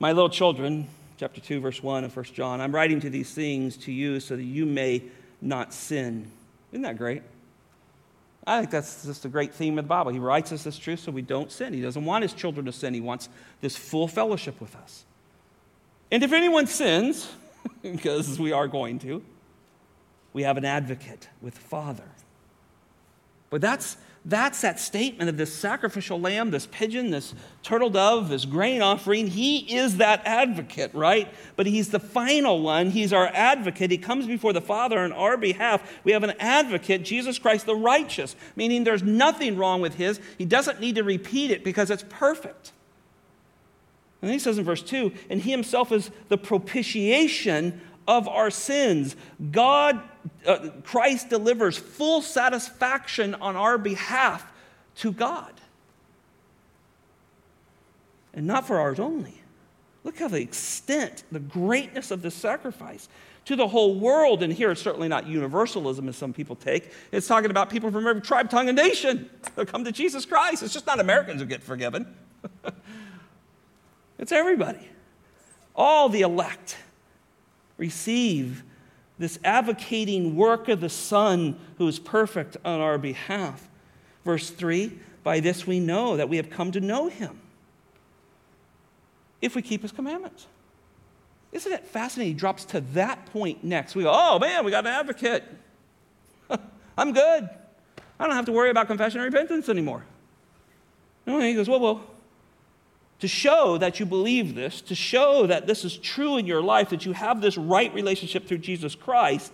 My 0.00 0.10
little 0.10 0.30
children, 0.30 0.88
chapter 1.16 1.40
2, 1.40 1.60
verse 1.60 1.80
1 1.80 2.02
of 2.02 2.16
1 2.16 2.24
John, 2.24 2.60
I'm 2.60 2.74
writing 2.74 2.98
to 2.98 3.08
these 3.08 3.32
things 3.32 3.76
to 3.76 3.92
you 3.92 4.18
so 4.18 4.34
that 4.34 4.42
you 4.42 4.66
may 4.66 5.04
not 5.40 5.72
sin. 5.72 6.32
Isn't 6.72 6.82
that 6.82 6.98
great? 6.98 7.22
I 8.46 8.60
think 8.60 8.70
that's 8.70 9.04
just 9.04 9.24
a 9.24 9.28
great 9.28 9.52
theme 9.52 9.78
of 9.78 9.84
the 9.84 9.88
Bible. 9.88 10.12
He 10.12 10.18
writes 10.18 10.50
us 10.52 10.64
this 10.64 10.78
truth 10.78 11.00
so 11.00 11.12
we 11.12 11.22
don't 11.22 11.52
sin. 11.52 11.72
He 11.72 11.82
doesn't 11.82 12.04
want 12.04 12.22
his 12.22 12.32
children 12.32 12.66
to 12.66 12.72
sin, 12.72 12.94
he 12.94 13.00
wants 13.00 13.28
this 13.60 13.76
full 13.76 14.08
fellowship 14.08 14.60
with 14.60 14.74
us. 14.76 15.04
And 16.10 16.22
if 16.22 16.32
anyone 16.32 16.66
sins, 16.66 17.30
because 17.82 18.38
we 18.38 18.52
are 18.52 18.66
going 18.66 18.98
to, 19.00 19.22
we 20.32 20.42
have 20.42 20.56
an 20.56 20.64
advocate 20.64 21.28
with 21.40 21.54
the 21.54 21.60
Father. 21.60 22.08
But 23.50 23.60
that's 23.60 23.96
that's 24.24 24.60
that 24.60 24.78
statement 24.78 25.30
of 25.30 25.38
this 25.38 25.54
sacrificial 25.54 26.20
lamb, 26.20 26.50
this 26.50 26.66
pigeon, 26.66 27.10
this 27.10 27.34
turtle 27.62 27.88
dove, 27.88 28.28
this 28.28 28.44
grain 28.44 28.82
offering. 28.82 29.28
He 29.28 29.74
is 29.74 29.96
that 29.96 30.20
advocate, 30.26 30.92
right? 30.92 31.32
But 31.56 31.66
he's 31.66 31.88
the 31.88 32.00
final 32.00 32.60
one. 32.60 32.90
He's 32.90 33.14
our 33.14 33.28
advocate. 33.28 33.90
He 33.90 33.96
comes 33.96 34.26
before 34.26 34.52
the 34.52 34.60
Father 34.60 34.98
on 34.98 35.12
our 35.12 35.38
behalf. 35.38 36.00
We 36.04 36.12
have 36.12 36.22
an 36.22 36.34
advocate, 36.38 37.02
Jesus 37.02 37.38
Christ 37.38 37.64
the 37.64 37.74
righteous, 37.74 38.36
meaning 38.56 38.84
there's 38.84 39.02
nothing 39.02 39.56
wrong 39.56 39.80
with 39.80 39.94
his. 39.94 40.20
He 40.36 40.44
doesn't 40.44 40.80
need 40.80 40.96
to 40.96 41.02
repeat 41.02 41.50
it 41.50 41.64
because 41.64 41.90
it's 41.90 42.04
perfect. 42.10 42.72
And 44.20 44.28
then 44.28 44.34
he 44.34 44.38
says 44.38 44.58
in 44.58 44.64
verse 44.64 44.82
2 44.82 45.12
and 45.30 45.40
he 45.40 45.50
himself 45.50 45.92
is 45.92 46.10
the 46.28 46.36
propitiation 46.36 47.80
of 48.06 48.28
our 48.28 48.50
sins. 48.50 49.16
God, 49.50 50.00
uh, 50.46 50.70
Christ 50.84 51.28
delivers 51.28 51.78
full 51.78 52.22
satisfaction 52.22 53.34
on 53.36 53.56
our 53.56 53.78
behalf 53.78 54.50
to 54.96 55.12
God. 55.12 55.52
And 58.32 58.46
not 58.46 58.66
for 58.66 58.78
ours 58.78 59.00
only. 59.00 59.34
Look 60.04 60.18
how 60.18 60.28
the 60.28 60.40
extent, 60.40 61.24
the 61.30 61.40
greatness 61.40 62.10
of 62.10 62.22
this 62.22 62.34
sacrifice 62.34 63.08
to 63.46 63.56
the 63.56 63.68
whole 63.68 63.98
world. 63.98 64.42
And 64.42 64.52
here 64.52 64.70
it's 64.70 64.80
certainly 64.80 65.08
not 65.08 65.26
universalism 65.26 66.08
as 66.08 66.16
some 66.16 66.32
people 66.32 66.56
take. 66.56 66.92
It's 67.12 67.26
talking 67.26 67.50
about 67.50 67.70
people 67.70 67.90
from 67.90 68.06
every 68.06 68.22
tribe, 68.22 68.48
tongue, 68.48 68.68
and 68.68 68.76
nation 68.76 69.28
who 69.56 69.64
come 69.66 69.84
to 69.84 69.92
Jesus 69.92 70.24
Christ. 70.24 70.62
It's 70.62 70.72
just 70.72 70.86
not 70.86 71.00
Americans 71.00 71.40
who 71.40 71.46
get 71.46 71.62
forgiven, 71.62 72.06
it's 74.18 74.32
everybody. 74.32 74.88
All 75.76 76.08
the 76.08 76.22
elect 76.22 76.76
receive 77.80 78.62
this 79.18 79.38
advocating 79.42 80.36
work 80.36 80.68
of 80.68 80.80
the 80.80 80.88
Son 80.88 81.58
who 81.78 81.88
is 81.88 81.98
perfect 81.98 82.56
on 82.64 82.80
our 82.80 82.98
behalf. 82.98 83.68
Verse 84.24 84.50
3 84.50 84.92
By 85.24 85.40
this 85.40 85.66
we 85.66 85.80
know 85.80 86.16
that 86.16 86.28
we 86.28 86.36
have 86.36 86.50
come 86.50 86.70
to 86.72 86.80
know 86.80 87.08
him 87.08 87.40
if 89.42 89.56
we 89.56 89.62
keep 89.62 89.82
his 89.82 89.90
commandments. 89.92 90.46
Isn't 91.52 91.72
it 91.72 91.84
fascinating? 91.86 92.34
He 92.34 92.38
drops 92.38 92.64
to 92.66 92.80
that 92.92 93.26
point 93.26 93.64
next. 93.64 93.96
We 93.96 94.04
go, 94.04 94.12
oh 94.14 94.38
man, 94.38 94.64
we 94.64 94.70
got 94.70 94.86
an 94.86 94.92
advocate. 94.92 95.42
I'm 96.98 97.12
good. 97.12 97.48
I 98.18 98.26
don't 98.26 98.36
have 98.36 98.44
to 98.44 98.52
worry 98.52 98.70
about 98.70 98.86
confession 98.86 99.20
and 99.20 99.32
repentance 99.32 99.68
anymore. 99.68 100.04
No, 101.26 101.40
he 101.40 101.54
goes, 101.54 101.68
well, 101.68 101.80
well, 101.80 102.04
to 103.20 103.28
show 103.28 103.78
that 103.78 104.00
you 104.00 104.06
believe 104.06 104.54
this, 104.54 104.80
to 104.82 104.94
show 104.94 105.46
that 105.46 105.66
this 105.66 105.84
is 105.84 105.96
true 105.96 106.36
in 106.38 106.46
your 106.46 106.62
life, 106.62 106.88
that 106.88 107.04
you 107.04 107.12
have 107.12 107.40
this 107.40 107.56
right 107.56 107.92
relationship 107.94 108.46
through 108.46 108.58
Jesus 108.58 108.94
Christ, 108.94 109.52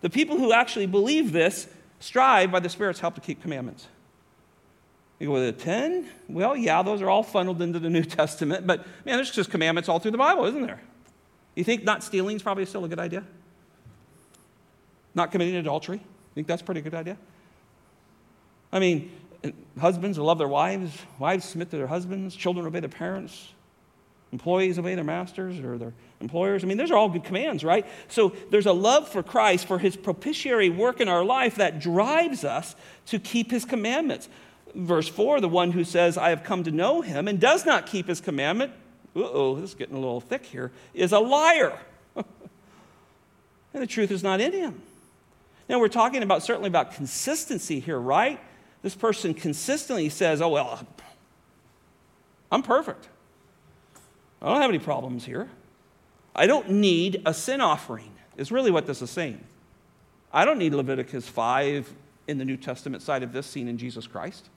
the 0.00 0.10
people 0.10 0.36
who 0.36 0.52
actually 0.52 0.86
believe 0.86 1.32
this 1.32 1.68
strive 2.00 2.50
by 2.50 2.60
the 2.60 2.68
Spirit's 2.68 3.00
help 3.00 3.14
to 3.14 3.20
keep 3.20 3.40
commandments. 3.40 3.86
You 5.18 5.28
go, 5.28 5.34
with 5.34 5.48
a 5.48 5.52
10? 5.52 6.08
Well, 6.28 6.56
yeah, 6.56 6.82
those 6.82 7.00
are 7.00 7.08
all 7.08 7.22
funneled 7.22 7.62
into 7.62 7.78
the 7.78 7.88
New 7.98 8.04
Testament, 8.04 8.66
but 8.66 8.84
man, 9.04 9.16
there's 9.16 9.30
just 9.30 9.50
commandments 9.50 9.88
all 9.88 10.00
through 10.00 10.10
the 10.10 10.18
Bible, 10.18 10.44
isn't 10.46 10.66
there? 10.66 10.80
You 11.54 11.62
think 11.62 11.84
not 11.84 12.02
stealing 12.02 12.36
is 12.36 12.42
probably 12.42 12.66
still 12.66 12.84
a 12.84 12.88
good 12.88 12.98
idea? 12.98 13.24
Not 15.14 15.30
committing 15.30 15.54
adultery? 15.54 15.98
You 15.98 16.34
think 16.34 16.48
that's 16.48 16.62
a 16.62 16.64
pretty 16.64 16.80
good 16.80 16.94
idea? 16.94 17.16
I 18.72 18.80
mean, 18.80 19.12
husbands 19.78 20.18
will 20.18 20.26
love 20.26 20.38
their 20.38 20.48
wives, 20.48 20.96
wives 21.18 21.44
submit 21.44 21.70
to 21.70 21.76
their 21.76 21.86
husbands, 21.86 22.34
children 22.34 22.66
obey 22.66 22.80
their 22.80 22.88
parents, 22.88 23.52
employees 24.32 24.78
obey 24.78 24.94
their 24.94 25.04
masters 25.04 25.60
or 25.60 25.78
their 25.78 25.92
employers. 26.20 26.64
I 26.64 26.66
mean, 26.66 26.76
those 26.76 26.90
are 26.90 26.96
all 26.96 27.08
good 27.08 27.24
commands, 27.24 27.64
right? 27.64 27.86
So 28.08 28.34
there's 28.50 28.66
a 28.66 28.72
love 28.72 29.08
for 29.08 29.22
Christ, 29.22 29.66
for 29.66 29.78
his 29.78 29.96
propitiatory 29.96 30.70
work 30.70 31.00
in 31.00 31.08
our 31.08 31.24
life 31.24 31.56
that 31.56 31.80
drives 31.80 32.44
us 32.44 32.74
to 33.06 33.18
keep 33.18 33.50
his 33.50 33.64
commandments. 33.64 34.28
Verse 34.74 35.08
4 35.08 35.40
the 35.40 35.48
one 35.48 35.70
who 35.72 35.84
says, 35.84 36.18
I 36.18 36.30
have 36.30 36.42
come 36.42 36.64
to 36.64 36.70
know 36.70 37.00
him 37.00 37.28
and 37.28 37.40
does 37.40 37.64
not 37.64 37.86
keep 37.86 38.08
his 38.08 38.20
commandment, 38.20 38.72
oh, 39.14 39.56
this 39.56 39.70
is 39.70 39.74
getting 39.74 39.96
a 39.96 40.00
little 40.00 40.20
thick 40.20 40.44
here, 40.44 40.72
is 40.92 41.12
a 41.12 41.20
liar. 41.20 41.78
and 42.16 42.24
the 43.72 43.86
truth 43.86 44.10
is 44.10 44.22
not 44.22 44.40
in 44.40 44.52
him. 44.52 44.82
Now, 45.68 45.78
we're 45.78 45.88
talking 45.88 46.22
about 46.22 46.42
certainly 46.42 46.68
about 46.68 46.92
consistency 46.92 47.80
here, 47.80 47.98
right? 47.98 48.38
This 48.84 48.94
person 48.94 49.32
consistently 49.32 50.10
says, 50.10 50.42
Oh, 50.42 50.50
well, 50.50 50.86
I'm 52.52 52.62
perfect. 52.62 53.08
I 54.42 54.50
don't 54.50 54.60
have 54.60 54.68
any 54.68 54.78
problems 54.78 55.24
here. 55.24 55.48
I 56.36 56.46
don't 56.46 56.68
need 56.68 57.22
a 57.24 57.32
sin 57.32 57.62
offering, 57.62 58.12
is 58.36 58.52
really 58.52 58.70
what 58.70 58.86
this 58.86 59.00
is 59.00 59.08
saying. 59.08 59.42
I 60.30 60.44
don't 60.44 60.58
need 60.58 60.74
Leviticus 60.74 61.26
5 61.26 61.94
in 62.28 62.36
the 62.36 62.44
New 62.44 62.58
Testament 62.58 63.02
side 63.02 63.22
of 63.22 63.32
this 63.32 63.46
seen 63.46 63.68
in 63.68 63.78
Jesus 63.78 64.06
Christ. 64.06 64.50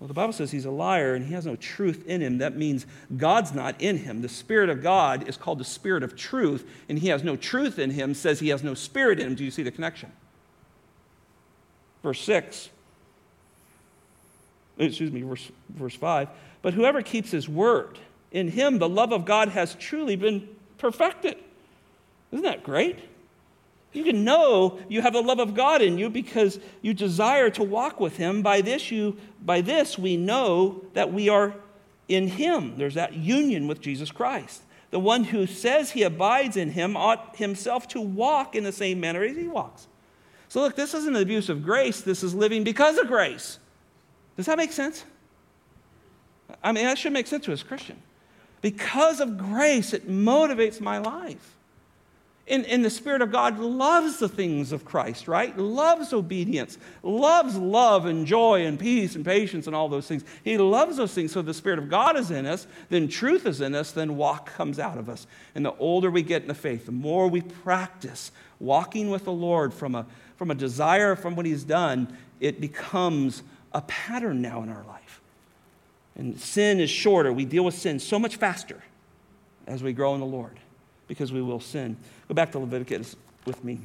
Well, 0.00 0.08
the 0.08 0.14
Bible 0.14 0.32
says 0.32 0.50
he's 0.50 0.64
a 0.64 0.70
liar 0.70 1.14
and 1.14 1.26
he 1.26 1.34
has 1.34 1.44
no 1.44 1.56
truth 1.56 2.06
in 2.06 2.22
him. 2.22 2.38
That 2.38 2.56
means 2.56 2.86
God's 3.18 3.52
not 3.52 3.78
in 3.82 3.98
him. 3.98 4.22
The 4.22 4.30
Spirit 4.30 4.70
of 4.70 4.82
God 4.82 5.28
is 5.28 5.36
called 5.36 5.58
the 5.58 5.64
Spirit 5.64 6.02
of 6.02 6.16
truth, 6.16 6.66
and 6.88 6.98
he 6.98 7.08
has 7.08 7.22
no 7.22 7.36
truth 7.36 7.78
in 7.78 7.90
him, 7.90 8.14
says 8.14 8.40
he 8.40 8.48
has 8.48 8.62
no 8.62 8.72
spirit 8.72 9.20
in 9.20 9.26
him. 9.26 9.34
Do 9.34 9.44
you 9.44 9.50
see 9.50 9.62
the 9.62 9.70
connection? 9.70 10.10
Verse 12.06 12.20
6, 12.20 12.70
excuse 14.78 15.10
me, 15.10 15.22
verse, 15.22 15.50
verse 15.70 15.96
5. 15.96 16.28
But 16.62 16.72
whoever 16.72 17.02
keeps 17.02 17.32
his 17.32 17.48
word, 17.48 17.98
in 18.30 18.46
him 18.46 18.78
the 18.78 18.88
love 18.88 19.12
of 19.12 19.24
God 19.24 19.48
has 19.48 19.74
truly 19.74 20.14
been 20.14 20.48
perfected. 20.78 21.36
Isn't 22.30 22.44
that 22.44 22.62
great? 22.62 23.00
You 23.92 24.04
can 24.04 24.22
know 24.22 24.78
you 24.88 25.02
have 25.02 25.14
the 25.14 25.20
love 25.20 25.40
of 25.40 25.56
God 25.56 25.82
in 25.82 25.98
you 25.98 26.08
because 26.08 26.60
you 26.80 26.94
desire 26.94 27.50
to 27.50 27.64
walk 27.64 27.98
with 27.98 28.16
Him. 28.18 28.40
By 28.40 28.60
this, 28.60 28.92
you, 28.92 29.16
by 29.44 29.60
this 29.60 29.98
we 29.98 30.16
know 30.16 30.84
that 30.94 31.12
we 31.12 31.28
are 31.28 31.54
in 32.06 32.28
Him. 32.28 32.76
There's 32.76 32.94
that 32.94 33.14
union 33.14 33.66
with 33.66 33.80
Jesus 33.80 34.12
Christ. 34.12 34.62
The 34.92 35.00
one 35.00 35.24
who 35.24 35.48
says 35.48 35.90
he 35.90 36.04
abides 36.04 36.56
in 36.56 36.70
Him 36.70 36.96
ought 36.96 37.34
himself 37.34 37.88
to 37.88 38.00
walk 38.00 38.54
in 38.54 38.62
the 38.62 38.70
same 38.70 39.00
manner 39.00 39.24
as 39.24 39.36
He 39.36 39.48
walks. 39.48 39.88
So, 40.48 40.60
look, 40.60 40.76
this 40.76 40.94
isn't 40.94 41.14
an 41.16 41.22
abuse 41.22 41.48
of 41.48 41.62
grace, 41.62 42.00
this 42.00 42.22
is 42.22 42.34
living 42.34 42.64
because 42.64 42.98
of 42.98 43.08
grace. 43.08 43.58
Does 44.36 44.46
that 44.46 44.58
make 44.58 44.72
sense? 44.72 45.04
I 46.62 46.72
mean, 46.72 46.84
that 46.84 46.98
should 46.98 47.12
make 47.12 47.26
sense 47.26 47.44
to 47.46 47.52
us 47.52 47.62
Christian. 47.62 48.00
Because 48.60 49.20
of 49.20 49.38
grace, 49.38 49.92
it 49.92 50.08
motivates 50.08 50.80
my 50.80 50.98
life. 50.98 51.56
And, 52.48 52.64
and 52.66 52.84
the 52.84 52.90
Spirit 52.90 53.22
of 53.22 53.32
God 53.32 53.58
loves 53.58 54.18
the 54.18 54.28
things 54.28 54.70
of 54.70 54.84
Christ, 54.84 55.26
right? 55.26 55.56
Loves 55.58 56.12
obedience, 56.12 56.78
loves 57.02 57.56
love 57.56 58.06
and 58.06 58.24
joy 58.24 58.64
and 58.66 58.78
peace 58.78 59.16
and 59.16 59.24
patience 59.24 59.66
and 59.66 59.74
all 59.74 59.88
those 59.88 60.06
things. 60.06 60.24
He 60.44 60.56
loves 60.56 60.96
those 60.96 61.12
things. 61.12 61.32
So 61.32 61.42
the 61.42 61.52
Spirit 61.52 61.80
of 61.80 61.88
God 61.88 62.16
is 62.16 62.30
in 62.30 62.46
us, 62.46 62.68
then 62.88 63.08
truth 63.08 63.46
is 63.46 63.60
in 63.60 63.74
us, 63.74 63.90
then 63.90 64.16
walk 64.16 64.54
comes 64.54 64.78
out 64.78 64.96
of 64.96 65.08
us. 65.08 65.26
And 65.56 65.64
the 65.64 65.74
older 65.76 66.08
we 66.08 66.22
get 66.22 66.42
in 66.42 66.48
the 66.48 66.54
faith, 66.54 66.86
the 66.86 66.92
more 66.92 67.26
we 67.26 67.40
practice 67.40 68.30
walking 68.60 69.10
with 69.10 69.24
the 69.24 69.32
Lord 69.32 69.74
from 69.74 69.96
a, 69.96 70.06
from 70.36 70.50
a 70.50 70.54
desire 70.54 71.16
from 71.16 71.36
what 71.36 71.46
He's 71.46 71.64
done, 71.64 72.16
it 72.40 72.60
becomes 72.60 73.42
a 73.72 73.80
pattern 73.82 74.40
now 74.42 74.62
in 74.62 74.68
our 74.68 74.84
life. 74.84 75.20
And 76.16 76.40
sin 76.40 76.80
is 76.80 76.90
shorter. 76.90 77.32
We 77.32 77.44
deal 77.44 77.64
with 77.64 77.74
sin 77.74 77.98
so 77.98 78.18
much 78.18 78.36
faster 78.36 78.82
as 79.66 79.82
we 79.82 79.92
grow 79.92 80.14
in 80.14 80.20
the 80.20 80.26
Lord 80.26 80.58
because 81.08 81.32
we 81.32 81.42
will 81.42 81.60
sin. 81.60 81.96
Go 82.28 82.34
back 82.34 82.52
to 82.52 82.58
Leviticus 82.58 83.16
with 83.44 83.62
me, 83.62 83.78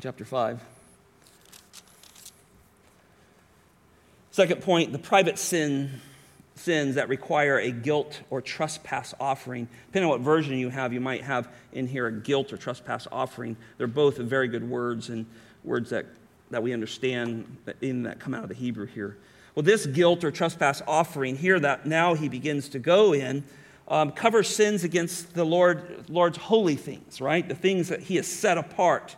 chapter 0.00 0.24
5. 0.24 0.60
Second 4.30 4.62
point 4.62 4.92
the 4.92 4.98
private 4.98 5.38
sin, 5.38 6.00
sins 6.54 6.96
that 6.96 7.08
require 7.08 7.58
a 7.58 7.70
guilt 7.70 8.20
or 8.30 8.40
trespass 8.40 9.14
offering. 9.18 9.68
Depending 9.86 10.10
on 10.10 10.18
what 10.18 10.24
version 10.24 10.56
you 10.58 10.68
have, 10.68 10.92
you 10.92 11.00
might 11.00 11.22
have 11.24 11.48
in 11.72 11.86
here 11.86 12.06
a 12.06 12.12
guilt 12.12 12.52
or 12.52 12.56
trespass 12.56 13.08
offering. 13.10 13.56
They're 13.78 13.86
both 13.86 14.16
very 14.18 14.48
good 14.48 14.68
words 14.68 15.08
and 15.08 15.26
words 15.64 15.90
that, 15.90 16.06
that 16.50 16.62
we 16.62 16.72
understand 16.72 17.56
that 17.64 17.76
in 17.80 18.04
that 18.04 18.20
come 18.20 18.34
out 18.34 18.42
of 18.42 18.48
the 18.48 18.54
Hebrew 18.54 18.86
here. 18.86 19.16
Well, 19.54 19.62
this 19.62 19.86
guilt 19.86 20.24
or 20.24 20.30
trespass 20.30 20.82
offering 20.86 21.36
here 21.36 21.58
that 21.60 21.86
now 21.86 22.14
he 22.14 22.28
begins 22.28 22.68
to 22.70 22.78
go 22.78 23.12
in 23.12 23.44
um, 23.88 24.12
covers 24.12 24.48
sins 24.48 24.84
against 24.84 25.34
the 25.34 25.44
Lord, 25.44 26.04
Lord's 26.08 26.36
holy 26.36 26.76
things, 26.76 27.20
right? 27.20 27.46
The 27.46 27.54
things 27.54 27.88
that 27.88 28.00
He 28.00 28.16
has 28.16 28.26
set 28.26 28.58
apart. 28.58 29.16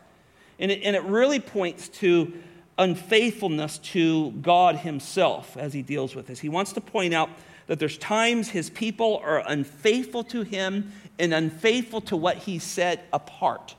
And 0.59 0.71
it, 0.71 0.83
and 0.85 0.95
it 0.95 1.03
really 1.03 1.41
points 1.41 1.89
to 1.89 2.33
unfaithfulness 2.79 3.79
to 3.79 4.31
God 4.31 4.77
Himself 4.77 5.57
as 5.57 5.75
He 5.75 5.83
deals 5.83 6.15
with 6.15 6.29
this. 6.29 6.39
He 6.39 6.49
wants 6.49 6.73
to 6.75 6.81
point 6.81 7.13
out 7.13 7.31
that 7.67 7.79
there's 7.79 7.99
times 7.99 8.49
His 8.49 8.71
people 8.71 9.21
are 9.25 9.43
unfaithful 9.47 10.23
to 10.25 10.43
Him 10.43 10.93
and 11.19 11.35
unfaithful 11.35 12.01
to 12.03 12.17
what 12.17 12.37
He 12.37 12.61
set 12.61 13.09
apart. 13.13 13.75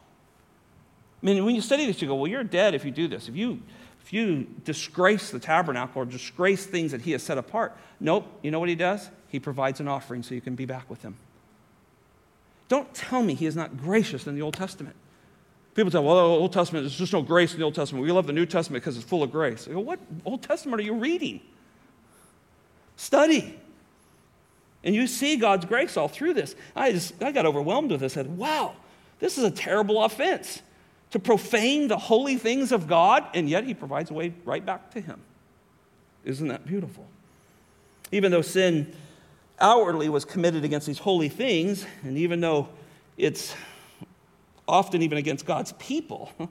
I 1.22 1.26
mean, 1.26 1.46
when 1.46 1.56
you 1.56 1.62
study 1.62 1.86
this, 1.86 2.02
you 2.02 2.08
go, 2.08 2.16
well, 2.16 2.28
you're 2.28 2.44
dead 2.44 2.74
if 2.74 2.84
you 2.84 2.92
do 2.92 3.08
this. 3.08 3.28
If 3.28 3.36
you, 3.36 3.62
if 4.04 4.12
you 4.12 4.48
disgrace 4.64 5.30
the 5.30 5.40
tabernacle 5.40 6.02
or 6.02 6.06
disgrace 6.06 6.66
things 6.66 6.92
that 6.92 7.02
He 7.02 7.12
has 7.12 7.22
set 7.22 7.38
apart. 7.38 7.78
Nope. 8.00 8.28
You 8.42 8.52
know 8.52 8.60
what 8.60 8.70
He 8.70 8.76
does? 8.76 9.10
he 9.32 9.40
provides 9.40 9.80
an 9.80 9.88
offering 9.88 10.24
so 10.24 10.36
you 10.36 10.42
can 10.42 10.56
be 10.56 10.66
back 10.66 10.90
with 10.90 11.02
him. 11.04 11.16
Don't 12.68 12.94
tell 12.94 13.24
me 13.24 13.34
he 13.34 13.46
is 13.46 13.56
not 13.56 13.78
gracious 13.78 14.28
in 14.28 14.36
the 14.36 14.42
Old 14.42 14.56
Testament. 14.56 14.96
People 15.74 15.90
say, 15.90 16.00
well, 16.00 16.16
the 16.16 16.22
Old 16.24 16.52
Testament, 16.52 16.84
there's 16.84 16.98
just 16.98 17.14
no 17.14 17.22
grace 17.22 17.54
in 17.54 17.60
the 17.60 17.64
Old 17.64 17.74
Testament. 17.74 18.04
We 18.04 18.12
love 18.12 18.28
the 18.28 18.34
New 18.34 18.46
Testament 18.46 18.84
because 18.84 18.98
it's 18.98 19.06
full 19.06 19.24
of 19.24 19.32
grace. 19.32 19.70
I 19.70 19.72
go, 19.72 19.80
what 19.80 20.00
Old 20.26 20.44
Testament 20.44 20.82
are 20.82 20.84
you 20.84 20.96
reading? 20.96 21.40
Study. 22.98 23.58
And 24.84 24.94
you 24.94 25.08
see 25.08 25.38
God's 25.38 25.64
grace 25.64 25.96
all 25.96 26.10
through 26.10 26.34
this. 26.34 26.54
I 26.76 26.92
just 26.92 27.24
I 27.24 27.32
got 27.32 27.46
overwhelmed 27.46 27.92
with 27.92 28.02
this. 28.02 28.14
I 28.18 28.24
said, 28.24 28.38
wow, 28.38 28.76
this 29.20 29.38
is 29.38 29.46
a 29.46 29.52
terrible 29.52 30.04
offense 30.04 30.62
to 31.12 31.20
profane 31.20 31.88
the 31.88 31.97
holy 31.97 32.38
things 32.38 32.72
of 32.72 32.88
God, 32.88 33.26
and 33.34 33.49
yet 33.49 33.64
he 33.66 33.74
provides 33.74 34.12
a 34.12 34.14
way 34.14 34.34
right 34.45 34.66
back 34.66 34.91
to 34.91 35.01
him. 35.01 35.20
Isn't 36.24 36.47
that 36.47 36.66
beautiful? 36.66 37.05
Even 38.12 38.32
though 38.32 38.41
sin 38.41 38.93
outwardly 39.59 40.09
was 40.09 40.26
committed 40.26 40.64
against 40.64 40.88
these 40.88 40.99
holy 40.99 41.30
things, 41.30 41.86
and 42.03 42.18
even 42.18 42.41
though 42.41 42.70
it's 43.18 43.53
often 44.68 45.01
even 45.01 45.18
against 45.18 45.45
God's 45.45 45.74
people, 45.74 46.32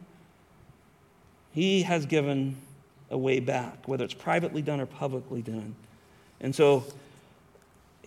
He 1.52 1.82
has 1.82 2.06
given 2.06 2.56
a 3.10 3.18
way 3.18 3.40
back, 3.40 3.88
whether 3.88 4.04
it's 4.04 4.14
privately 4.14 4.62
done 4.62 4.80
or 4.80 4.86
publicly 4.86 5.42
done. 5.42 5.74
And 6.40 6.54
so 6.54 6.84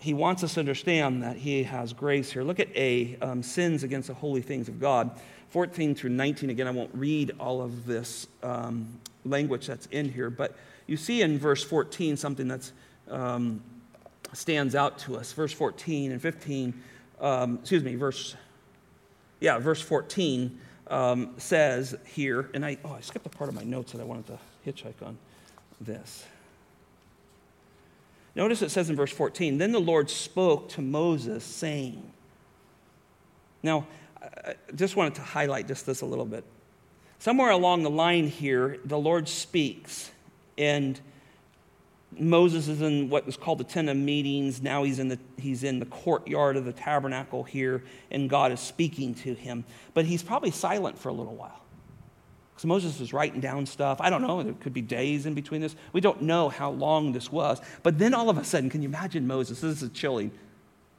He 0.04 0.12
wants 0.12 0.44
us 0.44 0.52
to 0.54 0.60
understand 0.60 1.22
that 1.22 1.38
He 1.38 1.62
has 1.62 1.94
grace 1.94 2.30
here. 2.30 2.42
Look 2.42 2.60
at 2.60 2.68
A, 2.76 3.16
um, 3.22 3.42
sins 3.42 3.82
against 3.82 4.08
the 4.08 4.14
holy 4.14 4.42
things 4.42 4.68
of 4.68 4.78
God. 4.78 5.10
14 5.48 5.94
through 5.94 6.10
19, 6.10 6.50
again, 6.50 6.66
I 6.66 6.72
won't 6.72 6.90
read 6.92 7.32
all 7.40 7.62
of 7.62 7.86
this 7.86 8.26
um, 8.42 9.00
language 9.24 9.66
that's 9.66 9.86
in 9.86 10.12
here, 10.12 10.28
but 10.28 10.54
you 10.86 10.98
see 10.98 11.22
in 11.22 11.38
verse 11.38 11.64
14 11.64 12.18
something 12.18 12.48
that 12.48 12.70
um, 13.08 13.62
stands 14.34 14.74
out 14.74 14.98
to 14.98 15.16
us. 15.16 15.32
Verse 15.32 15.54
14 15.54 16.12
and 16.12 16.20
15, 16.20 16.74
um, 17.22 17.58
excuse 17.62 17.82
me, 17.82 17.94
verse, 17.94 18.36
yeah, 19.40 19.58
verse 19.58 19.80
14 19.80 20.60
um, 20.88 21.32
says 21.38 21.96
here, 22.04 22.50
and 22.52 22.62
I, 22.62 22.76
oh, 22.84 22.92
I 22.92 23.00
skipped 23.00 23.24
a 23.24 23.30
part 23.30 23.48
of 23.48 23.56
my 23.56 23.64
notes 23.64 23.92
that 23.92 24.02
I 24.02 24.04
wanted 24.04 24.26
to 24.26 24.38
hitchhike 24.66 25.02
on 25.02 25.16
this. 25.80 26.26
Notice 28.34 28.62
it 28.62 28.70
says 28.70 28.90
in 28.90 28.96
verse 28.96 29.12
14, 29.12 29.58
then 29.58 29.72
the 29.72 29.80
Lord 29.80 30.10
spoke 30.10 30.68
to 30.70 30.82
Moses, 30.82 31.44
saying, 31.44 32.02
Now, 33.62 33.86
I 34.20 34.54
just 34.74 34.96
wanted 34.96 35.14
to 35.16 35.22
highlight 35.22 35.68
just 35.68 35.86
this 35.86 36.00
a 36.00 36.06
little 36.06 36.24
bit. 36.24 36.44
Somewhere 37.18 37.50
along 37.50 37.84
the 37.84 37.90
line 37.90 38.26
here, 38.26 38.78
the 38.84 38.98
Lord 38.98 39.28
speaks, 39.28 40.10
and 40.58 41.00
Moses 42.18 42.68
is 42.68 42.82
in 42.82 43.08
what 43.08 43.26
was 43.26 43.36
called 43.36 43.58
the 43.58 43.64
tent 43.64 43.88
of 43.88 43.96
meetings. 43.96 44.62
Now 44.62 44.84
he's 44.84 44.98
in 44.98 45.08
the, 45.08 45.18
he's 45.38 45.64
in 45.64 45.78
the 45.78 45.86
courtyard 45.86 46.56
of 46.56 46.64
the 46.64 46.72
tabernacle 46.72 47.44
here, 47.44 47.82
and 48.10 48.28
God 48.28 48.52
is 48.52 48.60
speaking 48.60 49.14
to 49.16 49.34
him. 49.34 49.64
But 49.94 50.04
he's 50.04 50.22
probably 50.22 50.50
silent 50.50 50.98
for 50.98 51.08
a 51.08 51.12
little 51.12 51.34
while. 51.34 51.63
Because 52.54 52.66
Moses 52.66 53.00
was 53.00 53.12
writing 53.12 53.40
down 53.40 53.66
stuff. 53.66 54.00
I 54.00 54.10
don't 54.10 54.22
know, 54.22 54.42
there 54.42 54.52
could 54.54 54.72
be 54.72 54.80
days 54.80 55.26
in 55.26 55.34
between 55.34 55.60
this. 55.60 55.74
We 55.92 56.00
don't 56.00 56.22
know 56.22 56.48
how 56.48 56.70
long 56.70 57.12
this 57.12 57.32
was. 57.32 57.60
But 57.82 57.98
then 57.98 58.14
all 58.14 58.30
of 58.30 58.38
a 58.38 58.44
sudden, 58.44 58.70
can 58.70 58.80
you 58.80 58.88
imagine 58.88 59.26
Moses? 59.26 59.60
This 59.60 59.82
is 59.82 59.90
chilling. 59.90 60.30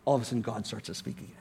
All 0.04 0.16
of 0.16 0.22
a 0.22 0.26
sudden, 0.26 0.42
God 0.42 0.68
starts 0.68 0.88
to 0.88 0.94
speak 0.94 1.18
again. 1.18 1.32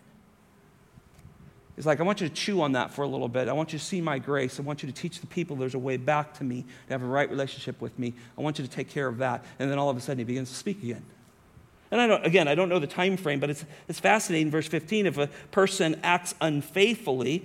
He's 1.75 1.87
like, 1.87 1.99
I 1.99 2.05
want 2.05 2.21
you 2.21 2.29
to 2.29 2.35
chew 2.35 2.63
on 2.63 2.73
that 2.73 2.93
for 2.93 3.03
a 3.03 3.09
little 3.09 3.29
bit. 3.29 3.49
I 3.49 3.53
want 3.53 3.73
you 3.73 3.81
to 3.81 3.85
see 3.85 4.01
my 4.01 4.21
grace. 4.21 4.61
I 4.61 4.63
want 4.63 4.85
you 4.85 4.89
to 4.89 4.95
teach 4.95 5.21
the 5.21 5.27
people 5.27 5.57
there's 5.57 5.75
a 5.75 5.79
way 5.79 5.97
back 5.97 6.35
to 6.35 6.45
me, 6.45 6.65
to 6.87 6.93
have 6.93 7.03
a 7.03 7.07
right 7.07 7.29
relationship 7.29 7.81
with 7.81 7.99
me. 7.99 8.15
I 8.39 8.43
want 8.43 8.61
you 8.61 8.65
to 8.65 8.71
take 8.71 8.89
care 8.89 9.09
of 9.09 9.19
that. 9.19 9.45
And 9.59 9.69
then 9.69 9.79
all 9.79 9.91
of 9.91 9.97
a 9.97 10.01
sudden 10.01 10.19
he 10.19 10.25
begins 10.25 10.51
to 10.51 10.55
speak 10.55 10.81
again. 10.85 11.05
And 11.91 12.01
I 12.01 12.07
don't, 12.07 12.25
again, 12.25 12.47
I 12.47 12.55
don't 12.55 12.69
know 12.69 12.79
the 12.79 12.87
time 12.87 13.17
frame, 13.17 13.41
but 13.41 13.51
it's, 13.51 13.65
it's 13.89 13.99
fascinating. 13.99 14.53
Verse 14.53 14.69
15 14.69 15.07
if 15.07 15.19
a 15.19 15.27
person 15.51 15.99
acts 16.05 16.37
unfaithfully 16.41 17.45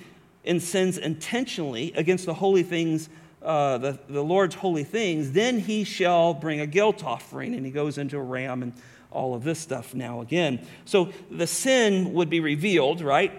and 0.49 0.61
sins 0.61 0.97
intentionally 0.97 1.93
against 1.95 2.25
the 2.25 2.33
holy 2.33 2.63
things, 2.63 3.07
uh, 3.41 3.77
the, 3.77 3.99
the 4.09 4.23
Lord's 4.23 4.55
holy 4.55 4.83
things, 4.83 5.31
then 5.31 5.59
he 5.59 5.83
shall 5.83 6.33
bring 6.33 6.59
a 6.59 6.65
guilt 6.65 7.03
offering. 7.03 7.53
And 7.53 7.65
he 7.65 7.71
goes 7.71 7.97
into 7.97 8.17
a 8.17 8.21
ram 8.21 8.63
and 8.63 8.73
all 9.11 9.35
of 9.35 9.43
this 9.43 9.59
stuff 9.59 9.93
now 9.93 10.21
again. 10.21 10.65
So 10.85 11.13
the 11.31 11.47
sin 11.47 12.13
would 12.13 12.29
be 12.29 12.39
revealed, 12.39 13.01
right? 13.01 13.31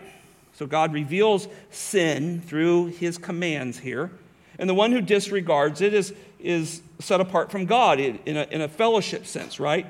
So 0.54 0.66
God 0.66 0.92
reveals 0.92 1.48
sin 1.70 2.40
through 2.40 2.86
his 2.86 3.18
commands 3.18 3.78
here. 3.78 4.12
And 4.58 4.68
the 4.68 4.74
one 4.74 4.92
who 4.92 5.00
disregards 5.00 5.80
it 5.80 5.92
is, 5.92 6.14
is 6.38 6.80
set 7.00 7.20
apart 7.20 7.50
from 7.50 7.66
God 7.66 7.98
in 7.98 8.36
a, 8.36 8.46
in 8.50 8.60
a 8.60 8.68
fellowship 8.68 9.26
sense, 9.26 9.58
right? 9.58 9.86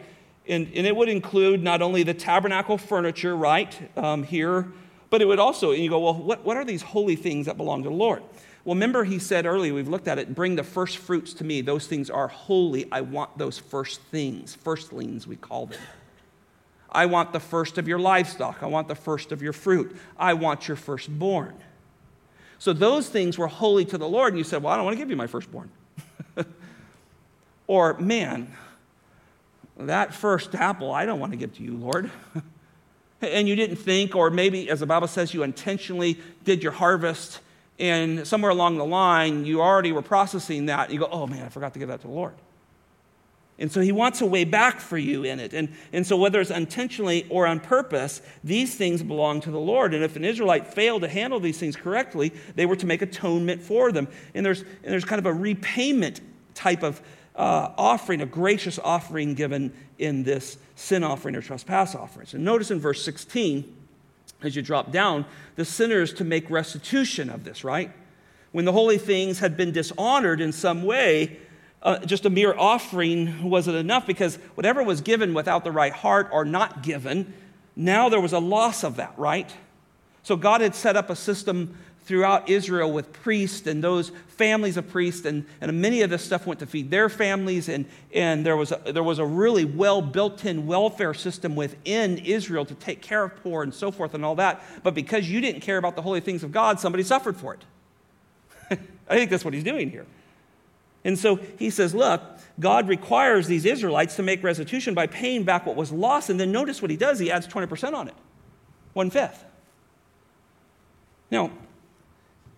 And, 0.49 0.71
and 0.75 0.87
it 0.87 0.97
would 0.97 1.09
include 1.09 1.62
not 1.62 1.83
only 1.83 2.03
the 2.03 2.14
tabernacle 2.14 2.79
furniture, 2.79 3.37
right, 3.37 3.77
um, 3.99 4.23
here, 4.23 4.73
but 5.11 5.21
it 5.21 5.27
would 5.27 5.41
also, 5.41 5.73
and 5.73 5.83
you 5.83 5.91
go, 5.91 5.99
well, 5.99 6.15
what, 6.15 6.45
what 6.45 6.57
are 6.57 6.65
these 6.65 6.83
holy 6.83 7.17
things 7.17 7.47
that 7.47 7.57
belong 7.57 7.83
to 7.83 7.89
the 7.89 7.95
Lord? 7.95 8.23
Well, 8.65 8.75
remember 8.75 9.05
he 9.05 9.19
said 9.19 9.47
earlier, 9.47 9.75
we've 9.75 9.89
looked 9.89 10.07
at 10.07 10.19
it, 10.19 10.35
bring 10.35 10.55
the 10.55 10.65
first 10.65 10.99
fruits 10.99 11.33
to 11.35 11.45
me. 11.45 11.61
Those 11.61 11.87
things 11.87 12.11
are 12.11 12.29
holy. 12.29 12.91
I 12.93 13.01
want 13.01 13.37
those 13.37 13.59
first 13.59 14.01
things, 14.03 14.57
firstlings, 14.57 15.27
we 15.27 15.37
call 15.37 15.67
them. 15.67 15.81
I 16.93 17.07
want 17.07 17.33
the 17.33 17.41
first 17.41 17.79
of 17.79 17.89
your 17.89 17.99
livestock. 17.99 18.63
I 18.63 18.67
want 18.67 18.89
the 18.89 18.95
first 18.95 19.33
of 19.33 19.43
your 19.43 19.53
fruit. 19.53 19.97
I 20.19 20.35
want 20.35 20.69
your 20.69 20.77
firstborn. 20.77 21.55
So 22.59 22.73
those 22.73 23.09
things 23.09 23.39
were 23.39 23.47
holy 23.47 23.85
to 23.87 23.97
the 23.97 24.09
Lord. 24.09 24.33
And 24.33 24.39
you 24.39 24.45
said, 24.45 24.63
Well, 24.63 24.73
I 24.73 24.77
don't 24.77 24.85
want 24.85 24.97
to 24.97 24.99
give 24.99 25.09
you 25.09 25.17
my 25.17 25.29
firstborn. 25.29 25.71
or, 27.67 27.97
man, 27.99 28.53
that 29.79 30.13
first 30.13 30.55
apple, 30.55 30.93
I 30.93 31.07
don't 31.07 31.21
want 31.21 31.33
to 31.33 31.39
give 31.39 31.55
to 31.57 31.63
you, 31.63 31.77
Lord. 31.77 32.11
and 33.21 33.49
you 33.49 33.57
didn't 33.57 33.77
think, 33.77 34.14
or 34.16 34.31
maybe, 34.31 34.71
as 34.71 34.81
the 34.81 34.87
Bible 34.87 35.09
says, 35.09 35.35
you 35.35 35.43
intentionally 35.43 36.18
did 36.45 36.62
your 36.62 36.73
harvest, 36.73 37.41
and 37.79 38.27
somewhere 38.27 38.51
along 38.51 38.79
the 38.79 38.85
line, 38.85 39.45
you 39.45 39.61
already 39.61 39.93
were 39.93 40.03
processing 40.03 40.66
that. 40.66 40.85
And 40.85 40.93
you 40.95 41.01
go, 41.01 41.09
Oh, 41.11 41.27
man, 41.27 41.45
I 41.45 41.49
forgot 41.49 41.73
to 41.75 41.79
give 41.79 41.89
that 41.89 42.01
to 42.03 42.07
the 42.07 42.12
Lord. 42.12 42.35
And 43.61 43.71
so 43.71 43.83
he 43.83 43.93
wants 43.93 44.23
a 44.23 44.27
way 44.27 44.45
back 44.45 44.81
for 44.81 44.97
you 44.97 45.23
in 45.23 45.39
it. 45.39 45.53
And, 45.53 45.68
and 45.93 46.07
so, 46.07 46.16
whether 46.16 46.41
it's 46.41 46.51
intentionally 46.51 47.27
or 47.29 47.47
on 47.47 47.61
purpose, 47.61 48.23
these 48.43 48.75
things 48.75 49.03
belong 49.03 49.43
to 49.43 49.51
the 49.51 49.61
Lord. 49.61 49.93
And 49.93 50.03
if 50.03 50.16
an 50.16 50.25
Israelite 50.25 50.73
failed 50.73 51.03
to 51.03 51.09
handle 51.09 51.41
these 51.41 51.59
things 51.59 51.77
correctly, 51.77 52.33
they 52.55 52.64
were 52.64 52.77
to 52.77 52.87
make 52.87 53.03
atonement 53.03 53.61
for 53.61 53.93
them. 53.93 54.09
And 54.35 54.45
there's, 54.45 54.62
and 54.62 54.68
there's 54.85 55.05
kind 55.05 55.18
of 55.18 55.27
a 55.27 55.35
repayment 55.35 56.23
type 56.55 56.83
of 56.83 57.03
uh, 57.37 57.73
offering, 57.77 58.23
a 58.23 58.27
gracious 58.27 58.79
offering 58.79 59.35
given 59.35 59.75
in 59.99 60.23
this 60.23 60.57
sin 60.81 61.05
offering 61.05 61.37
or 61.37 61.43
trespass 61.43 61.95
offering. 61.95 62.26
And 62.33 62.45
notice 62.45 62.70
in 62.70 62.81
verse 62.81 63.05
16, 63.05 63.76
as 64.43 64.57
you 64.57 64.62
drop 64.62 64.91
down, 64.91 65.26
the 65.57 65.64
sinner 65.64 66.01
is 66.01 66.12
to 66.14 66.24
make 66.24 66.49
restitution 66.49 67.28
of 67.28 67.45
this, 67.45 67.62
right? 67.62 67.93
When 68.53 68.64
the 68.64 68.72
holy 68.72 68.99
things 68.99 69.39
had 69.39 69.57
been 69.57 69.72
dishonored 69.72 70.41
in 70.41 70.53
some 70.53 70.83
way, 70.83 71.39
uh, 71.83 71.99
just 71.99 72.24
a 72.24 72.31
mere 72.31 72.55
offering 72.57 73.49
wasn't 73.49 73.76
enough 73.76 74.07
because 74.07 74.37
whatever 74.55 74.83
was 74.83 75.03
given 75.03 75.35
without 75.35 75.64
the 75.64 75.72
right 75.72 75.93
heart 75.93 76.28
or 76.33 76.45
not 76.45 76.83
given, 76.83 77.33
now 77.76 78.09
there 78.09 78.20
was 78.20 78.33
a 78.33 78.39
loss 78.39 78.83
of 78.83 78.97
that, 78.97 79.12
right? 79.18 79.55
So 80.22 80.37
God 80.37 80.62
had 80.62 80.74
set 80.74 80.97
up 80.97 81.11
a 81.11 81.16
system 81.16 81.76
throughout 82.11 82.49
Israel 82.49 82.91
with 82.91 83.13
priests 83.13 83.69
and 83.69 83.85
those 83.85 84.11
families 84.27 84.77
of 84.77 84.89
priests, 84.89 85.25
and, 85.25 85.47
and 85.61 85.81
many 85.81 86.03
of 86.03 86.11
this 86.11 86.25
stuff 86.25 86.45
went 86.45 86.59
to 86.59 86.67
feed 86.67 86.91
their 86.91 87.09
families, 87.09 87.69
and, 87.69 87.87
and 88.13 88.45
there, 88.45 88.57
was 88.57 88.73
a, 88.73 88.93
there 88.93 89.05
was 89.05 89.21
a 89.21 89.25
really 89.25 89.65
well 89.65 90.03
built 90.03 90.45
in 90.45 90.67
welfare 90.67 91.15
system 91.15 91.55
within 91.55 92.19
Israel 92.19 92.65
to 92.65 92.75
take 92.75 93.01
care 93.01 93.23
of 93.23 93.37
poor 93.45 93.63
and 93.63 93.73
so 93.73 93.93
forth 93.93 94.13
and 94.13 94.25
all 94.25 94.35
that. 94.35 94.61
But 94.83 94.93
because 94.93 95.31
you 95.31 95.41
didn't 95.41 95.61
care 95.61 95.79
about 95.79 95.95
the 95.95 96.03
holy 96.03 96.19
things 96.19 96.43
of 96.43 96.51
God, 96.51 96.81
somebody 96.81 97.05
suffered 97.05 97.37
for 97.37 97.55
it. 97.55 97.65
I 99.09 99.15
think 99.15 99.31
that's 99.31 99.45
what 99.45 99.55
he's 99.55 99.63
doing 99.63 99.89
here. 99.89 100.05
And 101.05 101.17
so 101.17 101.37
he 101.61 101.71
says, 101.71 101.95
Look, 101.95 102.21
God 102.59 102.89
requires 102.89 103.47
these 103.47 103.65
Israelites 103.65 104.17
to 104.17 104.25
make 104.25 104.43
restitution 104.43 104.95
by 104.95 105.07
paying 105.07 105.45
back 105.45 105.65
what 105.65 105.77
was 105.77 105.93
lost. 105.93 106.29
And 106.29 106.41
then 106.41 106.51
notice 106.51 106.83
what 106.83 106.91
he 106.91 106.97
does 106.97 107.21
he 107.21 107.31
adds 107.31 107.47
20% 107.47 107.95
on 107.95 108.09
it, 108.09 108.15
one 108.95 109.11
fifth. 109.11 109.45
Now, 111.31 111.53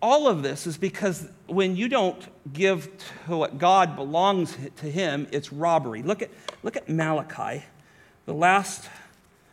all 0.02 0.26
of 0.26 0.42
this 0.42 0.66
is 0.66 0.76
because 0.76 1.28
when 1.46 1.76
you 1.76 1.88
don't 1.88 2.20
give 2.52 2.90
to 3.26 3.36
what 3.36 3.56
God 3.56 3.94
belongs 3.94 4.58
to 4.76 4.90
him, 4.90 5.28
it's 5.30 5.52
robbery. 5.52 6.02
Look 6.02 6.22
at, 6.22 6.30
look 6.64 6.76
at 6.76 6.88
Malachi, 6.88 7.64
the 8.26 8.34
last 8.34 8.90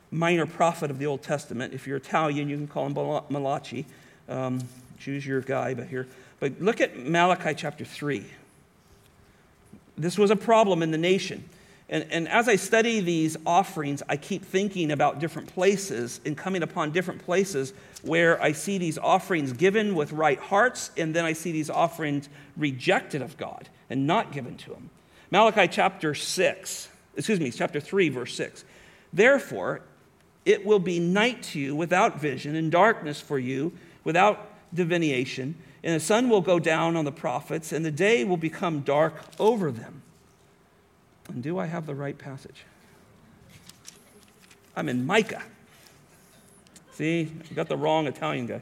minor 0.10 0.48
prophet 0.48 0.90
of 0.90 0.98
the 0.98 1.06
Old 1.06 1.22
Testament. 1.22 1.74
If 1.76 1.86
you're 1.86 1.98
Italian, 1.98 2.50
you 2.50 2.58
can 2.58 2.68
call 2.68 2.88
him 2.88 3.24
Malachi. 3.30 3.86
Um, 4.28 4.68
choose 5.00 5.26
your 5.26 5.42
guy, 5.42 5.76
but 5.76 5.88
here. 5.88 6.08
But 6.40 6.60
look 6.60 6.82
at 6.82 6.98
Malachi 6.98 7.54
chapter 7.54 7.86
3. 7.86 8.26
This 9.98 10.18
was 10.18 10.32
a 10.32 10.36
problem 10.36 10.82
in 10.82 10.90
the 10.90 10.98
nation. 10.98 11.48
And, 11.90 12.06
and 12.12 12.28
as 12.28 12.48
I 12.48 12.56
study 12.56 13.00
these 13.00 13.36
offerings, 13.46 14.04
I 14.08 14.16
keep 14.18 14.46
thinking 14.46 14.92
about 14.92 15.20
different 15.20 15.48
places 15.48 16.22
and 16.26 16.38
coming 16.38 16.62
upon 16.62 16.92
different 16.92 17.26
places 17.26 17.74
where 18.04 18.42
I 18.42 18.52
see 18.52 18.78
these 18.78 18.98
offerings 18.98 19.54
given 19.54 19.96
with 19.96 20.12
right 20.12 20.40
hearts, 20.40 20.92
and 20.98 21.16
then 21.16 21.26
I 21.26 21.34
see 21.34 21.52
these 21.52 21.70
offerings 21.70 22.30
rejected 22.56 23.22
of 23.22 23.38
God 23.38 23.70
and 23.90 24.06
not 24.06 24.32
given 24.32 24.56
to 24.58 24.74
Him. 24.74 24.90
Malachi 25.32 25.68
chapter 25.68 26.14
6, 26.14 26.90
excuse 27.18 27.40
me, 27.40 27.52
chapter 27.52 27.80
3, 27.80 28.10
verse 28.10 28.36
6. 28.36 28.64
Therefore, 29.12 29.82
it 30.46 30.66
will 30.66 30.80
be 30.80 31.00
night 31.00 31.42
to 31.44 31.60
you 31.60 31.76
without 31.76 32.20
vision, 32.20 32.56
and 32.56 32.72
darkness 32.72 33.20
for 33.20 33.40
you 33.40 33.74
without 34.04 34.48
divination 34.74 35.56
and 35.84 35.96
the 35.96 36.00
sun 36.00 36.30
will 36.30 36.42
go 36.42 36.60
down 36.60 36.96
on 36.96 37.06
the 37.06 37.12
prophets, 37.12 37.72
and 37.72 37.86
the 37.86 37.92
day 37.92 38.24
will 38.24 38.38
become 38.38 38.82
dark 38.82 39.16
over 39.40 39.72
them. 39.72 40.02
And 41.30 41.42
do 41.44 41.58
I 41.58 41.66
have 41.66 41.86
the 41.86 41.96
right 41.96 42.18
passage? 42.18 42.66
I'm 44.76 44.90
in 44.90 45.06
Micah. 45.06 45.44
See, 46.94 47.32
I 47.50 47.54
got 47.54 47.70
the 47.70 47.78
wrong 47.78 48.08
Italian 48.08 48.46
guy. 48.48 48.62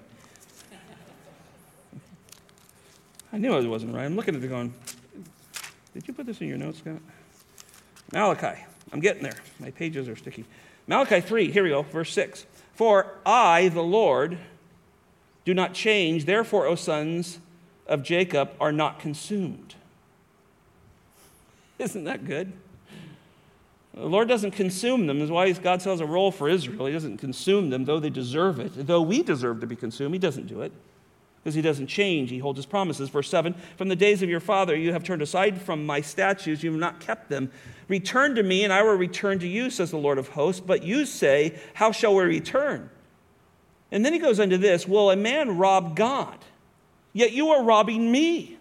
I 3.34 3.38
knew 3.38 3.58
it 3.58 3.66
wasn't 3.68 3.94
right. 3.94 4.06
I'm 4.06 4.16
looking 4.16 4.36
at 4.36 4.44
it 4.44 4.48
going, 4.48 4.74
did 5.94 6.08
you 6.08 6.14
put 6.14 6.26
this 6.26 6.40
in 6.42 6.48
your 6.48 6.58
notes, 6.58 6.80
Scott? 6.80 7.02
Malachi. 8.14 8.64
I'm 8.94 9.00
getting 9.00 9.24
there. 9.24 9.36
My 9.60 9.72
pages 9.72 10.08
are 10.08 10.16
sticky. 10.16 10.46
Malachi 10.88 11.20
3, 11.20 11.52
here 11.52 11.64
we 11.64 11.70
go, 11.70 11.82
verse 11.82 12.14
6. 12.14 12.46
For 12.74 13.16
I, 13.26 13.70
the 13.70 13.82
Lord, 13.82 14.38
do 15.44 15.54
not 15.54 15.74
change. 15.74 16.26
Therefore, 16.26 16.68
O 16.68 16.76
sons 16.76 17.40
of 17.86 18.04
Jacob, 18.04 18.52
are 18.60 18.72
not 18.72 19.00
consumed. 19.00 19.76
Isn't 21.80 22.06
that 22.06 22.26
good? 22.26 22.52
The 23.94 24.06
Lord 24.06 24.28
doesn't 24.28 24.52
consume 24.52 25.08
them. 25.08 25.20
That's 25.20 25.32
why 25.32 25.52
God 25.54 25.82
sells 25.82 26.02
a 26.02 26.06
roll 26.06 26.32
for 26.32 26.50
Israel. 26.50 26.86
He 26.86 26.94
doesn't 26.94 27.18
consume 27.18 27.72
them, 27.72 27.86
though 27.86 28.00
they 28.00 28.12
deserve 28.12 28.60
it. 28.60 28.88
Though 28.88 29.02
we 29.02 29.24
deserve 29.24 29.60
to 29.62 29.68
be 29.68 29.76
consumed, 29.76 30.14
He 30.14 30.20
doesn't 30.20 30.48
do 30.48 30.62
it 30.62 30.72
because 31.44 31.56
He 31.56 31.62
doesn't 31.62 31.88
change. 31.88 32.30
He 32.30 32.38
holds 32.38 32.58
His 32.58 32.68
promises. 32.68 33.10
Verse 33.10 33.30
7 33.30 33.56
From 33.76 33.88
the 33.88 33.96
days 33.96 34.22
of 34.22 34.30
your 34.30 34.40
father, 34.40 34.76
you 34.76 34.94
have 34.94 35.04
turned 35.04 35.24
aside 35.24 35.60
from 35.60 35.86
my 35.86 36.02
statutes, 36.02 36.62
you 36.62 36.72
have 36.72 36.80
not 36.80 37.00
kept 37.00 37.30
them. 37.30 37.52
Return 37.88 38.36
to 38.36 38.44
me, 38.44 38.64
and 38.64 38.72
I 38.72 38.84
will 38.84 38.94
return 38.94 39.40
to 39.40 39.48
you, 39.48 39.70
says 39.72 39.90
the 39.90 39.98
Lord 39.98 40.20
of 40.20 40.28
hosts. 40.30 40.62
But 40.62 40.84
you 40.84 41.06
say, 41.06 41.58
How 41.74 41.92
shall 41.92 42.14
we 42.14 42.24
return? 42.24 42.92
And 43.92 44.06
then 44.06 44.14
he 44.14 44.20
goes 44.20 44.40
into 44.40 44.58
this 44.58 44.88
Will 44.88 45.10
a 45.10 45.16
man 45.16 45.58
rob 45.58 45.96
God? 45.96 46.38
Yet 47.14 47.32
you 47.32 47.50
are 47.50 47.64
robbing 47.64 48.12
me. 48.12 48.57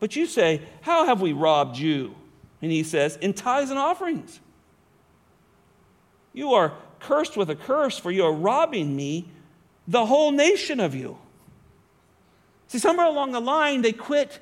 But 0.00 0.16
you 0.16 0.26
say, 0.26 0.62
How 0.80 1.06
have 1.06 1.20
we 1.20 1.32
robbed 1.32 1.78
you? 1.78 2.14
And 2.60 2.72
he 2.72 2.82
says, 2.82 3.16
In 3.16 3.34
tithes 3.34 3.70
and 3.70 3.78
offerings. 3.78 4.40
You 6.32 6.54
are 6.54 6.72
cursed 6.98 7.36
with 7.36 7.50
a 7.50 7.56
curse, 7.56 7.98
for 7.98 8.10
you 8.10 8.24
are 8.24 8.32
robbing 8.32 8.96
me, 8.96 9.28
the 9.86 10.06
whole 10.06 10.32
nation 10.32 10.80
of 10.80 10.94
you. 10.94 11.18
See, 12.68 12.78
somewhere 12.78 13.06
along 13.06 13.32
the 13.32 13.40
line, 13.40 13.82
they 13.82 13.92
quit 13.92 14.38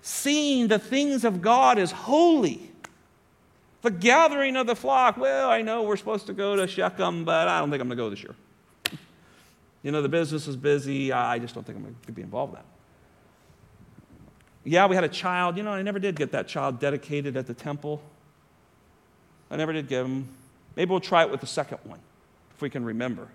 seeing 0.00 0.68
the 0.68 0.78
things 0.78 1.24
of 1.24 1.40
God 1.40 1.78
as 1.78 1.92
holy. 1.92 2.70
The 3.82 3.90
gathering 3.90 4.56
of 4.56 4.66
the 4.66 4.74
flock. 4.74 5.16
Well, 5.16 5.48
I 5.48 5.62
know 5.62 5.82
we're 5.82 5.96
supposed 5.96 6.26
to 6.26 6.32
go 6.32 6.56
to 6.56 6.66
Shechem, 6.66 7.24
but 7.24 7.48
I 7.48 7.60
don't 7.60 7.70
think 7.70 7.80
I'm 7.80 7.88
going 7.88 7.98
to 7.98 8.02
go 8.04 8.10
this 8.10 8.22
year. 8.22 8.34
You 9.82 9.90
know, 9.90 10.02
the 10.02 10.08
business 10.08 10.46
is 10.46 10.56
busy. 10.56 11.12
I 11.12 11.38
just 11.38 11.54
don't 11.54 11.64
think 11.64 11.78
I'm 11.78 11.84
going 11.84 11.96
to 12.06 12.12
be 12.12 12.22
involved 12.22 12.54
in 12.54 12.56
that. 12.56 12.64
Yeah, 14.64 14.86
we 14.86 14.94
had 14.94 15.04
a 15.04 15.08
child. 15.08 15.56
You 15.56 15.62
know, 15.62 15.72
I 15.72 15.82
never 15.82 15.98
did 15.98 16.16
get 16.16 16.32
that 16.32 16.48
child 16.48 16.78
dedicated 16.78 17.36
at 17.36 17.46
the 17.46 17.54
temple. 17.54 18.02
I 19.50 19.56
never 19.56 19.72
did 19.72 19.88
give 19.88 20.06
him. 20.06 20.28
Maybe 20.76 20.90
we'll 20.90 21.00
try 21.00 21.22
it 21.22 21.30
with 21.30 21.40
the 21.40 21.46
second 21.46 21.78
one, 21.84 22.00
if 22.54 22.62
we 22.62 22.70
can 22.70 22.84
remember. 22.84 23.28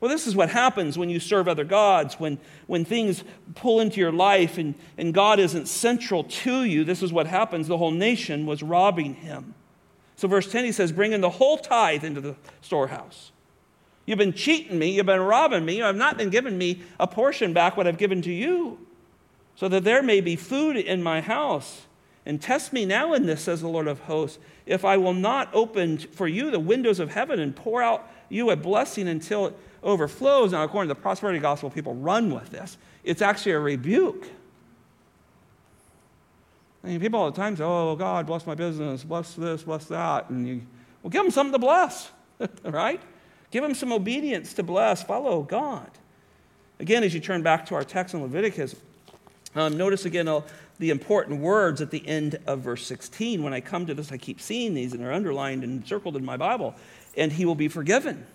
Well, 0.00 0.10
this 0.10 0.26
is 0.26 0.34
what 0.34 0.50
happens 0.50 0.98
when 0.98 1.10
you 1.10 1.20
serve 1.20 1.46
other 1.46 1.64
gods, 1.64 2.18
when, 2.18 2.38
when 2.66 2.84
things 2.84 3.22
pull 3.54 3.80
into 3.80 4.00
your 4.00 4.10
life 4.10 4.58
and, 4.58 4.74
and 4.98 5.14
God 5.14 5.38
isn't 5.38 5.68
central 5.68 6.24
to 6.24 6.64
you. 6.64 6.82
This 6.82 7.04
is 7.04 7.12
what 7.12 7.28
happens. 7.28 7.68
The 7.68 7.78
whole 7.78 7.92
nation 7.92 8.44
was 8.44 8.64
robbing 8.64 9.14
him. 9.14 9.54
So, 10.16 10.26
verse 10.28 10.50
10, 10.50 10.64
he 10.64 10.72
says, 10.72 10.90
Bring 10.92 11.12
in 11.12 11.20
the 11.20 11.30
whole 11.30 11.56
tithe 11.56 12.04
into 12.04 12.20
the 12.20 12.34
storehouse. 12.62 13.30
You've 14.04 14.18
been 14.18 14.32
cheating 14.32 14.78
me, 14.78 14.90
you've 14.90 15.06
been 15.06 15.20
robbing 15.20 15.64
me, 15.64 15.76
you 15.76 15.84
have 15.84 15.96
not 15.96 16.18
been 16.18 16.30
giving 16.30 16.58
me 16.58 16.82
a 16.98 17.06
portion 17.06 17.52
back 17.52 17.76
what 17.76 17.86
I've 17.86 17.98
given 17.98 18.22
to 18.22 18.32
you, 18.32 18.84
so 19.54 19.68
that 19.68 19.84
there 19.84 20.02
may 20.02 20.20
be 20.20 20.36
food 20.36 20.76
in 20.76 21.02
my 21.02 21.20
house. 21.20 21.82
And 22.24 22.40
test 22.40 22.72
me 22.72 22.84
now 22.84 23.14
in 23.14 23.26
this, 23.26 23.42
says 23.42 23.60
the 23.60 23.68
Lord 23.68 23.88
of 23.88 24.00
hosts, 24.00 24.38
if 24.64 24.84
I 24.84 24.96
will 24.96 25.14
not 25.14 25.48
open 25.52 25.98
for 25.98 26.28
you 26.28 26.50
the 26.50 26.60
windows 26.60 27.00
of 27.00 27.10
heaven 27.10 27.40
and 27.40 27.54
pour 27.54 27.82
out 27.82 28.08
you 28.28 28.50
a 28.50 28.56
blessing 28.56 29.08
until 29.08 29.46
it 29.46 29.58
overflows. 29.82 30.52
Now, 30.52 30.62
according 30.62 30.88
to 30.88 30.94
the 30.94 31.00
prosperity 31.00 31.40
gospel, 31.40 31.68
people 31.68 31.94
run 31.94 32.32
with 32.32 32.50
this. 32.50 32.78
It's 33.02 33.22
actually 33.22 33.52
a 33.52 33.58
rebuke. 33.58 34.28
I 36.84 36.88
mean, 36.88 37.00
people 37.00 37.20
all 37.20 37.30
the 37.30 37.36
time 37.36 37.56
say, 37.56 37.64
Oh, 37.64 37.96
God, 37.96 38.26
bless 38.26 38.46
my 38.46 38.54
business, 38.54 39.04
bless 39.04 39.34
this, 39.34 39.62
bless 39.62 39.86
that. 39.86 40.30
And 40.30 40.46
you, 40.46 40.62
well, 41.02 41.10
give 41.10 41.22
them 41.22 41.30
something 41.30 41.52
to 41.52 41.58
bless, 41.58 42.10
right? 42.64 43.00
Give 43.50 43.62
them 43.62 43.74
some 43.74 43.92
obedience 43.92 44.54
to 44.54 44.62
bless. 44.62 45.02
Follow 45.02 45.42
God. 45.42 45.90
Again, 46.80 47.04
as 47.04 47.14
you 47.14 47.20
turn 47.20 47.42
back 47.42 47.66
to 47.66 47.74
our 47.74 47.84
text 47.84 48.14
in 48.14 48.22
Leviticus, 48.22 48.74
um, 49.54 49.76
notice 49.76 50.04
again 50.04 50.28
the 50.78 50.90
important 50.90 51.40
words 51.40 51.80
at 51.80 51.90
the 51.90 52.06
end 52.06 52.38
of 52.46 52.60
verse 52.60 52.86
16. 52.86 53.42
When 53.42 53.52
I 53.52 53.60
come 53.60 53.86
to 53.86 53.94
this, 53.94 54.10
I 54.10 54.16
keep 54.16 54.40
seeing 54.40 54.74
these, 54.74 54.92
and 54.92 55.02
they're 55.02 55.12
underlined 55.12 55.62
and 55.64 55.86
circled 55.86 56.16
in 56.16 56.24
my 56.24 56.36
Bible. 56.36 56.74
And 57.16 57.32
he 57.32 57.44
will 57.44 57.54
be 57.54 57.68
forgiven. 57.68 58.26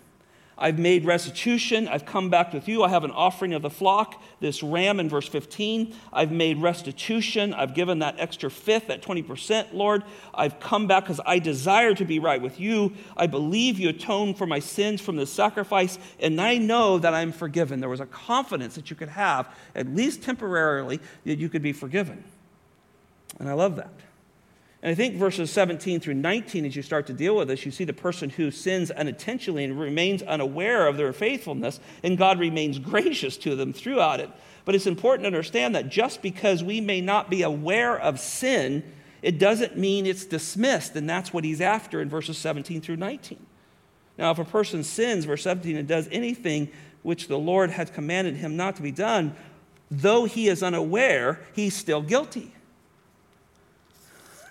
I've 0.58 0.80
made 0.80 1.06
restitution. 1.06 1.88
I've 1.88 2.06
come 2.06 2.30
back 2.30 2.52
with 2.52 2.68
you. 2.68 2.84
I 2.84 2.90
have 2.90 3.04
an 3.04 3.12
offering 3.12 3.54
of 3.54 3.62
the 3.62 3.70
flock, 3.70 4.22
this 4.40 4.64
ram 4.64 5.00
in 5.00 5.08
verse 5.08 5.28
15. 5.28 5.94
I've 6.12 6.32
made 6.32 6.62
restitution. 6.62 7.54
I've 7.54 7.76
given 7.76 8.00
that 8.00 8.16
extra 8.18 8.50
fifth, 8.50 8.88
that 8.88 9.04
20%, 9.04 9.74
Lord. 9.74 10.04
I've 10.34 10.60
come 10.60 10.88
back 10.88 11.04
because 11.04 11.22
I 11.26 11.40
desire 11.40 11.94
to 11.94 12.06
be 12.06 12.18
right 12.18 12.42
with 12.42 12.60
you. 12.60 12.94
I 13.16 13.28
believe 13.28 13.78
you 13.78 13.90
atoned 13.90 14.38
for 14.38 14.48
my 14.48 14.60
sins 14.60 15.00
from 15.00 15.16
the 15.16 15.28
sacrifice, 15.28 16.00
and 16.20 16.42
I 16.42 16.58
know 16.58 16.98
that 16.98 17.14
I'm 17.14 17.32
forgiven. 17.32 17.80
There 17.80 17.90
was 17.90 18.00
a 18.00 18.08
confidence 18.08 18.76
that 18.76 18.90
you 18.90 18.96
could 18.96 19.10
have, 19.10 19.56
at 19.76 19.88
least 19.88 20.24
temporarily, 20.24 21.00
that 21.26 21.38
you 21.38 21.50
could 21.50 21.62
be 21.62 21.74
forgiven. 21.74 22.24
And 23.40 23.48
I 23.48 23.54
love 23.54 23.76
that. 23.76 23.94
And 24.88 24.94
I 24.94 24.96
think 24.96 25.16
verses 25.16 25.52
17 25.52 26.00
through 26.00 26.14
19, 26.14 26.64
as 26.64 26.74
you 26.74 26.82
start 26.82 27.08
to 27.08 27.14
deal 27.14 27.36
with 27.36 27.50
this, 27.50 27.66
you 27.66 27.72
see 27.72 27.84
the 27.84 27.92
person 27.92 28.30
who 28.30 28.52
sins 28.52 28.90
unintentionally 28.90 29.66
and 29.66 29.78
remains 29.78 30.24
unaware 30.24 30.88
of 30.88 30.96
their 30.96 31.12
faithfulness, 31.12 31.82
and 32.04 32.18
God 32.18 32.40
remains 32.40 32.80
gracious 32.80 33.36
to 33.40 33.58
them 33.58 33.74
throughout 33.74 34.22
it. 34.22 34.30
But 34.64 34.76
it's 34.76 34.88
important 34.88 35.24
to 35.24 35.28
understand 35.28 35.76
that 35.76 35.90
just 35.90 36.22
because 36.22 36.64
we 36.64 36.80
may 36.80 37.02
not 37.02 37.30
be 37.30 37.42
aware 37.42 38.00
of 38.00 38.18
sin, 38.18 38.82
it 39.22 39.40
doesn't 39.40 39.78
mean 39.78 40.06
it's 40.06 40.24
dismissed, 40.24 40.96
and 40.96 41.10
that's 41.10 41.34
what 41.34 41.44
he's 41.44 41.60
after 41.60 42.00
in 42.00 42.08
verses 42.08 42.38
17 42.38 42.80
through 42.80 42.96
19. 42.96 43.46
Now, 44.18 44.32
if 44.32 44.40
a 44.40 44.46
person 44.46 44.86
sins, 44.86 45.26
verse 45.26 45.44
17, 45.44 45.76
and 45.76 45.86
does 45.86 46.08
anything 46.14 46.70
which 47.04 47.28
the 47.28 47.38
Lord 47.38 47.72
has 47.72 47.90
commanded 47.90 48.38
him 48.38 48.56
not 48.56 48.78
to 48.78 48.82
be 48.82 48.94
done, 48.94 49.36
though 49.92 50.24
he 50.24 50.48
is 50.48 50.64
unaware, 50.64 51.42
he's 51.54 51.76
still 51.76 52.02
guilty. 52.02 52.54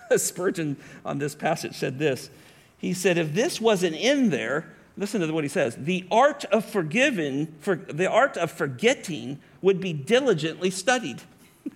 Spurgeon 0.17 0.77
on 1.05 1.19
this 1.19 1.35
passage 1.35 1.75
said 1.75 1.99
this. 1.99 2.29
He 2.77 2.93
said, 2.93 3.17
if 3.17 3.33
this 3.33 3.59
wasn't 3.59 3.95
in 3.95 4.29
there, 4.29 4.73
listen 4.97 5.21
to 5.21 5.31
what 5.31 5.43
he 5.43 5.49
says 5.49 5.75
the 5.75 6.05
art 6.11 6.45
of 6.45 6.65
forgiving, 6.65 7.55
for, 7.59 7.75
the 7.75 8.09
art 8.09 8.37
of 8.37 8.51
forgetting 8.51 9.39
would 9.61 9.79
be 9.79 9.93
diligently 9.93 10.69
studied. 10.69 11.21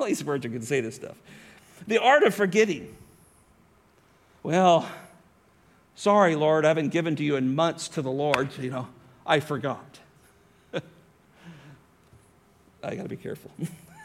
Only 0.00 0.14
Spurgeon 0.14 0.52
can 0.52 0.62
say 0.62 0.80
this 0.80 0.96
stuff. 0.96 1.16
The 1.86 1.98
art 1.98 2.22
of 2.22 2.34
forgetting. 2.34 2.94
Well, 4.42 4.88
sorry, 5.94 6.36
Lord, 6.36 6.64
I 6.64 6.68
haven't 6.68 6.90
given 6.90 7.16
to 7.16 7.24
you 7.24 7.36
in 7.36 7.54
months 7.54 7.88
to 7.88 8.02
the 8.02 8.10
Lord. 8.10 8.56
You 8.58 8.70
know, 8.70 8.88
I 9.26 9.40
forgot. 9.40 9.98
I 10.74 10.80
got 12.94 13.02
to 13.02 13.08
be 13.08 13.16
careful. 13.16 13.50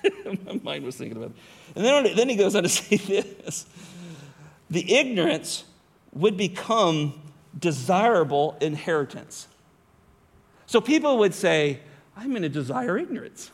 My 0.45 0.59
mind 0.63 0.83
was 0.85 0.95
thinking 0.95 1.17
about 1.17 1.31
it. 1.31 1.37
And 1.75 1.85
then, 1.85 2.15
then 2.15 2.29
he 2.29 2.35
goes 2.35 2.55
on 2.55 2.63
to 2.63 2.69
say 2.69 2.97
this 2.97 3.65
the 4.69 4.93
ignorance 4.93 5.63
would 6.13 6.37
become 6.37 7.21
desirable 7.57 8.57
inheritance. 8.61 9.47
So 10.65 10.81
people 10.81 11.19
would 11.19 11.33
say, 11.33 11.79
I'm 12.15 12.31
going 12.31 12.41
to 12.41 12.49
desire 12.49 12.97
ignorance. 12.97 13.51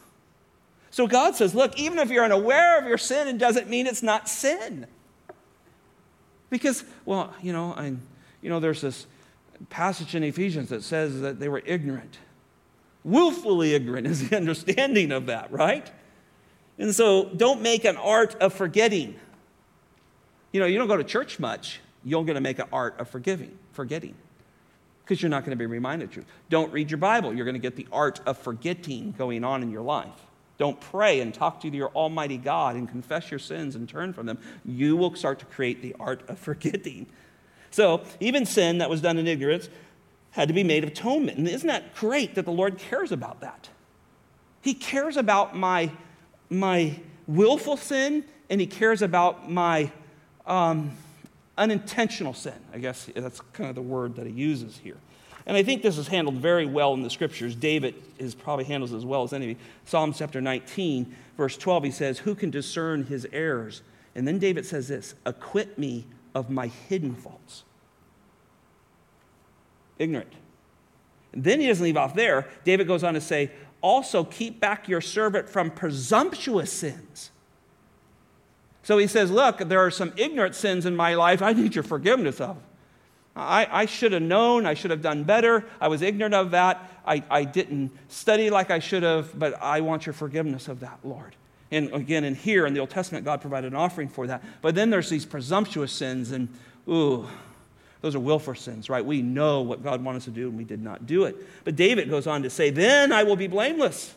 So 0.89 1.07
God 1.07 1.35
says, 1.35 1.53
look, 1.53 1.77
even 1.79 1.99
if 1.99 2.09
you're 2.09 2.23
unaware 2.23 2.79
of 2.79 2.85
your 2.85 2.97
sin, 2.97 3.27
it 3.27 3.37
doesn't 3.37 3.69
mean 3.69 3.87
it's 3.87 4.03
not 4.03 4.29
sin. 4.29 4.87
Because, 6.49 6.83
well, 7.05 7.33
you 7.41 7.51
know, 7.51 7.73
I, 7.73 7.95
you 8.41 8.49
know, 8.49 8.59
there's 8.59 8.81
this 8.81 9.07
passage 9.69 10.15
in 10.15 10.23
Ephesians 10.23 10.69
that 10.69 10.83
says 10.83 11.21
that 11.21 11.39
they 11.39 11.49
were 11.49 11.63
ignorant. 11.65 12.17
Willfully 13.03 13.73
ignorant 13.73 14.07
is 14.07 14.29
the 14.29 14.37
understanding 14.37 15.11
of 15.11 15.25
that, 15.27 15.51
right? 15.51 15.91
And 16.77 16.93
so 16.93 17.25
don't 17.25 17.61
make 17.61 17.85
an 17.85 17.97
art 17.97 18.35
of 18.35 18.53
forgetting. 18.53 19.15
You 20.51 20.59
know, 20.59 20.65
you 20.65 20.77
don't 20.77 20.87
go 20.87 20.97
to 20.97 21.03
church 21.03 21.39
much, 21.39 21.79
you're 22.03 22.23
going 22.23 22.35
to 22.35 22.41
make 22.41 22.59
an 22.59 22.67
art 22.71 22.99
of 22.99 23.09
forgiving, 23.09 23.57
forgetting. 23.71 24.15
Because 25.03 25.21
you're 25.21 25.29
not 25.29 25.43
going 25.43 25.57
to 25.57 25.61
be 25.61 25.65
reminded 25.65 26.11
truth. 26.11 26.25
Don't 26.49 26.71
read 26.71 26.89
your 26.89 26.97
Bible. 26.97 27.33
You're 27.33 27.45
going 27.45 27.55
to 27.55 27.59
get 27.59 27.75
the 27.75 27.87
art 27.91 28.21
of 28.25 28.37
forgetting 28.37 29.13
going 29.17 29.43
on 29.43 29.61
in 29.61 29.69
your 29.69 29.81
life. 29.81 30.07
Don't 30.57 30.79
pray 30.79 31.19
and 31.19 31.33
talk 31.33 31.59
to 31.61 31.67
your 31.67 31.89
Almighty 31.89 32.37
God 32.37 32.75
and 32.75 32.87
confess 32.87 33.29
your 33.29 33.39
sins 33.39 33.75
and 33.75 33.89
turn 33.89 34.13
from 34.13 34.27
them. 34.27 34.37
You 34.63 34.95
will 34.95 35.13
start 35.15 35.39
to 35.39 35.45
create 35.45 35.81
the 35.81 35.95
art 35.99 36.23
of 36.29 36.39
forgetting. 36.39 37.07
So, 37.71 38.03
even 38.19 38.45
sin 38.45 38.77
that 38.77 38.89
was 38.89 39.01
done 39.01 39.17
in 39.17 39.27
ignorance 39.27 39.67
had 40.31 40.47
to 40.47 40.53
be 40.53 40.63
made 40.63 40.83
atonement. 40.83 41.37
And 41.37 41.47
isn't 41.47 41.67
that 41.67 41.95
great 41.95 42.35
that 42.35 42.45
the 42.45 42.51
Lord 42.51 42.77
cares 42.77 43.11
about 43.11 43.41
that? 43.41 43.69
He 44.61 44.73
cares 44.73 45.17
about 45.17 45.57
my 45.57 45.91
my 46.53 46.99
willful 47.27 47.77
sin 47.77 48.23
and 48.49 48.61
he 48.61 48.67
cares 48.67 49.01
about 49.01 49.49
my 49.49 49.91
um, 50.45 50.91
unintentional 51.57 52.33
sin. 52.33 52.59
I 52.73 52.79
guess 52.79 53.09
that's 53.15 53.39
kind 53.53 53.69
of 53.69 53.75
the 53.75 53.81
word 53.81 54.15
that 54.15 54.25
he 54.25 54.33
uses 54.33 54.77
here. 54.77 54.97
And 55.45 55.57
I 55.57 55.63
think 55.63 55.81
this 55.81 55.97
is 55.97 56.07
handled 56.07 56.35
very 56.35 56.65
well 56.65 56.93
in 56.93 57.03
the 57.03 57.09
scriptures. 57.09 57.55
David 57.55 57.95
is 58.17 58.33
probably 58.33 58.65
handles 58.65 58.93
as 58.93 59.05
well 59.05 59.23
as 59.23 59.33
any. 59.33 59.57
Psalm 59.85 60.13
chapter 60.13 60.39
19, 60.39 61.13
verse 61.37 61.57
12, 61.57 61.83
he 61.83 61.91
says, 61.91 62.19
Who 62.19 62.33
can 62.33 62.49
discern 62.49 63.05
his 63.05 63.27
errors? 63.33 63.81
And 64.15 64.27
then 64.27 64.39
David 64.39 64.65
says 64.65 64.87
this 64.87 65.15
Acquit 65.25 65.77
me 65.77 66.05
of 66.33 66.49
my 66.49 66.67
hidden 66.67 67.13
faults. 67.13 67.63
Ignorant. 69.99 70.31
And 71.33 71.43
then 71.43 71.59
he 71.59 71.67
doesn't 71.67 71.83
leave 71.83 71.97
off 71.97 72.15
there. 72.15 72.47
David 72.63 72.87
goes 72.87 73.03
on 73.03 73.15
to 73.15 73.21
say, 73.21 73.51
also 73.83 74.23
keep 74.23 74.59
back 74.59 74.87
your 74.87 75.01
servant 75.01 75.47
from 75.47 75.69
presumptuous 75.69 76.71
sins. 76.71 77.29
So 78.81 78.97
he 78.97 79.05
says, 79.05 79.29
Look, 79.29 79.59
there 79.59 79.79
are 79.79 79.91
some 79.91 80.13
ignorant 80.17 80.55
sins 80.55 80.87
in 80.87 80.95
my 80.95 81.13
life 81.13 81.41
I 81.43 81.53
need 81.53 81.75
your 81.75 81.83
forgiveness 81.83 82.41
of. 82.41 82.57
I, 83.35 83.67
I 83.69 83.85
should 83.85 84.11
have 84.11 84.21
known, 84.21 84.65
I 84.65 84.73
should 84.73 84.91
have 84.91 85.01
done 85.01 85.23
better. 85.23 85.65
I 85.81 85.87
was 85.87 86.01
ignorant 86.01 86.35
of 86.35 86.51
that. 86.51 86.89
I, 87.05 87.23
I 87.29 87.43
didn't 87.43 87.91
study 88.07 88.49
like 88.49 88.69
I 88.69 88.79
should 88.79 89.03
have, 89.03 89.37
but 89.37 89.61
I 89.61 89.81
want 89.81 90.05
your 90.05 90.13
forgiveness 90.13 90.67
of 90.67 90.79
that, 90.81 90.99
Lord. 91.03 91.35
And 91.71 91.91
again, 91.93 92.23
in 92.23 92.35
here 92.35 92.67
in 92.67 92.75
the 92.75 92.79
Old 92.79 92.91
Testament, 92.91 93.25
God 93.25 93.41
provided 93.41 93.73
an 93.73 93.75
offering 93.75 94.07
for 94.07 94.27
that. 94.27 94.43
But 94.61 94.75
then 94.75 94.91
there's 94.91 95.09
these 95.09 95.25
presumptuous 95.25 95.91
sins, 95.91 96.31
and 96.31 96.47
ooh, 96.87 97.27
those 98.03 98.15
are 98.15 98.19
willful 98.19 98.53
sins, 98.53 98.89
right? 98.89 99.03
We 99.03 99.21
know 99.21 99.61
what 99.61 99.81
God 99.81 100.03
wanted 100.03 100.17
us 100.17 100.25
to 100.25 100.31
do 100.31 100.49
and 100.49 100.57
we 100.57 100.65
did 100.65 100.83
not 100.83 101.07
do 101.07 101.23
it. 101.23 101.37
But 101.63 101.77
David 101.77 102.09
goes 102.09 102.27
on 102.27 102.43
to 102.43 102.49
say, 102.49 102.69
Then 102.69 103.13
I 103.13 103.23
will 103.23 103.37
be 103.37 103.47
blameless. 103.47 104.13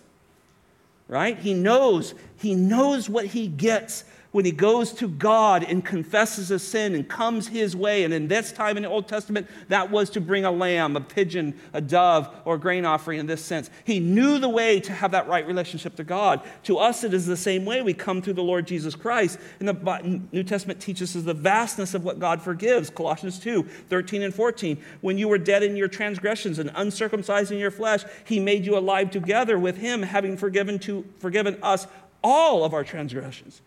Right? 1.06 1.38
He 1.38 1.54
knows, 1.54 2.12
he 2.36 2.56
knows 2.56 3.08
what 3.08 3.26
he 3.26 3.46
gets 3.46 4.02
when 4.36 4.44
he 4.44 4.52
goes 4.52 4.92
to 4.92 5.08
God 5.08 5.64
and 5.64 5.82
confesses 5.82 6.48
his 6.48 6.62
sin 6.62 6.94
and 6.94 7.08
comes 7.08 7.48
his 7.48 7.74
way. 7.74 8.04
And 8.04 8.12
in 8.12 8.28
this 8.28 8.52
time 8.52 8.76
in 8.76 8.82
the 8.82 8.88
Old 8.90 9.08
Testament, 9.08 9.48
that 9.68 9.90
was 9.90 10.10
to 10.10 10.20
bring 10.20 10.44
a 10.44 10.50
lamb, 10.50 10.94
a 10.94 11.00
pigeon, 11.00 11.58
a 11.72 11.80
dove, 11.80 12.28
or 12.44 12.56
a 12.56 12.58
grain 12.60 12.84
offering 12.84 13.18
in 13.18 13.26
this 13.26 13.42
sense. 13.42 13.70
He 13.84 13.98
knew 13.98 14.38
the 14.38 14.50
way 14.50 14.78
to 14.80 14.92
have 14.92 15.12
that 15.12 15.26
right 15.26 15.46
relationship 15.46 15.96
to 15.96 16.04
God. 16.04 16.42
To 16.64 16.76
us, 16.76 17.02
it 17.02 17.14
is 17.14 17.24
the 17.24 17.34
same 17.34 17.64
way. 17.64 17.80
We 17.80 17.94
come 17.94 18.20
through 18.20 18.34
the 18.34 18.42
Lord 18.42 18.66
Jesus 18.66 18.94
Christ. 18.94 19.38
And 19.58 19.70
the 19.70 20.20
New 20.30 20.44
Testament 20.44 20.80
teaches 20.80 21.16
us 21.16 21.22
the 21.22 21.32
vastness 21.32 21.94
of 21.94 22.04
what 22.04 22.18
God 22.18 22.42
forgives. 22.42 22.90
Colossians 22.90 23.38
2 23.38 23.62
13 23.62 24.20
and 24.20 24.34
14. 24.34 24.76
When 25.00 25.16
you 25.16 25.28
were 25.28 25.38
dead 25.38 25.62
in 25.62 25.76
your 25.76 25.88
transgressions 25.88 26.58
and 26.58 26.70
uncircumcised 26.74 27.52
in 27.52 27.58
your 27.58 27.70
flesh, 27.70 28.04
he 28.26 28.38
made 28.38 28.66
you 28.66 28.76
alive 28.76 29.10
together 29.10 29.58
with 29.58 29.78
him, 29.78 30.02
having 30.02 30.36
forgiven, 30.36 30.78
to, 30.80 31.06
forgiven 31.20 31.58
us 31.62 31.86
all 32.22 32.64
of 32.64 32.74
our 32.74 32.84
transgressions 32.84 33.62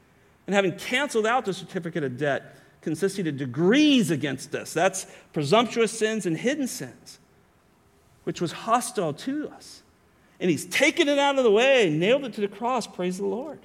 and 0.49 0.55
having 0.55 0.71
canceled 0.71 1.27
out 1.27 1.45
the 1.45 1.53
certificate 1.53 2.03
of 2.03 2.17
debt 2.17 2.55
consisting 2.81 3.27
of 3.27 3.37
degrees 3.37 4.09
against 4.09 4.55
us. 4.55 4.73
That's 4.73 5.05
presumptuous 5.31 5.91
sins 5.91 6.25
and 6.25 6.35
hidden 6.35 6.65
sins, 6.65 7.19
which 8.23 8.41
was 8.41 8.51
hostile 8.51 9.13
to 9.13 9.49
us. 9.49 9.83
And 10.39 10.49
he's 10.49 10.65
taken 10.65 11.07
it 11.07 11.19
out 11.19 11.37
of 11.37 11.43
the 11.43 11.51
way, 11.51 11.91
nailed 11.91 12.25
it 12.25 12.33
to 12.33 12.41
the 12.41 12.47
cross. 12.47 12.87
Praise 12.87 13.19
the 13.19 13.27
Lord. 13.27 13.59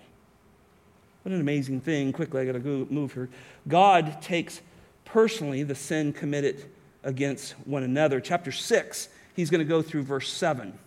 What 1.23 1.33
an 1.33 1.41
amazing 1.41 1.81
thing. 1.81 2.13
Quickly, 2.13 2.43
I 2.43 2.45
got 2.45 2.63
to 2.63 2.87
move 2.91 3.15
here. 3.15 3.31
God 3.67 4.21
takes 4.21 4.61
personally 5.07 5.63
the 5.63 5.75
sin 5.75 6.13
committed 6.13 6.67
against 7.03 7.53
one 7.65 7.83
another. 7.83 8.21
Chapter 8.21 8.53
6, 8.53 9.09
he's 9.35 9.49
going 9.49 9.61
to 9.61 9.65
go 9.65 9.81
through 9.81 10.03
verse 10.03 10.31
7 10.31 10.79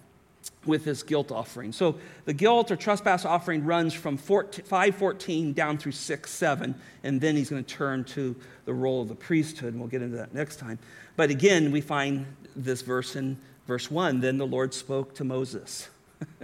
with 0.67 0.85
this 0.85 1.03
guilt 1.03 1.31
offering. 1.31 1.71
So 1.71 1.95
the 2.25 2.33
guilt 2.33 2.71
or 2.71 2.75
trespass 2.75 3.25
offering 3.25 3.65
runs 3.65 3.93
from 3.93 4.17
514 4.17 5.53
down 5.53 5.77
through 5.77 5.93
6 5.93 6.31
7, 6.31 6.75
and 7.03 7.21
then 7.21 7.35
he's 7.35 7.49
going 7.49 7.63
to 7.63 7.73
turn 7.73 8.03
to 8.05 8.35
the 8.65 8.73
role 8.73 9.01
of 9.01 9.07
the 9.07 9.15
priesthood, 9.15 9.73
and 9.73 9.79
we'll 9.79 9.89
get 9.89 10.01
into 10.01 10.17
that 10.17 10.33
next 10.33 10.57
time. 10.57 10.79
But 11.15 11.29
again, 11.29 11.71
we 11.71 11.81
find 11.81 12.25
this 12.55 12.81
verse 12.81 13.15
in 13.15 13.37
verse 13.65 13.89
1 13.89 14.19
Then 14.19 14.37
the 14.37 14.47
Lord 14.47 14.73
spoke 14.73 15.15
to 15.15 15.23
Moses. 15.23 15.89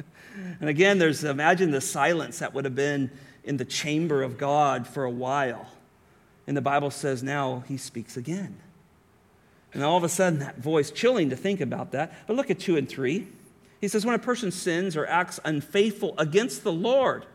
and 0.59 0.69
again, 0.69 0.97
there's 0.99 1.23
imagine 1.23 1.71
the 1.71 1.81
silence 1.81 2.39
that 2.39 2.53
would 2.53 2.65
have 2.65 2.75
been 2.75 3.11
in 3.43 3.57
the 3.57 3.65
chamber 3.65 4.23
of 4.23 4.37
God 4.37 4.87
for 4.87 5.03
a 5.03 5.11
while. 5.11 5.67
And 6.47 6.57
the 6.57 6.61
Bible 6.61 6.91
says 6.91 7.23
now 7.23 7.63
he 7.67 7.77
speaks 7.77 8.17
again. 8.17 8.57
And 9.73 9.83
all 9.83 9.97
of 9.97 10.03
a 10.03 10.09
sudden, 10.09 10.39
that 10.39 10.59
voice, 10.59 10.91
chilling 10.91 11.31
to 11.31 11.35
think 11.35 11.59
about 11.59 11.91
that. 11.91 12.27
But 12.27 12.35
look 12.35 12.51
at 12.51 12.59
2 12.59 12.77
and 12.77 12.87
3. 12.87 13.27
He 13.83 13.89
says, 13.89 14.05
when 14.05 14.15
a 14.15 14.19
person 14.19 14.49
sins 14.49 14.95
or 14.95 15.05
acts 15.07 15.41
unfaithful 15.43 16.15
against 16.17 16.63
the 16.63 16.71
Lord 16.71 17.25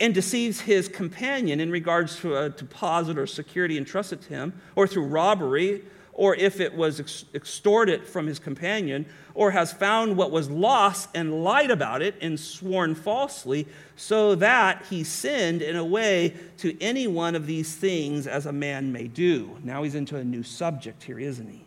and 0.00 0.14
deceives 0.14 0.62
his 0.62 0.88
companion 0.88 1.60
in 1.60 1.70
regards 1.70 2.18
to 2.20 2.34
a 2.38 2.48
deposit 2.48 3.18
or 3.18 3.26
security 3.26 3.76
entrusted 3.76 4.22
to 4.22 4.28
him, 4.30 4.58
or 4.74 4.86
through 4.86 5.04
robbery, 5.04 5.82
or 6.14 6.34
if 6.34 6.60
it 6.60 6.74
was 6.74 7.26
extorted 7.34 8.06
from 8.06 8.26
his 8.26 8.38
companion, 8.38 9.04
or 9.34 9.50
has 9.50 9.70
found 9.70 10.16
what 10.16 10.30
was 10.30 10.48
lost 10.48 11.10
and 11.14 11.44
lied 11.44 11.70
about 11.70 12.00
it 12.00 12.14
and 12.22 12.40
sworn 12.40 12.94
falsely, 12.94 13.68
so 13.96 14.34
that 14.34 14.86
he 14.88 15.04
sinned 15.04 15.60
in 15.60 15.76
a 15.76 15.84
way 15.84 16.32
to 16.56 16.74
any 16.80 17.06
one 17.06 17.34
of 17.34 17.46
these 17.46 17.74
things 17.74 18.26
as 18.26 18.46
a 18.46 18.52
man 18.52 18.90
may 18.92 19.06
do. 19.06 19.58
Now 19.62 19.82
he's 19.82 19.94
into 19.94 20.16
a 20.16 20.24
new 20.24 20.42
subject 20.42 21.02
here, 21.02 21.18
isn't 21.18 21.50
he? 21.50 21.66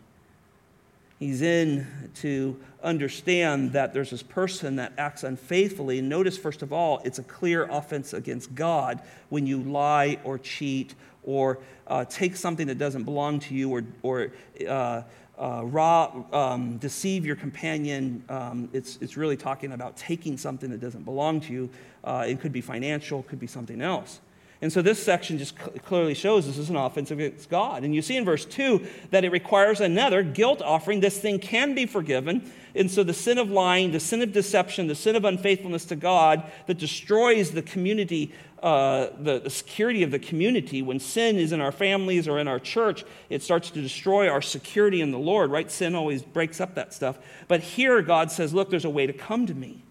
He's 1.19 1.43
in 1.43 1.85
to 2.15 2.59
understand 2.83 3.73
that 3.73 3.93
there's 3.93 4.09
this 4.09 4.23
person 4.23 4.75
that 4.77 4.93
acts 4.97 5.23
unfaithfully. 5.23 6.01
Notice, 6.01 6.37
first 6.37 6.61
of 6.61 6.73
all, 6.73 7.01
it's 7.03 7.19
a 7.19 7.23
clear 7.23 7.65
offense 7.65 8.13
against 8.13 8.53
God 8.55 9.01
when 9.29 9.45
you 9.45 9.61
lie 9.61 10.19
or 10.23 10.37
cheat 10.37 10.95
or 11.23 11.59
uh, 11.87 12.05
take 12.05 12.35
something 12.35 12.67
that 12.67 12.77
doesn't 12.77 13.03
belong 13.03 13.39
to 13.39 13.53
you 13.53 13.69
or, 13.69 13.83
or 14.01 14.31
uh, 14.67 15.01
uh, 15.37 16.23
um, 16.31 16.77
deceive 16.77 17.25
your 17.25 17.35
companion. 17.35 18.23
Um, 18.29 18.69
it's, 18.73 18.97
it's 19.01 19.17
really 19.17 19.37
talking 19.37 19.71
about 19.71 19.97
taking 19.97 20.37
something 20.37 20.69
that 20.69 20.79
doesn't 20.79 21.03
belong 21.03 21.41
to 21.41 21.53
you. 21.53 21.69
Uh, 22.03 22.25
it 22.27 22.39
could 22.39 22.51
be 22.51 22.61
financial, 22.61 23.23
could 23.23 23.39
be 23.39 23.47
something 23.47 23.81
else. 23.81 24.19
And 24.61 24.71
so 24.71 24.83
this 24.83 25.01
section 25.01 25.39
just 25.39 25.57
clearly 25.57 26.13
shows 26.13 26.45
this 26.45 26.59
is 26.59 26.69
an 26.69 26.75
offense 26.75 27.09
against 27.09 27.49
God. 27.49 27.83
And 27.83 27.95
you 27.95 28.03
see 28.03 28.15
in 28.15 28.23
verse 28.23 28.45
2 28.45 28.85
that 29.09 29.25
it 29.25 29.31
requires 29.31 29.81
another 29.81 30.21
guilt 30.21 30.61
offering. 30.61 30.99
This 30.99 31.19
thing 31.19 31.39
can 31.39 31.73
be 31.73 31.87
forgiven. 31.87 32.51
And 32.75 32.89
so 32.89 33.03
the 33.03 33.13
sin 33.13 33.39
of 33.39 33.49
lying, 33.49 33.91
the 33.91 33.99
sin 33.99 34.21
of 34.21 34.31
deception, 34.31 34.87
the 34.87 34.93
sin 34.93 35.15
of 35.15 35.25
unfaithfulness 35.25 35.85
to 35.85 35.95
God 35.95 36.43
that 36.67 36.77
destroys 36.77 37.51
the 37.51 37.63
community, 37.63 38.33
uh, 38.61 39.07
the, 39.19 39.39
the 39.39 39.49
security 39.49 40.03
of 40.03 40.11
the 40.11 40.19
community, 40.19 40.83
when 40.83 40.99
sin 40.99 41.37
is 41.37 41.51
in 41.51 41.59
our 41.59 41.71
families 41.71 42.27
or 42.27 42.37
in 42.37 42.47
our 42.47 42.59
church, 42.59 43.03
it 43.29 43.41
starts 43.41 43.71
to 43.71 43.81
destroy 43.81 44.29
our 44.29 44.43
security 44.43 45.01
in 45.01 45.09
the 45.09 45.19
Lord, 45.19 45.49
right? 45.49 45.71
Sin 45.71 45.95
always 45.95 46.21
breaks 46.21 46.61
up 46.61 46.75
that 46.75 46.93
stuff. 46.93 47.17
But 47.47 47.61
here 47.61 47.99
God 48.03 48.31
says, 48.31 48.53
look, 48.53 48.69
there's 48.69 48.85
a 48.85 48.91
way 48.91 49.07
to 49.07 49.13
come 49.13 49.47
to 49.47 49.55
me. 49.55 49.81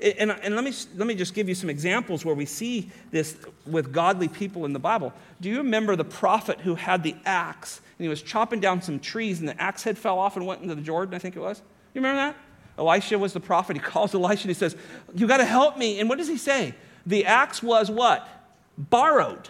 And, 0.00 0.30
and 0.30 0.54
let, 0.54 0.64
me, 0.64 0.72
let 0.96 1.06
me 1.06 1.14
just 1.14 1.34
give 1.34 1.48
you 1.48 1.54
some 1.54 1.70
examples 1.70 2.24
where 2.24 2.34
we 2.34 2.44
see 2.44 2.90
this 3.10 3.36
with 3.66 3.92
godly 3.92 4.28
people 4.28 4.64
in 4.64 4.72
the 4.72 4.78
Bible. 4.78 5.12
Do 5.40 5.48
you 5.48 5.58
remember 5.58 5.96
the 5.96 6.04
prophet 6.04 6.60
who 6.60 6.74
had 6.74 7.02
the 7.02 7.16
axe 7.24 7.80
and 7.98 8.04
he 8.04 8.08
was 8.08 8.22
chopping 8.22 8.60
down 8.60 8.82
some 8.82 8.98
trees 9.00 9.40
and 9.40 9.48
the 9.48 9.60
axe 9.60 9.82
head 9.82 9.96
fell 9.96 10.18
off 10.18 10.36
and 10.36 10.46
went 10.46 10.62
into 10.62 10.74
the 10.74 10.82
Jordan, 10.82 11.14
I 11.14 11.18
think 11.18 11.36
it 11.36 11.40
was? 11.40 11.62
You 11.94 12.00
remember 12.00 12.16
that? 12.16 12.36
Elisha 12.78 13.18
was 13.18 13.32
the 13.32 13.40
prophet. 13.40 13.76
He 13.76 13.80
calls 13.82 14.14
Elisha 14.14 14.42
and 14.42 14.50
he 14.50 14.54
says, 14.54 14.76
You 15.14 15.26
got 15.26 15.38
to 15.38 15.44
help 15.44 15.78
me. 15.78 15.98
And 16.00 16.08
what 16.08 16.18
does 16.18 16.28
he 16.28 16.36
say? 16.36 16.74
The 17.06 17.24
axe 17.24 17.62
was 17.62 17.90
what? 17.90 18.28
Borrowed. 18.76 19.48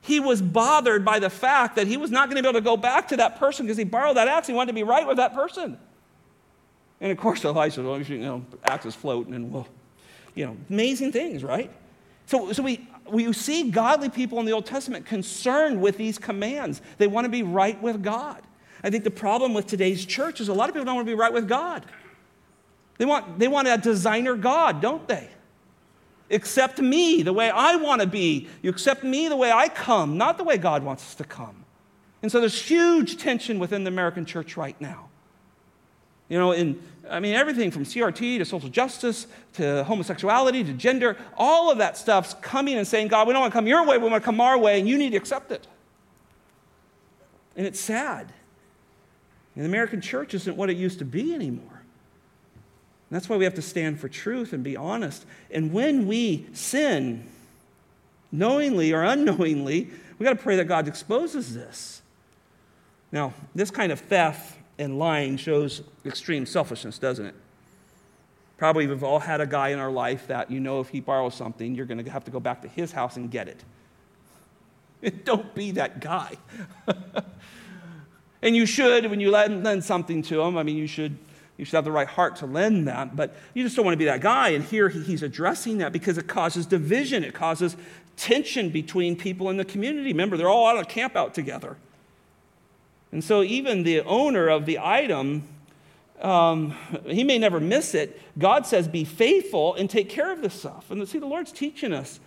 He 0.00 0.20
was 0.20 0.42
bothered 0.42 1.04
by 1.04 1.18
the 1.18 1.30
fact 1.30 1.76
that 1.76 1.86
he 1.86 1.96
was 1.96 2.10
not 2.10 2.28
going 2.28 2.36
to 2.36 2.42
be 2.42 2.48
able 2.48 2.60
to 2.60 2.64
go 2.64 2.76
back 2.76 3.08
to 3.08 3.16
that 3.16 3.38
person 3.38 3.64
because 3.64 3.78
he 3.78 3.84
borrowed 3.84 4.16
that 4.16 4.28
axe. 4.28 4.46
He 4.46 4.52
wanted 4.52 4.68
to 4.68 4.74
be 4.74 4.82
right 4.82 5.06
with 5.06 5.16
that 5.16 5.34
person. 5.34 5.78
And 7.04 7.12
of 7.12 7.18
course, 7.18 7.44
Elisha, 7.44 7.82
well, 7.82 8.00
you 8.00 8.16
know, 8.16 8.46
axe 8.64 8.86
is 8.86 8.94
floating 8.94 9.34
and 9.34 9.52
well, 9.52 9.68
you 10.34 10.46
know, 10.46 10.56
amazing 10.70 11.12
things, 11.12 11.44
right? 11.44 11.70
So, 12.24 12.50
so 12.54 12.62
we, 12.62 12.88
we 13.06 13.30
see 13.34 13.70
godly 13.70 14.08
people 14.08 14.40
in 14.40 14.46
the 14.46 14.52
Old 14.52 14.64
Testament 14.64 15.04
concerned 15.04 15.82
with 15.82 15.98
these 15.98 16.16
commands. 16.16 16.80
They 16.96 17.06
want 17.06 17.26
to 17.26 17.28
be 17.28 17.42
right 17.42 17.80
with 17.82 18.02
God. 18.02 18.40
I 18.82 18.88
think 18.88 19.04
the 19.04 19.10
problem 19.10 19.52
with 19.52 19.66
today's 19.66 20.06
church 20.06 20.40
is 20.40 20.48
a 20.48 20.54
lot 20.54 20.70
of 20.70 20.74
people 20.74 20.86
don't 20.86 20.94
want 20.94 21.06
to 21.06 21.10
be 21.10 21.18
right 21.18 21.32
with 21.32 21.46
God. 21.46 21.84
They 22.96 23.04
want, 23.04 23.38
they 23.38 23.48
want 23.48 23.68
a 23.68 23.76
designer 23.76 24.34
God, 24.34 24.80
don't 24.80 25.06
they? 25.06 25.28
Accept 26.30 26.78
me 26.78 27.22
the 27.22 27.34
way 27.34 27.50
I 27.50 27.76
want 27.76 28.00
to 28.00 28.06
be. 28.06 28.48
You 28.62 28.70
accept 28.70 29.04
me 29.04 29.28
the 29.28 29.36
way 29.36 29.52
I 29.52 29.68
come, 29.68 30.16
not 30.16 30.38
the 30.38 30.44
way 30.44 30.56
God 30.56 30.82
wants 30.82 31.02
us 31.02 31.14
to 31.16 31.24
come. 31.24 31.66
And 32.22 32.32
so 32.32 32.40
there's 32.40 32.58
huge 32.62 33.18
tension 33.18 33.58
within 33.58 33.84
the 33.84 33.88
American 33.88 34.24
church 34.24 34.56
right 34.56 34.80
now. 34.80 35.10
You 36.30 36.38
know, 36.38 36.52
in 36.52 36.80
I 37.10 37.20
mean, 37.20 37.34
everything 37.34 37.70
from 37.70 37.84
CRT 37.84 38.38
to 38.38 38.44
social 38.44 38.68
justice 38.68 39.26
to 39.54 39.84
homosexuality 39.84 40.64
to 40.64 40.72
gender, 40.72 41.16
all 41.36 41.70
of 41.70 41.78
that 41.78 41.96
stuff's 41.96 42.34
coming 42.34 42.76
and 42.76 42.86
saying, 42.86 43.08
God, 43.08 43.26
we 43.26 43.32
don't 43.32 43.42
want 43.42 43.52
to 43.52 43.56
come 43.56 43.66
your 43.66 43.86
way, 43.86 43.98
we 43.98 44.08
want 44.08 44.22
to 44.22 44.24
come 44.24 44.40
our 44.40 44.58
way, 44.58 44.78
and 44.78 44.88
you 44.88 44.96
need 44.96 45.10
to 45.10 45.16
accept 45.16 45.50
it. 45.50 45.66
And 47.56 47.66
it's 47.66 47.80
sad. 47.80 48.32
And 49.54 49.64
the 49.64 49.68
American 49.68 50.00
church 50.00 50.34
isn't 50.34 50.56
what 50.56 50.70
it 50.70 50.76
used 50.76 50.98
to 50.98 51.04
be 51.04 51.34
anymore. 51.34 51.82
And 53.10 53.16
that's 53.16 53.28
why 53.28 53.36
we 53.36 53.44
have 53.44 53.54
to 53.54 53.62
stand 53.62 54.00
for 54.00 54.08
truth 54.08 54.52
and 54.52 54.64
be 54.64 54.76
honest. 54.76 55.24
And 55.50 55.72
when 55.72 56.06
we 56.06 56.46
sin, 56.52 57.28
knowingly 58.32 58.92
or 58.92 59.04
unknowingly, 59.04 59.90
we 60.18 60.24
got 60.24 60.36
to 60.36 60.42
pray 60.42 60.56
that 60.56 60.64
God 60.64 60.88
exposes 60.88 61.54
this. 61.54 62.02
Now, 63.12 63.32
this 63.54 63.70
kind 63.70 63.92
of 63.92 64.00
theft 64.00 64.58
and 64.78 64.98
lying 64.98 65.36
shows 65.36 65.82
extreme 66.04 66.46
selfishness, 66.46 66.98
doesn't 66.98 67.26
it? 67.26 67.34
Probably 68.56 68.86
we've 68.86 69.04
all 69.04 69.18
had 69.18 69.40
a 69.40 69.46
guy 69.46 69.68
in 69.68 69.78
our 69.78 69.90
life 69.90 70.28
that 70.28 70.50
you 70.50 70.60
know 70.60 70.80
if 70.80 70.88
he 70.88 71.00
borrows 71.00 71.34
something, 71.34 71.74
you're 71.74 71.86
going 71.86 72.02
to 72.02 72.10
have 72.10 72.24
to 72.24 72.30
go 72.30 72.40
back 72.40 72.62
to 72.62 72.68
his 72.68 72.92
house 72.92 73.16
and 73.16 73.30
get 73.30 73.48
it. 73.48 73.64
Don't 75.24 75.54
be 75.54 75.72
that 75.72 76.00
guy. 76.00 76.36
and 78.42 78.56
you 78.56 78.66
should, 78.66 79.10
when 79.10 79.20
you 79.20 79.30
lend, 79.30 79.84
something 79.84 80.22
to 80.22 80.40
him, 80.40 80.56
I 80.56 80.62
mean, 80.62 80.76
you 80.76 80.86
should, 80.86 81.16
you 81.56 81.64
should 81.64 81.74
have 81.74 81.84
the 81.84 81.92
right 81.92 82.08
heart 82.08 82.36
to 82.36 82.46
lend 82.46 82.88
that, 82.88 83.16
but 83.16 83.36
you 83.54 83.62
just 83.62 83.76
don't 83.76 83.84
want 83.84 83.94
to 83.94 83.98
be 83.98 84.06
that 84.06 84.20
guy. 84.20 84.50
And 84.50 84.64
here 84.64 84.88
he's 84.88 85.22
addressing 85.22 85.78
that 85.78 85.92
because 85.92 86.18
it 86.18 86.26
causes 86.26 86.66
division, 86.66 87.22
it 87.22 87.34
causes 87.34 87.76
tension 88.16 88.70
between 88.70 89.16
people 89.16 89.50
in 89.50 89.56
the 89.56 89.64
community. 89.64 90.08
Remember, 90.12 90.36
they're 90.36 90.48
all 90.48 90.66
out 90.66 90.78
of 90.78 90.88
camp 90.88 91.16
out 91.16 91.34
together. 91.34 91.76
And 93.14 93.22
so, 93.22 93.44
even 93.44 93.84
the 93.84 94.00
owner 94.00 94.48
of 94.48 94.66
the 94.66 94.80
item, 94.80 95.44
um, 96.20 96.72
he 97.06 97.22
may 97.22 97.38
never 97.38 97.60
miss 97.60 97.94
it. 97.94 98.20
God 98.36 98.66
says, 98.66 98.88
be 98.88 99.04
faithful 99.04 99.76
and 99.76 99.88
take 99.88 100.08
care 100.08 100.32
of 100.32 100.42
this 100.42 100.52
stuff. 100.52 100.90
And 100.90 101.08
see, 101.08 101.20
the 101.20 101.26
Lord's 101.26 101.52
teaching 101.52 101.92
us 101.92 102.18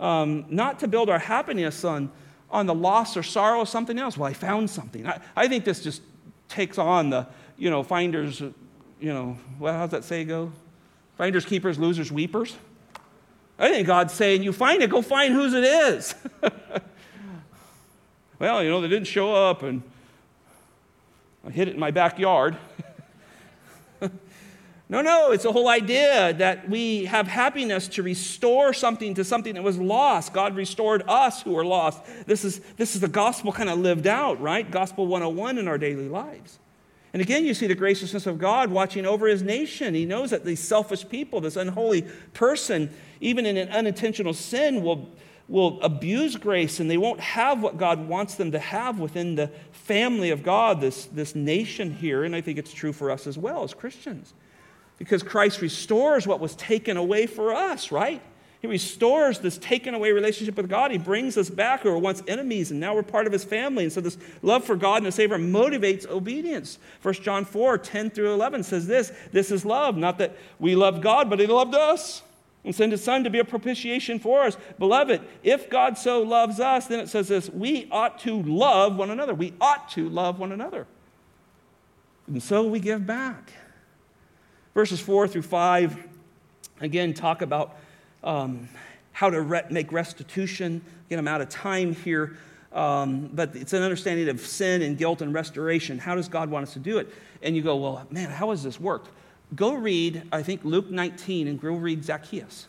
um, 0.00 0.44
not 0.48 0.80
to 0.80 0.88
build 0.88 1.08
our 1.08 1.20
happiness 1.20 1.84
on, 1.84 2.10
on 2.50 2.66
the 2.66 2.74
loss 2.74 3.16
or 3.16 3.22
sorrow 3.22 3.60
of 3.60 3.68
something 3.68 4.00
else. 4.00 4.18
Well, 4.18 4.28
I 4.28 4.32
found 4.32 4.68
something. 4.68 5.06
I, 5.06 5.20
I 5.36 5.46
think 5.46 5.64
this 5.64 5.80
just 5.80 6.02
takes 6.48 6.76
on 6.76 7.10
the, 7.10 7.28
you 7.56 7.70
know, 7.70 7.84
finders, 7.84 8.40
you 8.40 8.52
know, 9.00 9.38
well, 9.60 9.74
how's 9.74 9.90
that 9.90 10.02
say 10.02 10.24
go? 10.24 10.50
Finders, 11.18 11.44
keepers, 11.44 11.78
losers, 11.78 12.10
weepers. 12.10 12.56
I 13.60 13.68
think 13.68 13.86
God's 13.86 14.12
saying, 14.12 14.42
You 14.42 14.52
find 14.52 14.82
it, 14.82 14.90
go 14.90 15.02
find 15.02 15.32
whose 15.32 15.54
it 15.54 15.62
is. 15.62 16.16
well, 18.40 18.60
you 18.60 18.70
know, 18.70 18.80
they 18.80 18.88
didn't 18.88 19.06
show 19.06 19.32
up 19.32 19.62
and 19.62 19.84
I 21.46 21.50
hid 21.50 21.68
it 21.68 21.74
in 21.74 21.80
my 21.80 21.90
backyard. 21.90 22.56
no, 24.88 25.02
no, 25.02 25.32
it's 25.32 25.42
the 25.42 25.52
whole 25.52 25.68
idea 25.68 26.32
that 26.34 26.68
we 26.68 27.06
have 27.06 27.26
happiness 27.26 27.88
to 27.88 28.02
restore 28.02 28.72
something 28.72 29.14
to 29.14 29.24
something 29.24 29.54
that 29.54 29.62
was 29.62 29.78
lost. 29.78 30.32
God 30.32 30.54
restored 30.54 31.02
us 31.08 31.42
who 31.42 31.52
were 31.52 31.64
lost. 31.64 32.00
This 32.26 32.44
is, 32.44 32.60
this 32.76 32.94
is 32.94 33.00
the 33.00 33.08
gospel 33.08 33.52
kind 33.52 33.68
of 33.68 33.78
lived 33.78 34.06
out, 34.06 34.40
right? 34.40 34.68
Gospel 34.70 35.06
101 35.06 35.58
in 35.58 35.66
our 35.66 35.78
daily 35.78 36.08
lives. 36.08 36.58
And 37.12 37.20
again, 37.20 37.44
you 37.44 37.52
see 37.52 37.66
the 37.66 37.74
graciousness 37.74 38.26
of 38.26 38.38
God 38.38 38.70
watching 38.70 39.04
over 39.04 39.26
his 39.26 39.42
nation. 39.42 39.94
He 39.94 40.06
knows 40.06 40.30
that 40.30 40.44
these 40.44 40.60
selfish 40.60 41.06
people, 41.06 41.42
this 41.42 41.56
unholy 41.56 42.06
person, 42.32 42.88
even 43.20 43.44
in 43.44 43.58
an 43.58 43.68
unintentional 43.68 44.32
sin, 44.32 44.82
will, 44.82 45.10
will 45.48 45.80
abuse 45.82 46.36
grace 46.36 46.80
and 46.80 46.90
they 46.90 46.96
won't 46.96 47.20
have 47.20 47.62
what 47.62 47.76
God 47.76 48.08
wants 48.08 48.36
them 48.36 48.52
to 48.52 48.58
have 48.58 48.98
within 48.98 49.34
the 49.34 49.50
family 49.72 50.30
of 50.30 50.42
God, 50.42 50.80
this, 50.80 51.06
this 51.06 51.34
nation 51.34 51.92
here. 51.92 52.24
And 52.24 52.34
I 52.34 52.40
think 52.40 52.58
it's 52.58 52.72
true 52.72 52.92
for 52.92 53.10
us 53.10 53.26
as 53.26 53.36
well 53.36 53.62
as 53.62 53.74
Christians. 53.74 54.32
Because 54.98 55.22
Christ 55.22 55.60
restores 55.60 56.26
what 56.26 56.40
was 56.40 56.54
taken 56.54 56.96
away 56.96 57.26
for 57.26 57.52
us, 57.52 57.90
right? 57.90 58.22
He 58.60 58.68
restores 58.68 59.40
this 59.40 59.58
taken 59.58 59.92
away 59.92 60.12
relationship 60.12 60.56
with 60.56 60.70
God. 60.70 60.92
He 60.92 60.98
brings 60.98 61.36
us 61.36 61.50
back 61.50 61.80
who 61.80 61.90
were 61.90 61.98
once 61.98 62.22
enemies, 62.28 62.70
and 62.70 62.78
now 62.78 62.94
we're 62.94 63.02
part 63.02 63.26
of 63.26 63.32
his 63.32 63.42
family. 63.42 63.82
And 63.82 63.92
so 63.92 64.00
this 64.00 64.16
love 64.40 64.62
for 64.62 64.76
God 64.76 64.98
and 64.98 65.06
the 65.06 65.12
Savior 65.12 65.36
motivates 65.36 66.08
obedience. 66.08 66.78
1 67.02 67.14
John 67.14 67.44
4, 67.44 67.78
10 67.78 68.10
through 68.10 68.32
11 68.32 68.62
says 68.62 68.86
this 68.86 69.12
This 69.32 69.50
is 69.50 69.64
love, 69.64 69.96
not 69.96 70.18
that 70.18 70.36
we 70.60 70.76
loved 70.76 71.02
God, 71.02 71.28
but 71.28 71.40
he 71.40 71.46
loved 71.48 71.74
us 71.74 72.22
and 72.64 72.74
send 72.74 72.92
his 72.92 73.02
son 73.02 73.24
to 73.24 73.30
be 73.30 73.38
a 73.38 73.44
propitiation 73.44 74.18
for 74.18 74.42
us. 74.42 74.56
Beloved, 74.78 75.20
if 75.42 75.68
God 75.68 75.98
so 75.98 76.22
loves 76.22 76.60
us, 76.60 76.86
then 76.86 77.00
it 77.00 77.08
says 77.08 77.28
this 77.28 77.50
we 77.50 77.88
ought 77.90 78.18
to 78.20 78.42
love 78.42 78.96
one 78.96 79.10
another. 79.10 79.34
We 79.34 79.54
ought 79.60 79.88
to 79.90 80.08
love 80.08 80.38
one 80.38 80.52
another. 80.52 80.86
And 82.26 82.42
so 82.42 82.66
we 82.66 82.78
give 82.78 83.06
back. 83.06 83.52
Verses 84.74 85.00
4 85.00 85.28
through 85.28 85.42
5 85.42 86.08
again 86.80 87.14
talk 87.14 87.42
about 87.42 87.76
um, 88.24 88.68
how 89.12 89.28
to 89.28 89.40
re- 89.40 89.64
make 89.70 89.92
restitution. 89.92 90.82
Again, 91.06 91.18
I'm 91.18 91.28
out 91.28 91.40
of 91.40 91.48
time 91.48 91.94
here, 91.94 92.36
um, 92.72 93.28
but 93.32 93.54
it's 93.54 93.72
an 93.72 93.82
understanding 93.82 94.28
of 94.28 94.40
sin 94.40 94.82
and 94.82 94.96
guilt 94.96 95.20
and 95.20 95.34
restoration. 95.34 95.98
How 95.98 96.14
does 96.14 96.28
God 96.28 96.50
want 96.50 96.62
us 96.64 96.72
to 96.74 96.78
do 96.78 96.98
it? 96.98 97.12
And 97.42 97.56
you 97.56 97.62
go, 97.62 97.76
well, 97.76 98.06
man, 98.10 98.30
how 98.30 98.50
has 98.50 98.62
this 98.62 98.80
worked? 98.80 99.10
Go 99.54 99.74
read, 99.74 100.22
I 100.32 100.42
think, 100.42 100.64
Luke 100.64 100.90
19 100.90 101.48
and 101.48 101.60
go 101.60 101.74
read 101.74 102.04
Zacchaeus. 102.04 102.68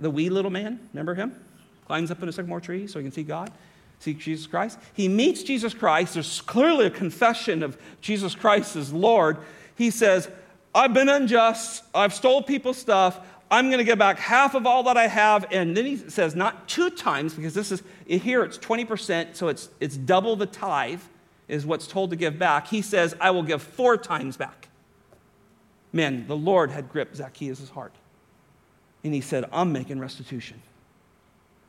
The 0.00 0.10
wee 0.10 0.30
little 0.30 0.50
man, 0.50 0.80
remember 0.92 1.14
him? 1.14 1.40
Climbs 1.86 2.10
up 2.10 2.22
in 2.22 2.28
a 2.28 2.32
sycamore 2.32 2.60
tree 2.60 2.86
so 2.86 2.98
he 2.98 3.04
can 3.04 3.12
see 3.12 3.22
God, 3.22 3.52
see 4.00 4.14
Jesus 4.14 4.46
Christ. 4.46 4.78
He 4.94 5.06
meets 5.06 5.42
Jesus 5.42 5.74
Christ. 5.74 6.14
There's 6.14 6.40
clearly 6.40 6.86
a 6.86 6.90
confession 6.90 7.62
of 7.62 7.80
Jesus 8.00 8.34
Christ 8.34 8.74
as 8.74 8.92
Lord. 8.92 9.38
He 9.76 9.90
says, 9.90 10.28
I've 10.74 10.94
been 10.94 11.08
unjust. 11.08 11.84
I've 11.94 12.14
stole 12.14 12.42
people's 12.42 12.78
stuff. 12.78 13.20
I'm 13.50 13.66
going 13.66 13.78
to 13.78 13.84
give 13.84 13.98
back 13.98 14.18
half 14.18 14.54
of 14.54 14.66
all 14.66 14.82
that 14.84 14.96
I 14.96 15.06
have. 15.06 15.46
And 15.52 15.76
then 15.76 15.84
he 15.84 15.98
says, 15.98 16.34
not 16.34 16.66
two 16.66 16.88
times, 16.88 17.34
because 17.34 17.52
this 17.52 17.70
is 17.70 17.82
here 18.06 18.42
it's 18.42 18.58
20%, 18.58 19.36
so 19.36 19.48
it's, 19.48 19.68
it's 19.78 19.96
double 19.96 20.36
the 20.36 20.46
tithe, 20.46 21.02
is 21.48 21.66
what's 21.66 21.86
told 21.86 22.10
to 22.10 22.16
give 22.16 22.38
back. 22.38 22.68
He 22.68 22.80
says, 22.80 23.14
I 23.20 23.30
will 23.30 23.42
give 23.42 23.62
four 23.62 23.98
times 23.98 24.38
back. 24.38 24.68
Man, 25.92 26.26
the 26.26 26.36
Lord 26.36 26.70
had 26.70 26.88
gripped 26.88 27.16
Zacchaeus' 27.16 27.70
heart. 27.70 27.92
And 29.04 29.12
he 29.12 29.20
said, 29.20 29.44
I'm 29.52 29.72
making 29.72 29.98
restitution. 29.98 30.62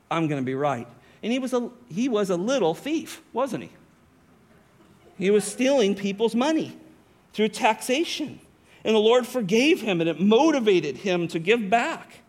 I'm 0.09 0.27
going 0.27 0.41
to 0.41 0.45
be 0.45 0.55
right. 0.55 0.87
And 1.21 1.31
he 1.31 1.39
was, 1.39 1.53
a, 1.53 1.69
he 1.89 2.07
was 2.07 2.29
a 2.29 2.35
little 2.35 2.73
thief, 2.73 3.21
wasn't 3.33 3.63
he? 3.63 3.71
He 5.17 5.31
was 5.31 5.43
stealing 5.43 5.95
people's 5.95 6.35
money 6.35 6.77
through 7.33 7.49
taxation. 7.49 8.39
And 8.83 8.95
the 8.95 8.99
Lord 8.99 9.25
forgave 9.25 9.81
him, 9.81 10.01
and 10.01 10.09
it 10.09 10.19
motivated 10.19 10.97
him 10.97 11.27
to 11.29 11.39
give 11.39 11.69
back. 11.69 12.19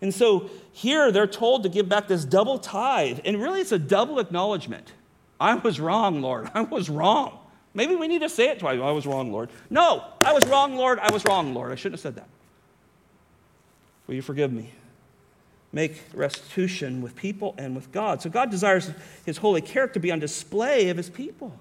And 0.00 0.12
so 0.12 0.50
here 0.72 1.12
they're 1.12 1.26
told 1.26 1.62
to 1.62 1.68
give 1.68 1.88
back 1.88 2.08
this 2.08 2.24
double 2.24 2.58
tithe. 2.58 3.20
And 3.24 3.40
really, 3.40 3.60
it's 3.60 3.72
a 3.72 3.78
double 3.78 4.18
acknowledgement. 4.18 4.92
I 5.40 5.54
was 5.54 5.78
wrong, 5.80 6.20
Lord. 6.20 6.50
I 6.52 6.62
was 6.62 6.90
wrong. 6.90 7.38
Maybe 7.74 7.96
we 7.96 8.06
need 8.06 8.20
to 8.20 8.28
say 8.28 8.48
it 8.50 8.60
twice. 8.60 8.80
I 8.80 8.90
was 8.92 9.06
wrong, 9.06 9.32
Lord. 9.32 9.50
No, 9.68 10.04
I 10.20 10.32
was 10.32 10.46
wrong, 10.46 10.76
Lord. 10.76 11.00
I 11.00 11.12
was 11.12 11.24
wrong, 11.24 11.54
Lord. 11.54 11.72
I 11.72 11.74
shouldn't 11.74 11.94
have 11.94 12.00
said 12.00 12.14
that. 12.16 12.28
Will 14.06 14.14
you 14.14 14.22
forgive 14.22 14.52
me? 14.52 14.70
Make 15.72 16.02
restitution 16.14 17.02
with 17.02 17.16
people 17.16 17.54
and 17.58 17.74
with 17.74 17.90
God. 17.90 18.22
So 18.22 18.30
God 18.30 18.48
desires 18.50 18.92
his 19.26 19.38
holy 19.38 19.60
character 19.60 19.98
be 19.98 20.12
on 20.12 20.20
display 20.20 20.88
of 20.88 20.96
his 20.96 21.10
people. 21.10 21.58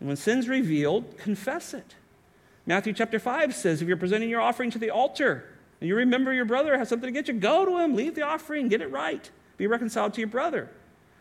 And 0.00 0.08
when 0.08 0.16
sin's 0.16 0.48
revealed, 0.48 1.16
confess 1.16 1.74
it. 1.74 1.94
Matthew 2.66 2.92
chapter 2.92 3.20
5 3.20 3.54
says 3.54 3.82
if 3.82 3.88
you're 3.88 3.96
presenting 3.96 4.28
your 4.28 4.40
offering 4.40 4.70
to 4.72 4.78
the 4.78 4.90
altar 4.90 5.44
and 5.80 5.88
you 5.88 5.94
remember 5.94 6.32
your 6.32 6.44
brother 6.44 6.76
has 6.76 6.88
something 6.88 7.06
to 7.06 7.12
get 7.12 7.28
you, 7.28 7.34
go 7.34 7.64
to 7.64 7.78
him, 7.78 7.94
leave 7.94 8.16
the 8.16 8.22
offering, 8.22 8.66
get 8.66 8.80
it 8.80 8.90
right, 8.90 9.30
be 9.58 9.68
reconciled 9.68 10.14
to 10.14 10.20
your 10.20 10.28
brother. 10.28 10.68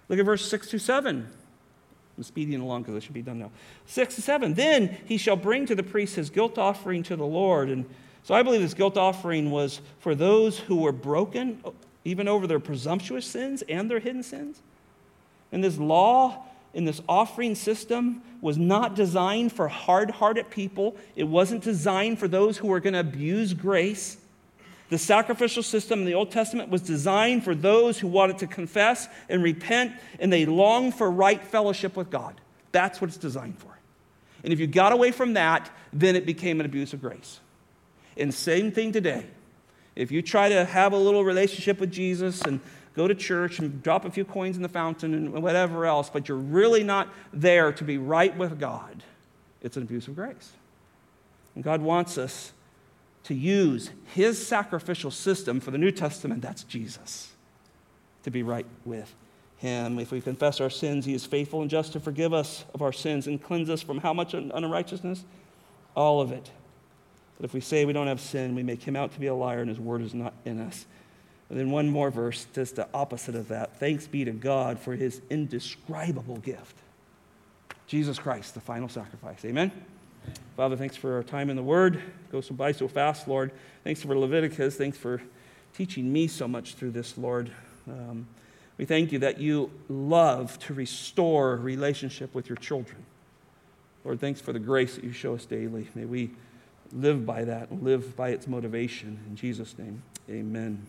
Look 0.10 0.18
at 0.18 0.26
verse 0.26 0.50
6 0.50 0.68
to 0.70 0.80
7. 0.80 1.28
I'm 2.22 2.26
speeding 2.26 2.62
along 2.62 2.84
because 2.84 2.96
I 2.96 3.00
should 3.00 3.16
be 3.16 3.24
done 3.24 3.40
now. 3.40 3.50
6 3.88 4.14
to 4.14 4.22
7. 4.22 4.54
Then 4.54 4.96
he 5.06 5.18
shall 5.18 5.36
bring 5.36 5.66
to 5.66 5.74
the 5.74 5.82
priest 5.82 6.16
his 6.16 6.30
guilt 6.30 6.60
offering 6.60 7.02
to 7.04 7.16
the 7.16 7.26
Lord. 7.26 7.70
And 7.70 7.84
so 8.22 8.36
I 8.36 8.44
believe 8.44 8.62
this 8.62 8.76
guilt 8.76 8.96
offering 8.96 9.50
was 9.50 9.82
for 10.02 10.14
those 10.14 10.60
who 10.60 10.76
were 10.76 10.92
broken, 10.92 11.64
even 12.06 12.28
over 12.28 12.46
their 12.46 12.60
presumptuous 12.60 13.26
sins 13.26 13.64
and 13.64 13.90
their 13.90 13.98
hidden 13.98 14.22
sins. 14.22 14.62
And 15.52 15.64
this 15.64 15.80
law 15.80 16.44
in 16.76 16.86
this 16.86 17.02
offering 17.10 17.56
system 17.56 18.22
was 18.40 18.56
not 18.56 18.96
designed 18.96 19.52
for 19.52 19.68
hard 19.68 20.12
hearted 20.12 20.52
people. 20.52 20.96
It 21.16 21.24
wasn't 21.24 21.64
designed 21.64 22.20
for 22.20 22.28
those 22.28 22.60
who 22.60 22.68
were 22.68 22.80
going 22.80 22.94
to 22.94 23.00
abuse 23.00 23.56
grace. 23.56 24.18
The 24.92 24.98
sacrificial 24.98 25.64
system 25.64 26.00
in 26.00 26.06
the 26.06 26.16
Old 26.16 26.32
Testament 26.32 26.70
was 26.70 26.82
designed 26.82 27.46
for 27.46 27.56
those 27.56 27.98
who 27.98 28.10
wanted 28.10 28.40
to 28.40 28.48
confess 28.48 29.08
and 29.30 29.42
repent 29.42 29.94
and 30.20 30.32
they 30.32 30.46
longed 30.46 30.96
for 30.96 31.10
right 31.10 31.42
fellowship 31.42 31.96
with 31.96 32.10
God. 32.10 32.42
That's 32.74 33.00
what 33.00 33.08
it's 33.08 33.16
designed 33.16 33.58
for. 33.58 33.70
And 34.44 34.52
if 34.52 34.60
you 34.60 34.68
got 34.68 34.92
away 34.92 35.12
from 35.12 35.36
that, 35.36 35.72
then 35.94 36.18
it 36.18 36.26
became 36.26 36.60
an 36.60 36.66
abuse 36.66 36.92
of 36.92 37.00
grace. 37.00 37.40
And 38.18 38.34
same 38.34 38.74
thing 38.74 38.92
today. 38.92 39.28
If 39.96 40.12
you 40.12 40.22
try 40.22 40.50
to 40.50 40.66
have 40.66 40.92
a 40.92 40.98
little 40.98 41.24
relationship 41.24 41.80
with 41.80 41.90
Jesus 41.90 42.42
and 42.42 42.60
go 42.94 43.08
to 43.08 43.16
church 43.16 43.60
and 43.60 43.82
drop 43.82 44.04
a 44.04 44.12
few 44.12 44.26
coins 44.26 44.58
in 44.58 44.62
the 44.62 44.68
fountain 44.68 45.14
and 45.14 45.32
whatever 45.42 45.86
else, 45.86 46.10
but 46.10 46.28
you're 46.28 46.38
really 46.38 46.84
not 46.84 47.08
there 47.32 47.72
to 47.72 47.86
be 47.86 47.98
right 47.98 48.36
with 48.36 48.60
God, 48.60 49.04
it's 49.62 49.78
an 49.78 49.84
abuse 49.84 50.10
of 50.10 50.16
grace. 50.16 50.52
And 51.56 51.64
God 51.64 51.82
wants 51.82 52.18
us 52.18 52.52
to 53.24 53.34
use 53.34 53.92
his 54.14 54.46
sacrificial 54.46 55.12
system 55.12 55.60
for 55.60 55.72
the 55.72 55.78
New 55.78 55.92
Testament, 55.92 56.42
that's 56.42 56.64
Jesus, 56.64 57.32
to 58.24 58.32
be 58.32 58.44
right 58.44 58.66
with 58.86 59.14
him. 59.58 60.00
If 60.00 60.12
we 60.12 60.22
confess 60.22 60.60
our 60.60 60.70
sins, 60.70 61.06
he 61.06 61.14
is 61.14 61.26
faithful 61.26 61.62
and 61.62 61.70
just 61.70 61.94
to 61.94 62.00
forgive 62.00 62.34
us 62.34 62.66
of 62.74 62.82
our 62.82 62.92
sins 62.92 63.28
and 63.28 63.42
cleanse 63.42 63.70
us 63.70 63.82
from 63.82 64.00
how 64.00 64.14
much 64.14 64.34
unrighteousness? 64.34 65.24
All 65.96 66.22
of 66.22 66.32
it. 66.32 66.50
But 67.38 67.46
if 67.46 67.54
we 67.54 67.62
say 67.62 67.86
we 67.86 67.94
don't 67.94 68.08
have 68.08 68.22
sin, 68.22 68.56
we 68.56 68.64
make 68.64 68.84
him 68.84 68.96
out 68.96 69.14
to 69.14 69.20
be 69.20 69.28
a 69.28 69.36
liar 69.36 69.62
and 69.62 69.70
his 69.70 69.80
word 69.80 70.02
is 70.02 70.14
not 70.14 70.34
in 70.46 70.60
us. 70.60 70.86
And 71.50 71.60
then 71.60 71.70
one 71.70 71.90
more 71.90 72.10
verse, 72.10 72.48
just 72.54 72.78
the 72.78 72.88
opposite 72.94 73.36
of 73.36 73.50
that. 73.50 73.78
Thanks 73.78 74.08
be 74.08 74.24
to 74.26 74.32
God 74.32 74.80
for 74.80 74.96
his 74.96 75.22
indescribable 75.30 76.38
gift. 76.38 76.78
Jesus 77.88 78.18
Christ, 78.18 78.54
the 78.54 78.62
final 78.62 78.88
sacrifice. 78.88 79.44
Amen? 79.44 79.72
Father, 80.56 80.76
thanks 80.76 80.96
for 80.96 81.16
our 81.16 81.24
time 81.24 81.50
in 81.50 81.56
the 81.56 81.64
Word. 81.64 81.96
It 81.96 82.32
goes 82.32 82.50
by 82.50 82.72
so 82.72 82.88
fast, 82.88 83.28
Lord. 83.28 83.52
Thanks 83.84 84.02
for 84.02 84.18
Leviticus. 84.18 84.76
Thanks 84.76 84.98
for 84.98 85.22
teaching 85.74 86.12
me 86.12 86.28
so 86.28 86.48
much 86.48 86.76
through 86.76 86.92
this, 86.92 87.18
Lord. 87.18 87.52
Um, 87.88 88.28
we 88.78 88.86
thank 88.86 89.12
you 89.12 89.20
that 89.20 89.40
you 89.40 89.72
love 89.90 90.58
to 90.60 90.74
restore 90.74 91.56
relationship 91.56 92.34
with 92.34 92.50
your 92.50 92.58
children. 92.58 93.06
Lord, 94.04 94.20
thanks 94.20 94.42
for 94.42 94.54
the 94.54 94.60
grace 94.60 94.96
that 94.96 95.04
you 95.04 95.12
show 95.12 95.36
us 95.36 95.46
daily. 95.46 95.88
May 95.96 96.06
we 96.06 96.32
live 96.92 97.26
by 97.26 97.44
that 97.44 97.70
and 97.70 97.84
live 97.84 98.16
by 98.16 98.30
its 98.30 98.48
motivation. 98.48 99.20
In 99.28 99.36
Jesus' 99.36 99.78
name, 99.78 100.04
amen. 100.30 100.86